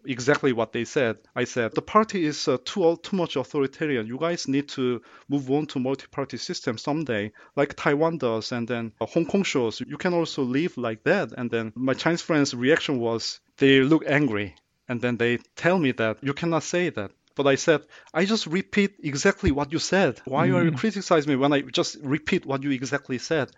exactly 0.06 0.54
what 0.54 0.72
they 0.72 0.86
said. 0.86 1.18
I 1.36 1.44
said 1.44 1.74
the 1.74 1.82
party 1.82 2.26
is 2.26 2.48
uh, 2.48 2.58
too 2.64 2.98
too 3.04 3.16
much 3.16 3.36
authoritarian. 3.36 4.08
You 4.08 4.18
guys 4.18 4.48
need 4.48 4.70
to 4.70 5.02
move 5.28 5.50
on 5.52 5.66
to 5.68 5.80
multi-party 5.80 6.38
system 6.38 6.78
someday, 6.78 7.32
like 7.56 7.76
Taiwan 7.76 8.18
does, 8.18 8.52
and 8.52 8.68
then 8.68 8.94
uh, 9.02 9.06
Hong 9.06 9.26
Kong 9.26 9.44
shows. 9.44 9.82
You 9.82 9.98
can 9.98 10.14
also 10.14 10.44
live 10.44 10.78
like 10.78 11.04
that. 11.04 11.34
And 11.38 11.50
then 11.52 11.74
my 11.76 11.94
Chinese 11.94 12.22
friends' 12.22 12.54
reaction 12.54 13.00
was 13.00 13.40
they 13.58 13.82
look 13.82 14.04
angry, 14.08 14.56
and 14.88 15.02
then 15.02 15.18
they 15.18 15.38
tell 15.56 15.78
me 15.78 15.92
that 15.94 16.18
you 16.22 16.34
cannot 16.34 16.64
say 16.64 16.90
that. 16.90 17.12
But 17.40 17.48
I 17.48 17.56
said, 17.56 17.86
I 18.14 18.26
just 18.26 18.48
repeat 18.48 18.96
exactly 19.02 19.52
what 19.52 19.72
you 19.72 19.80
said. 19.80 20.20
Why 20.26 20.50
mm. 20.50 20.56
are 20.56 20.64
you 20.66 20.72
mm. 20.72 20.78
criticizing 20.78 21.30
me 21.32 21.38
when 21.38 21.54
I 21.54 21.62
just 21.62 21.96
repeat 22.02 22.46
what 22.46 22.64
you 22.64 22.72
exactly 22.72 23.18
said? 23.18 23.50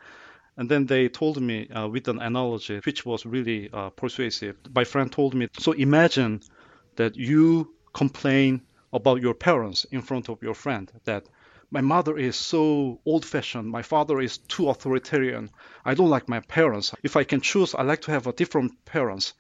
And 0.56 0.70
then 0.70 0.86
they 0.86 1.10
told 1.10 1.42
me 1.42 1.68
uh, 1.68 1.88
with 1.88 2.08
an 2.08 2.20
analogy, 2.20 2.80
which 2.86 3.08
was 3.08 3.26
really 3.26 3.72
uh, 3.74 3.90
persuasive. 3.90 4.58
My 4.76 4.84
friend 4.84 5.12
told 5.12 5.34
me, 5.34 5.48
so 5.58 5.72
imagine 5.72 6.42
that 6.98 7.16
you 7.16 7.74
complain 7.92 8.62
about 8.94 9.20
your 9.20 9.34
parents 9.34 9.86
in 9.86 10.04
front 10.04 10.30
of 10.30 10.44
your 10.44 10.54
friend 10.54 10.92
that 11.06 11.24
my 11.72 11.82
mother 11.82 12.20
is 12.20 12.36
so 12.36 13.00
old 13.04 13.26
fashioned, 13.26 13.68
my 13.68 13.82
father 13.82 14.22
is 14.22 14.38
too 14.38 14.70
authoritarian, 14.70 15.50
I 15.84 15.96
don't 15.96 16.12
like 16.12 16.30
my 16.30 16.42
parents. 16.42 16.94
If 17.02 17.16
I 17.16 17.24
can 17.24 17.42
choose, 17.42 17.74
I 17.74 17.82
like 17.82 18.02
to 18.02 18.12
have 18.12 18.28
a 18.28 18.34
different 18.34 18.86
parents. 18.86 19.34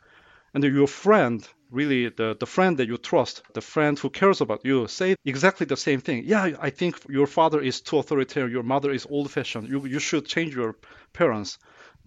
And 0.53 0.63
your 0.63 0.87
friend 0.87 1.47
really 1.71 2.09
the, 2.09 2.35
the 2.39 2.45
friend 2.45 2.77
that 2.77 2.87
you 2.87 2.97
trust, 2.97 3.41
the 3.53 3.61
friend 3.61 3.97
who 3.97 4.09
cares 4.09 4.41
about 4.41 4.65
you, 4.65 4.87
say 4.87 5.15
exactly 5.25 5.65
the 5.65 5.77
same 5.77 6.01
thing. 6.01 6.23
Yeah, 6.25 6.51
I 6.59 6.69
think 6.69 6.97
your 7.09 7.27
father 7.27 7.61
is 7.61 7.81
too 7.81 7.97
authoritarian, 7.97 8.51
your 8.51 8.63
mother 8.63 8.91
is 8.91 9.07
old 9.09 9.31
fashioned, 9.31 9.69
you, 9.69 9.85
you 9.85 9.99
should 9.99 10.25
change 10.25 10.53
your 10.53 10.75
parents. 11.13 11.57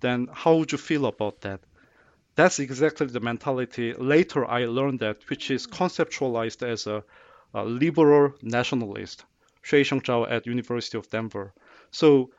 Then 0.01 0.29
how 0.33 0.57
would 0.57 0.71
you 0.71 0.79
feel 0.79 1.07
about 1.07 1.41
that? 1.41 1.61
That's 2.37 2.59
exactly 2.59 3.07
the 3.07 3.21
mentality 3.21 3.95
later 3.95 4.45
I 4.45 4.67
learned 4.67 5.01
that, 5.01 5.19
which 5.31 5.51
is 5.51 5.67
conceptualized 5.67 6.63
as 6.67 6.87
a, 6.87 7.03
a 7.55 7.65
liberal 7.65 8.35
nationalist. 8.43 9.25
Suisheng 9.63 10.03
Zhao 10.03 10.31
at 10.31 10.47
University 10.47 10.99
of 10.99 11.09
Denver. 11.09 11.55
So 11.91 12.31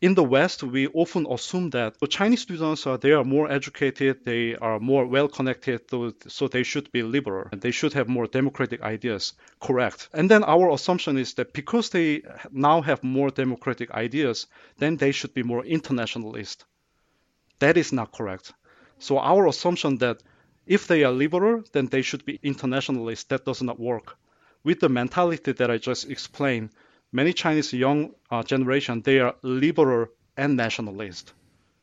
in 0.00 0.14
the 0.14 0.22
West, 0.22 0.62
we 0.62 0.86
often 0.88 1.26
assume 1.30 1.70
that 1.70 1.96
Chinese 2.10 2.42
students 2.42 2.86
are 2.86 2.98
they 2.98 3.12
are 3.12 3.24
more 3.24 3.50
educated, 3.50 4.24
they 4.24 4.54
are 4.56 4.78
more 4.78 5.06
well 5.06 5.28
connected, 5.28 5.80
so 6.28 6.48
they 6.48 6.62
should 6.62 6.92
be 6.92 7.02
liberal. 7.02 7.48
And 7.50 7.60
they 7.60 7.70
should 7.70 7.94
have 7.94 8.08
more 8.08 8.26
democratic 8.26 8.82
ideas. 8.82 9.32
Correct. 9.58 10.08
And 10.12 10.30
then 10.30 10.44
our 10.44 10.70
assumption 10.70 11.16
is 11.16 11.34
that 11.34 11.54
because 11.54 11.90
they 11.90 12.22
now 12.52 12.82
have 12.82 13.02
more 13.02 13.30
democratic 13.30 13.90
ideas, 13.92 14.46
then 14.78 14.96
they 14.96 15.12
should 15.12 15.32
be 15.32 15.42
more 15.42 15.64
internationalist. 15.64 16.66
That 17.58 17.78
is 17.78 17.92
not 17.92 18.12
correct. 18.12 18.52
So 18.98 19.18
our 19.18 19.46
assumption 19.46 19.98
that 19.98 20.22
if 20.66 20.86
they 20.86 21.04
are 21.04 21.12
liberal, 21.12 21.62
then 21.72 21.86
they 21.86 22.02
should 22.02 22.24
be 22.26 22.38
internationalist, 22.42 23.30
that 23.30 23.46
does 23.46 23.62
not 23.62 23.80
work. 23.80 24.16
With 24.62 24.80
the 24.80 24.88
mentality 24.88 25.52
that 25.52 25.70
I 25.70 25.78
just 25.78 26.10
explained, 26.10 26.70
many 27.12 27.32
Chinese 27.32 27.72
young 27.72 28.14
uh, 28.30 28.42
generation 28.42 29.02
they 29.02 29.20
are 29.20 29.34
liberal 29.42 30.06
and 30.36 30.56
nationalist. 30.56 31.32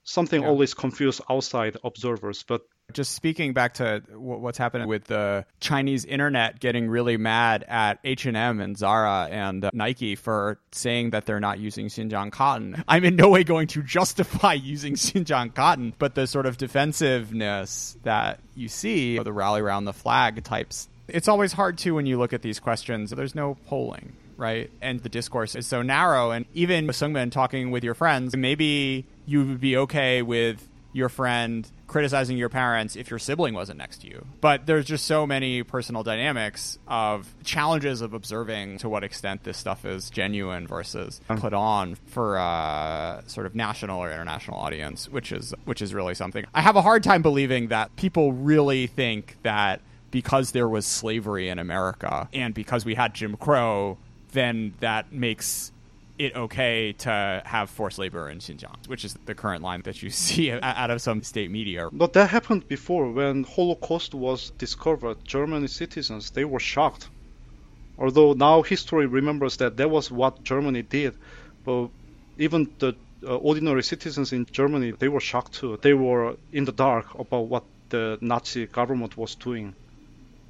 Something 0.03 0.41
yeah. 0.41 0.49
always 0.49 0.73
confuse 0.73 1.21
outside 1.29 1.77
observers, 1.83 2.43
but 2.43 2.63
just 2.91 3.13
speaking 3.13 3.53
back 3.53 3.75
to 3.75 4.03
what's 4.13 4.57
happening 4.57 4.87
with 4.87 5.05
the 5.05 5.45
Chinese 5.61 6.03
internet 6.03 6.59
getting 6.59 6.89
really 6.89 7.15
mad 7.15 7.63
at 7.67 7.99
H&M 8.03 8.59
and 8.59 8.77
Zara 8.77 9.29
and 9.31 9.63
uh, 9.63 9.71
Nike 9.73 10.15
for 10.15 10.59
saying 10.73 11.11
that 11.11 11.25
they're 11.25 11.39
not 11.39 11.59
using 11.59 11.87
Xinjiang 11.87 12.31
cotton. 12.31 12.83
I'm 12.87 13.05
in 13.05 13.15
no 13.15 13.29
way 13.29 13.45
going 13.45 13.67
to 13.67 13.81
justify 13.81 14.53
using 14.73 14.95
Xinjiang 14.95 15.55
cotton, 15.55 15.93
but 15.97 16.15
the 16.15 16.27
sort 16.27 16.45
of 16.45 16.57
defensiveness 16.57 17.97
that 18.03 18.41
you 18.55 18.67
see, 18.67 19.17
the 19.17 19.33
rally 19.33 19.61
around 19.61 19.85
the 19.85 19.93
flag 19.93 20.43
types, 20.43 20.89
it's 21.07 21.29
always 21.29 21.53
hard 21.53 21.77
to 21.79 21.95
when 21.95 22.05
you 22.05 22.17
look 22.17 22.33
at 22.33 22.41
these 22.41 22.59
questions. 22.59 23.11
There's 23.11 23.35
no 23.35 23.55
polling 23.67 24.13
right? 24.37 24.69
And 24.81 24.99
the 24.99 25.09
discourse 25.09 25.55
is 25.55 25.67
so 25.67 25.81
narrow. 25.81 26.31
And 26.31 26.45
even 26.53 26.87
Seungmin 26.87 27.31
talking 27.31 27.71
with 27.71 27.83
your 27.83 27.93
friends, 27.93 28.35
maybe 28.35 29.05
you 29.25 29.45
would 29.45 29.59
be 29.59 29.77
okay 29.77 30.21
with 30.21 30.67
your 30.93 31.09
friend 31.09 31.69
criticizing 31.87 32.37
your 32.37 32.49
parents 32.49 32.95
if 32.95 33.09
your 33.09 33.19
sibling 33.19 33.53
wasn't 33.53 33.77
next 33.77 34.01
to 34.01 34.07
you. 34.07 34.25
But 34.41 34.65
there's 34.65 34.85
just 34.85 35.05
so 35.05 35.27
many 35.27 35.63
personal 35.63 36.03
dynamics 36.03 36.79
of 36.87 37.31
challenges 37.43 38.01
of 38.01 38.13
observing 38.13 38.79
to 38.79 38.89
what 38.89 39.03
extent 39.03 39.43
this 39.43 39.57
stuff 39.57 39.85
is 39.85 40.09
genuine 40.09 40.67
versus 40.67 41.19
put 41.27 41.53
on 41.53 41.95
for 41.95 42.37
a 42.37 43.23
sort 43.27 43.45
of 43.45 43.55
national 43.55 44.01
or 44.01 44.11
international 44.11 44.57
audience, 44.57 45.09
which 45.09 45.31
is 45.31 45.53
which 45.65 45.81
is 45.81 45.93
really 45.93 46.15
something. 46.15 46.45
I 46.53 46.61
have 46.61 46.75
a 46.75 46.81
hard 46.81 47.03
time 47.03 47.21
believing 47.21 47.67
that 47.67 47.95
people 47.95 48.33
really 48.33 48.87
think 48.87 49.37
that 49.43 49.81
because 50.09 50.51
there 50.51 50.69
was 50.69 50.85
slavery 50.85 51.49
in 51.49 51.57
America 51.57 52.29
and 52.33 52.53
because 52.53 52.85
we 52.85 52.93
had 52.93 53.15
Jim 53.15 53.35
Crow 53.35 53.97
then 54.33 54.73
that 54.79 55.11
makes 55.11 55.71
it 56.19 56.35
okay 56.35 56.93
to 56.93 57.41
have 57.45 57.69
forced 57.69 57.97
labor 57.97 58.29
in 58.29 58.37
Xinjiang, 58.39 58.87
which 58.87 59.03
is 59.03 59.15
the 59.25 59.33
current 59.33 59.63
line 59.63 59.81
that 59.83 60.03
you 60.03 60.09
see 60.25 60.51
out 60.51 60.91
of 60.91 61.01
some 61.01 61.23
state 61.23 61.49
media. 61.49 61.89
But 61.91 62.13
that 62.13 62.29
happened 62.29 62.67
before 62.67 63.11
when 63.11 63.43
Holocaust 63.43 64.13
was 64.13 64.51
discovered. 64.51 65.17
German 65.25 65.67
citizens 65.67 66.31
they 66.31 66.45
were 66.45 66.59
shocked. 66.59 67.09
Although 67.97 68.33
now 68.33 68.61
history 68.61 69.05
remembers 69.05 69.57
that 69.57 69.77
that 69.77 69.89
was 69.89 70.11
what 70.11 70.43
Germany 70.43 70.81
did, 70.81 71.15
but 71.63 71.89
even 72.37 72.69
the 72.79 72.95
uh, 73.25 73.35
ordinary 73.37 73.83
citizens 73.83 74.33
in 74.33 74.45
Germany 74.51 74.91
they 74.91 75.07
were 75.07 75.19
shocked 75.19 75.53
too. 75.53 75.77
They 75.81 75.93
were 75.93 76.35
in 76.51 76.65
the 76.65 76.71
dark 76.71 77.13
about 77.17 77.47
what 77.47 77.63
the 77.89 78.17
Nazi 78.21 78.65
government 78.65 79.17
was 79.17 79.35
doing. 79.35 79.75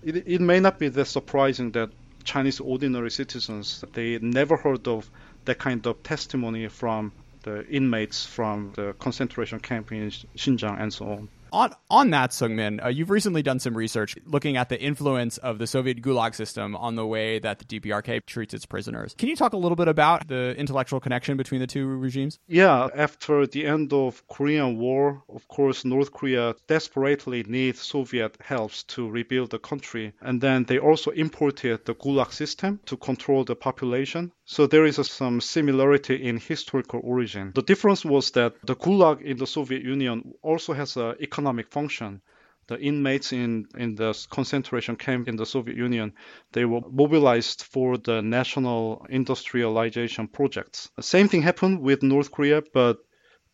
It, 0.03 0.27
it 0.27 0.41
may 0.41 0.59
not 0.59 0.79
be 0.79 0.89
that 0.89 1.05
surprising 1.05 1.71
that 1.71 1.89
Chinese 2.23 2.59
ordinary 2.59 3.12
citizens, 3.12 3.83
they 3.93 4.17
never 4.19 4.57
heard 4.57 4.88
of 4.88 5.09
that 5.45 5.59
kind 5.59 5.86
of 5.88 6.01
testimony 6.03 6.67
from 6.67 7.12
the 7.43 7.67
inmates 7.67 8.25
from 8.25 8.71
the 8.75 8.93
concentration 8.99 9.59
camp 9.59 9.91
in 9.91 10.09
Xinjiang 10.09 10.79
and 10.79 10.93
so 10.93 11.05
on 11.05 11.29
on 11.53 11.73
on 11.89 12.09
that, 12.09 12.31
Seungmin, 12.31 12.83
uh, 12.83 12.89
you've 12.89 13.09
recently 13.09 13.43
done 13.43 13.59
some 13.59 13.77
research 13.77 14.17
looking 14.25 14.57
at 14.57 14.69
the 14.69 14.81
influence 14.81 15.37
of 15.37 15.59
the 15.59 15.67
Soviet 15.67 16.01
Gulag 16.01 16.35
system 16.35 16.75
on 16.75 16.95
the 16.95 17.05
way 17.05 17.39
that 17.39 17.59
the 17.59 17.65
DPRK 17.65 18.25
treats 18.25 18.53
its 18.53 18.65
prisoners. 18.65 19.13
Can 19.17 19.29
you 19.29 19.35
talk 19.35 19.53
a 19.53 19.57
little 19.57 19.75
bit 19.75 19.87
about 19.87 20.27
the 20.27 20.55
intellectual 20.57 20.99
connection 20.99 21.37
between 21.37 21.61
the 21.61 21.67
two 21.67 21.87
regimes? 21.87 22.39
Yeah, 22.47 22.89
after 22.95 23.45
the 23.45 23.65
end 23.65 23.93
of 23.93 24.27
Korean 24.27 24.77
War, 24.77 25.23
of 25.29 25.47
course, 25.47 25.85
North 25.85 26.11
Korea 26.11 26.55
desperately 26.67 27.43
needs 27.43 27.79
Soviet 27.81 28.35
helps 28.41 28.83
to 28.83 29.09
rebuild 29.09 29.51
the 29.51 29.59
country, 29.59 30.13
and 30.21 30.41
then 30.41 30.65
they 30.65 30.79
also 30.79 31.11
imported 31.11 31.85
the 31.85 31.93
Gulag 31.95 32.33
system 32.33 32.79
to 32.87 32.97
control 32.97 33.43
the 33.43 33.55
population. 33.55 34.31
So 34.45 34.67
there 34.67 34.86
is 34.86 34.99
a, 34.99 35.03
some 35.03 35.39
similarity 35.39 36.15
in 36.15 36.38
historical 36.38 36.99
origin. 37.03 37.51
The 37.55 37.61
difference 37.61 38.03
was 38.03 38.32
that 38.32 38.55
the 38.63 38.76
Gulag 38.76 39.22
in 39.22 39.38
the 39.38 39.47
Soviet 39.47 39.84
Union 39.84 40.34
also 40.41 40.74
has 40.74 40.97
an 40.97 41.15
economic 41.22 41.70
function. 41.70 42.22
The 42.67 42.80
inmates 42.80 43.34
in, 43.34 43.67
in 43.78 43.95
the 43.95 44.13
concentration 44.30 44.95
camp 44.95 45.28
in 45.28 45.36
the 45.36 45.45
Soviet 45.45 45.78
Union, 45.78 46.13
they 46.51 46.65
were 46.65 46.82
mobilized 46.89 47.63
for 47.63 47.97
the 47.97 48.22
national 48.22 49.05
industrialization 49.09 50.28
projects. 50.28 50.89
The 50.95 51.03
same 51.03 51.28
thing 51.28 51.41
happened 51.41 51.82
with 51.82 52.03
North 52.03 52.32
Korea, 52.32 52.63
but 52.74 52.99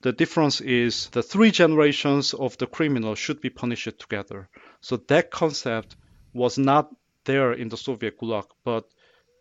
the 0.01 0.11
difference 0.11 0.61
is 0.61 1.09
the 1.09 1.23
three 1.23 1.51
generations 1.51 2.33
of 2.33 2.57
the 2.57 2.67
criminal 2.67 3.15
should 3.15 3.41
be 3.41 3.49
punished 3.49 3.99
together. 3.99 4.47
So 4.81 4.97
that 5.07 5.31
concept 5.31 5.95
was 6.33 6.57
not 6.57 6.89
there 7.25 7.53
in 7.53 7.69
the 7.69 7.77
Soviet 7.77 8.17
Gulag, 8.17 8.45
but 8.63 8.85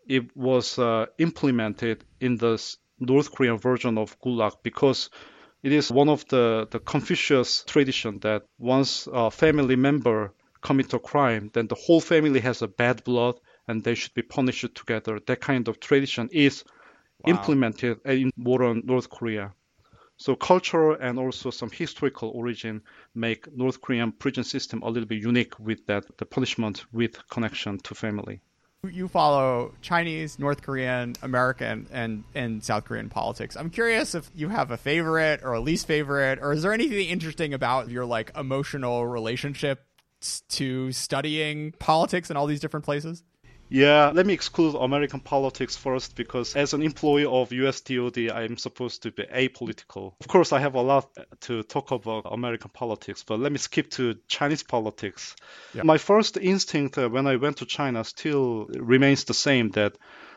it 0.09 0.35
was 0.35 0.79
uh, 0.79 1.05
implemented 1.19 2.03
in 2.19 2.35
the 2.37 2.59
North 2.99 3.31
Korean 3.31 3.59
version 3.59 3.97
of 3.97 4.19
Gulag 4.19 4.55
because 4.63 5.09
it 5.61 5.71
is 5.71 5.91
one 5.91 6.09
of 6.09 6.27
the, 6.29 6.67
the 6.71 6.79
Confucius 6.79 7.63
tradition 7.63 8.19
that 8.19 8.43
once 8.57 9.07
a 9.11 9.29
family 9.29 9.75
member 9.75 10.33
commit 10.61 10.93
a 10.93 10.99
crime, 10.99 11.51
then 11.53 11.67
the 11.67 11.75
whole 11.75 12.01
family 12.01 12.39
has 12.39 12.61
a 12.63 12.67
bad 12.67 13.03
blood 13.03 13.39
and 13.67 13.83
they 13.83 13.93
should 13.93 14.13
be 14.15 14.23
punished 14.23 14.73
together. 14.73 15.19
That 15.27 15.41
kind 15.41 15.67
of 15.67 15.79
tradition 15.79 16.27
is 16.31 16.63
wow. 17.23 17.33
implemented 17.35 17.99
in 18.03 18.31
modern 18.35 18.81
North 18.85 19.09
Korea. 19.09 19.53
So 20.17 20.35
cultural 20.35 20.97
and 20.99 21.19
also 21.19 21.51
some 21.51 21.69
historical 21.69 22.29
origin 22.29 22.81
make 23.13 23.55
North 23.55 23.79
Korean 23.79 24.11
prison 24.11 24.43
system 24.43 24.81
a 24.81 24.89
little 24.89 25.07
bit 25.07 25.21
unique 25.21 25.57
with 25.59 25.85
that 25.85 26.17
the 26.17 26.25
punishment 26.25 26.85
with 26.91 27.15
connection 27.29 27.77
to 27.79 27.93
family. 27.95 28.41
You 28.87 29.09
follow 29.09 29.73
Chinese, 29.81 30.39
North 30.39 30.61
Korean, 30.61 31.17
American, 31.21 31.85
and, 31.91 32.23
and 32.33 32.63
South 32.63 32.85
Korean 32.85 33.09
politics. 33.09 33.57
I'm 33.57 33.69
curious 33.69 34.15
if 34.15 34.31
you 34.33 34.47
have 34.47 34.71
a 34.71 34.77
favorite 34.77 35.41
or 35.43 35.51
a 35.51 35.59
least 35.59 35.85
favorite, 35.85 36.39
or 36.41 36.53
is 36.53 36.63
there 36.63 36.71
anything 36.71 37.09
interesting 37.09 37.53
about 37.53 37.89
your 37.89 38.05
like 38.05 38.31
emotional 38.37 39.05
relationship 39.05 39.83
to 40.51 40.93
studying 40.93 41.73
politics 41.73 42.31
in 42.31 42.37
all 42.37 42.47
these 42.47 42.61
different 42.61 42.85
places? 42.85 43.21
Yeah, 43.69 44.11
let 44.13 44.25
me 44.25 44.33
exclude 44.33 44.75
American 44.75 45.19
politics 45.19 45.75
first 45.75 46.15
because 46.15 46.55
as 46.55 46.73
an 46.73 46.81
employee 46.81 47.25
of 47.25 47.53
US 47.53 47.81
DoD, 47.81 48.31
I'm 48.31 48.57
supposed 48.57 49.03
to 49.03 49.11
be 49.11 49.23
apolitical. 49.23 50.13
Of 50.19 50.27
course, 50.27 50.51
I 50.51 50.59
have 50.59 50.73
a 50.73 50.81
lot 50.81 51.09
to 51.41 51.61
talk 51.63 51.91
about 51.91 52.25
American 52.31 52.71
politics, 52.71 53.23
but 53.23 53.39
let 53.39 53.51
me 53.51 53.59
skip 53.59 53.91
to 53.91 54.15
Chinese 54.27 54.63
politics. 54.63 55.35
Yeah. 55.73 55.83
My 55.83 55.99
first 55.99 56.37
instinct 56.37 56.97
uh, 56.97 57.09
when 57.09 57.27
I 57.27 57.35
went 57.35 57.57
to 57.57 57.65
China 57.65 58.03
still 58.03 58.65
remains 58.73 59.25
the 59.25 59.35
same 59.35 59.69
that 59.71 59.95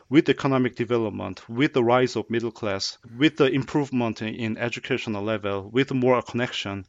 with 0.09 0.29
economic 0.29 0.75
development, 0.75 1.41
with 1.49 1.73
the 1.73 1.83
rise 1.83 2.15
of 2.15 2.29
middle 2.29 2.51
class, 2.51 2.99
with 3.17 3.37
the 3.37 3.45
improvement 3.45 4.21
in 4.21 4.57
educational 4.57 5.23
level, 5.23 5.69
with 5.71 5.91
more 5.91 6.21
connection, 6.21 6.85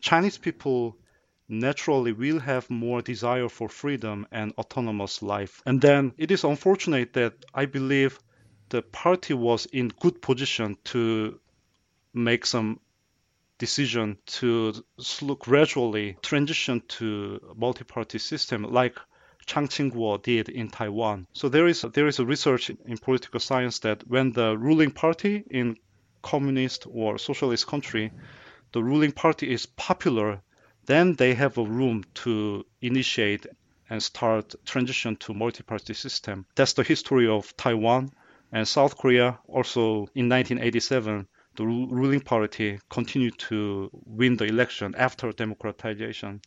Chinese 0.00 0.38
people 0.38 0.96
naturally 1.48 2.12
will 2.12 2.38
have 2.38 2.70
more 2.70 3.02
desire 3.02 3.48
for 3.48 3.68
freedom 3.68 4.26
and 4.30 4.52
autonomous 4.58 5.22
life. 5.22 5.62
And 5.66 5.80
then 5.80 6.12
it 6.16 6.30
is 6.30 6.44
unfortunate 6.44 7.12
that 7.14 7.34
I 7.52 7.66
believe 7.66 8.18
the 8.70 8.82
party 8.82 9.34
was 9.34 9.66
in 9.66 9.88
good 9.88 10.22
position 10.22 10.76
to 10.84 11.38
make 12.12 12.46
some 12.46 12.80
decision 13.58 14.18
to 14.26 14.72
gradually 15.38 16.16
transition 16.22 16.82
to 16.88 17.40
a 17.50 17.54
multi-party 17.54 18.18
system 18.18 18.62
like 18.62 18.98
Chiang 19.46 19.68
Ching-kuo 19.68 20.22
did 20.22 20.48
in 20.48 20.68
Taiwan. 20.70 21.26
So 21.34 21.48
there 21.48 21.66
is 21.66 21.82
there 21.82 22.08
is 22.08 22.18
a 22.18 22.24
research 22.24 22.70
in 22.70 22.98
political 22.98 23.40
science 23.40 23.80
that 23.80 24.06
when 24.08 24.32
the 24.32 24.56
ruling 24.56 24.90
party 24.90 25.44
in 25.50 25.76
communist 26.22 26.86
or 26.88 27.18
socialist 27.18 27.66
country, 27.66 28.10
the 28.72 28.82
ruling 28.82 29.12
party 29.12 29.52
is 29.52 29.66
popular 29.66 30.40
then 30.86 31.14
they 31.14 31.34
have 31.34 31.58
a 31.58 31.64
room 31.64 32.04
to 32.14 32.64
initiate 32.80 33.46
and 33.90 34.02
start 34.02 34.54
transition 34.64 35.16
to 35.16 35.34
multi-party 35.34 35.94
system. 35.94 36.46
That's 36.54 36.72
the 36.72 36.82
history 36.82 37.28
of 37.28 37.56
Taiwan 37.56 38.10
and 38.52 38.66
South 38.66 38.96
Korea. 38.96 39.38
Also 39.46 40.08
in 40.14 40.28
1987, 40.28 41.26
the 41.56 41.64
ruling 41.64 42.20
party 42.20 42.78
continued 42.88 43.38
to 43.38 43.90
win 44.04 44.36
the 44.36 44.44
election 44.44 44.94
after 44.96 45.32
democratization. 45.32 46.40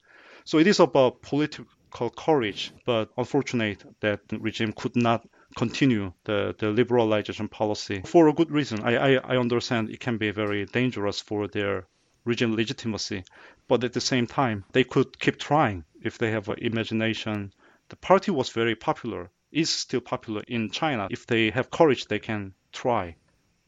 So 0.43 0.57
it 0.59 0.67
is 0.67 0.79
about 0.79 1.21
political 1.21 2.09
courage, 2.09 2.71
but 2.85 3.09
unfortunate 3.17 3.83
that 4.01 4.27
the 4.27 4.39
regime 4.39 4.73
could 4.73 4.95
not 4.95 5.27
continue 5.55 6.13
the, 6.25 6.55
the 6.59 6.67
liberalization 6.67 7.49
policy 7.49 8.01
for 8.05 8.27
a 8.27 8.33
good 8.33 8.51
reason. 8.51 8.81
I, 8.83 9.15
I, 9.15 9.35
I 9.35 9.37
understand 9.37 9.89
it 9.89 9.99
can 9.99 10.17
be 10.17 10.31
very 10.31 10.65
dangerous 10.65 11.21
for 11.21 11.47
their 11.47 11.87
regime 12.27 12.55
legitimacy. 12.55 13.23
But 13.67 13.83
at 13.83 13.93
the 13.93 14.01
same 14.01 14.27
time, 14.27 14.65
they 14.73 14.83
could 14.83 15.19
keep 15.19 15.39
trying 15.39 15.85
if 16.01 16.17
they 16.17 16.31
have 16.31 16.49
imagination. 16.57 17.53
The 17.89 17.95
party 17.95 18.31
was 18.31 18.49
very 18.49 18.75
popular, 18.75 19.31
is 19.51 19.69
still 19.69 20.01
popular 20.01 20.43
in 20.47 20.69
China. 20.69 21.07
If 21.09 21.25
they 21.25 21.49
have 21.51 21.71
courage, 21.71 22.05
they 22.05 22.19
can 22.19 22.53
try 22.71 23.15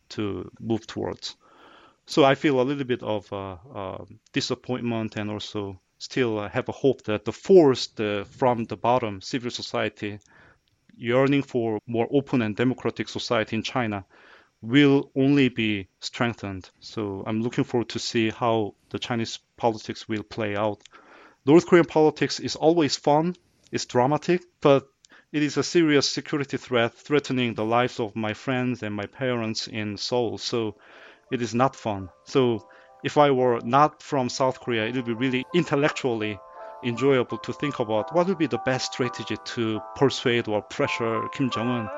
to 0.10 0.52
move 0.60 0.86
towards. 0.86 1.36
So 2.06 2.24
I 2.24 2.36
feel 2.36 2.60
a 2.60 2.68
little 2.70 2.86
bit 2.86 3.04
of 3.04 3.32
uh, 3.32 3.58
uh, 3.74 4.06
disappointment 4.34 5.16
and 5.16 5.30
also 5.30 5.80
still 6.00 6.48
have 6.48 6.68
a 6.70 6.72
hope 6.84 7.04
that 7.04 7.26
the 7.26 7.32
force 7.32 7.88
the, 7.88 8.26
from 8.30 8.66
the 8.66 8.78
bottom, 8.78 9.22
civil 9.22 9.52
society, 9.52 10.20
yearning 10.98 11.44
for 11.44 11.80
more 11.88 12.08
open 12.12 12.42
and 12.42 12.56
democratic 12.56 13.08
society 13.10 13.56
in 13.56 13.64
China, 13.64 14.06
will 14.62 15.12
only 15.16 15.50
be 15.50 15.88
strengthened. 16.00 16.70
So 16.80 17.24
I'm 17.26 17.42
looking 17.42 17.64
forward 17.64 17.90
to 17.90 18.00
see 18.00 18.30
how 18.30 18.76
the 18.90 19.00
Chinese 19.00 19.40
politics 19.58 20.08
will 20.08 20.24
play 20.24 20.56
out. 20.56 20.82
North 21.46 21.68
Korean 21.68 21.86
politics 21.86 22.40
is 22.40 22.56
always 22.56 22.98
fun, 22.98 23.36
it's 23.72 23.86
dramatic, 23.86 24.44
but 24.62 24.88
it 25.32 25.44
is 25.44 25.58
a 25.58 25.64
serious 25.64 26.10
security 26.10 26.58
threat 26.58 26.94
threatening 26.94 27.54
the 27.54 27.64
lives 27.66 28.00
of 28.00 28.16
my 28.16 28.34
friends 28.34 28.84
and 28.84 28.96
my 28.96 29.06
parents 29.06 29.68
in 29.68 29.96
Seoul. 29.98 30.38
So 30.38 30.76
it 31.32 31.42
is 31.42 31.54
not 31.54 31.76
fun. 31.76 32.10
So 32.26 32.68
if 33.04 33.18
I 33.18 33.32
were 33.32 33.62
not 33.64 34.02
from 34.02 34.28
South 34.30 34.60
Korea, 34.60 34.88
it 34.88 34.96
would 34.96 35.06
be 35.06 35.14
really 35.14 35.46
intellectually 35.54 36.40
enjoyable 36.84 37.38
to 37.40 37.54
think 37.54 37.80
about 37.80 38.14
what 38.14 38.28
would 38.28 38.38
be 38.38 38.48
the 38.48 38.58
best 38.60 38.94
strategy 38.94 39.38
to 39.38 39.82
persuade 39.96 40.48
or 40.48 40.62
pressure 40.62 41.28
Kim 41.30 41.50
Jong 41.50 41.68
Un. 41.68 41.90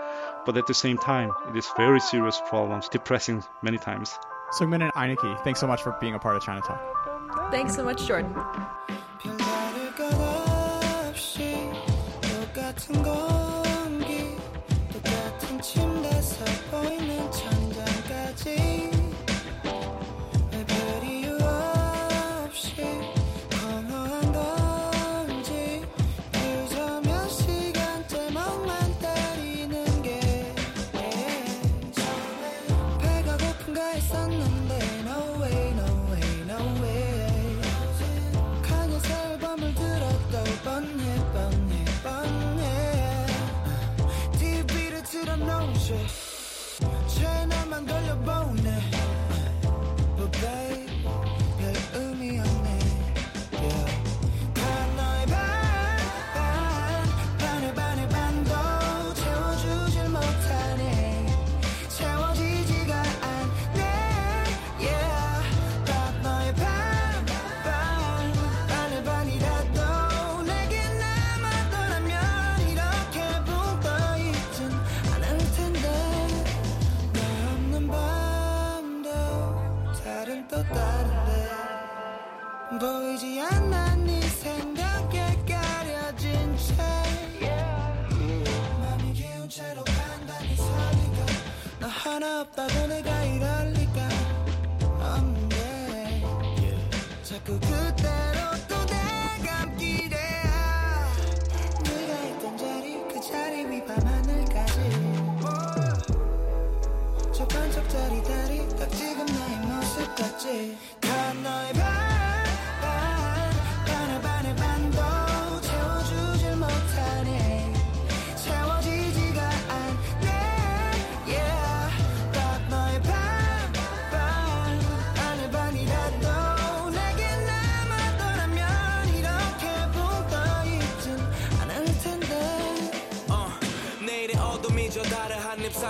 But 0.45 0.57
at 0.57 0.67
the 0.67 0.73
same 0.73 0.97
time, 0.97 1.31
it 1.49 1.55
is 1.55 1.67
very 1.77 1.99
serious 1.99 2.41
problems, 2.49 2.89
depressing 2.89 3.43
many 3.61 3.77
times. 3.77 4.17
Seungmin 4.59 4.83
and 4.83 4.93
Ainikki, 4.93 5.43
thanks 5.43 5.59
so 5.59 5.67
much 5.67 5.81
for 5.81 5.95
being 6.01 6.15
a 6.15 6.19
part 6.19 6.35
of 6.35 6.43
ChinaTalk. 6.43 7.51
Thanks 7.51 7.75
so 7.75 7.83
much, 7.83 8.05
Jordan. 8.05 8.35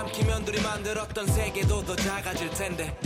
삼키면 0.02 0.44
둘이 0.44 0.60
만들었던 0.62 1.26
세계도 1.28 1.84
더 1.84 1.94
작아질 1.94 2.50
텐데. 2.50 2.96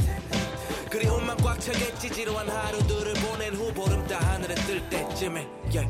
그리움만 0.91 1.37
꽉 1.39 1.61
차겠지 1.61 2.11
지루한 2.11 2.49
하루들을 2.49 3.13
보낸 3.15 3.55
후 3.55 3.71
보름 3.75 4.07
따 4.07 4.19
하늘에 4.19 4.55
뜰 4.55 4.89
때쯤에 4.89 5.47
yeah. 5.75 5.87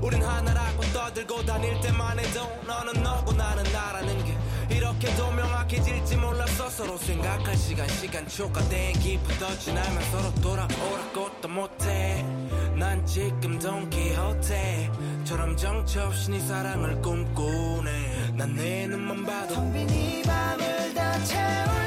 우린 0.00 0.22
하나라고 0.22 0.82
떠들고 0.94 1.44
다닐 1.44 1.78
때만 1.80 2.18
해도 2.18 2.48
너는 2.66 3.02
너고 3.02 3.32
나는 3.32 3.62
나라는 3.70 4.24
게 4.24 4.38
이렇게도 4.76 5.30
명확해질지 5.32 6.16
몰랐어. 6.16 6.70
서로 6.70 6.96
생각할 6.96 7.54
시간 7.56 7.86
시간 7.88 8.26
초과된 8.26 8.94
기부터 8.94 9.58
지나면 9.58 10.02
서로 10.10 10.34
돌아오라고 10.36 11.30
또 11.42 11.48
못해. 11.48 12.24
난 12.76 13.04
지금 13.04 13.58
돈키호테처럼 13.58 15.56
정처 15.56 16.06
없이 16.06 16.30
네 16.30 16.40
사랑을 16.40 17.02
꿈꾸네 17.02 18.09
난내 18.40 18.86
눈만 18.86 19.26
봐도 19.26 19.54
텅빈 19.54 19.90
이 19.90 20.22
밤을 20.22 20.94
다 20.94 21.22
채울 21.24 21.79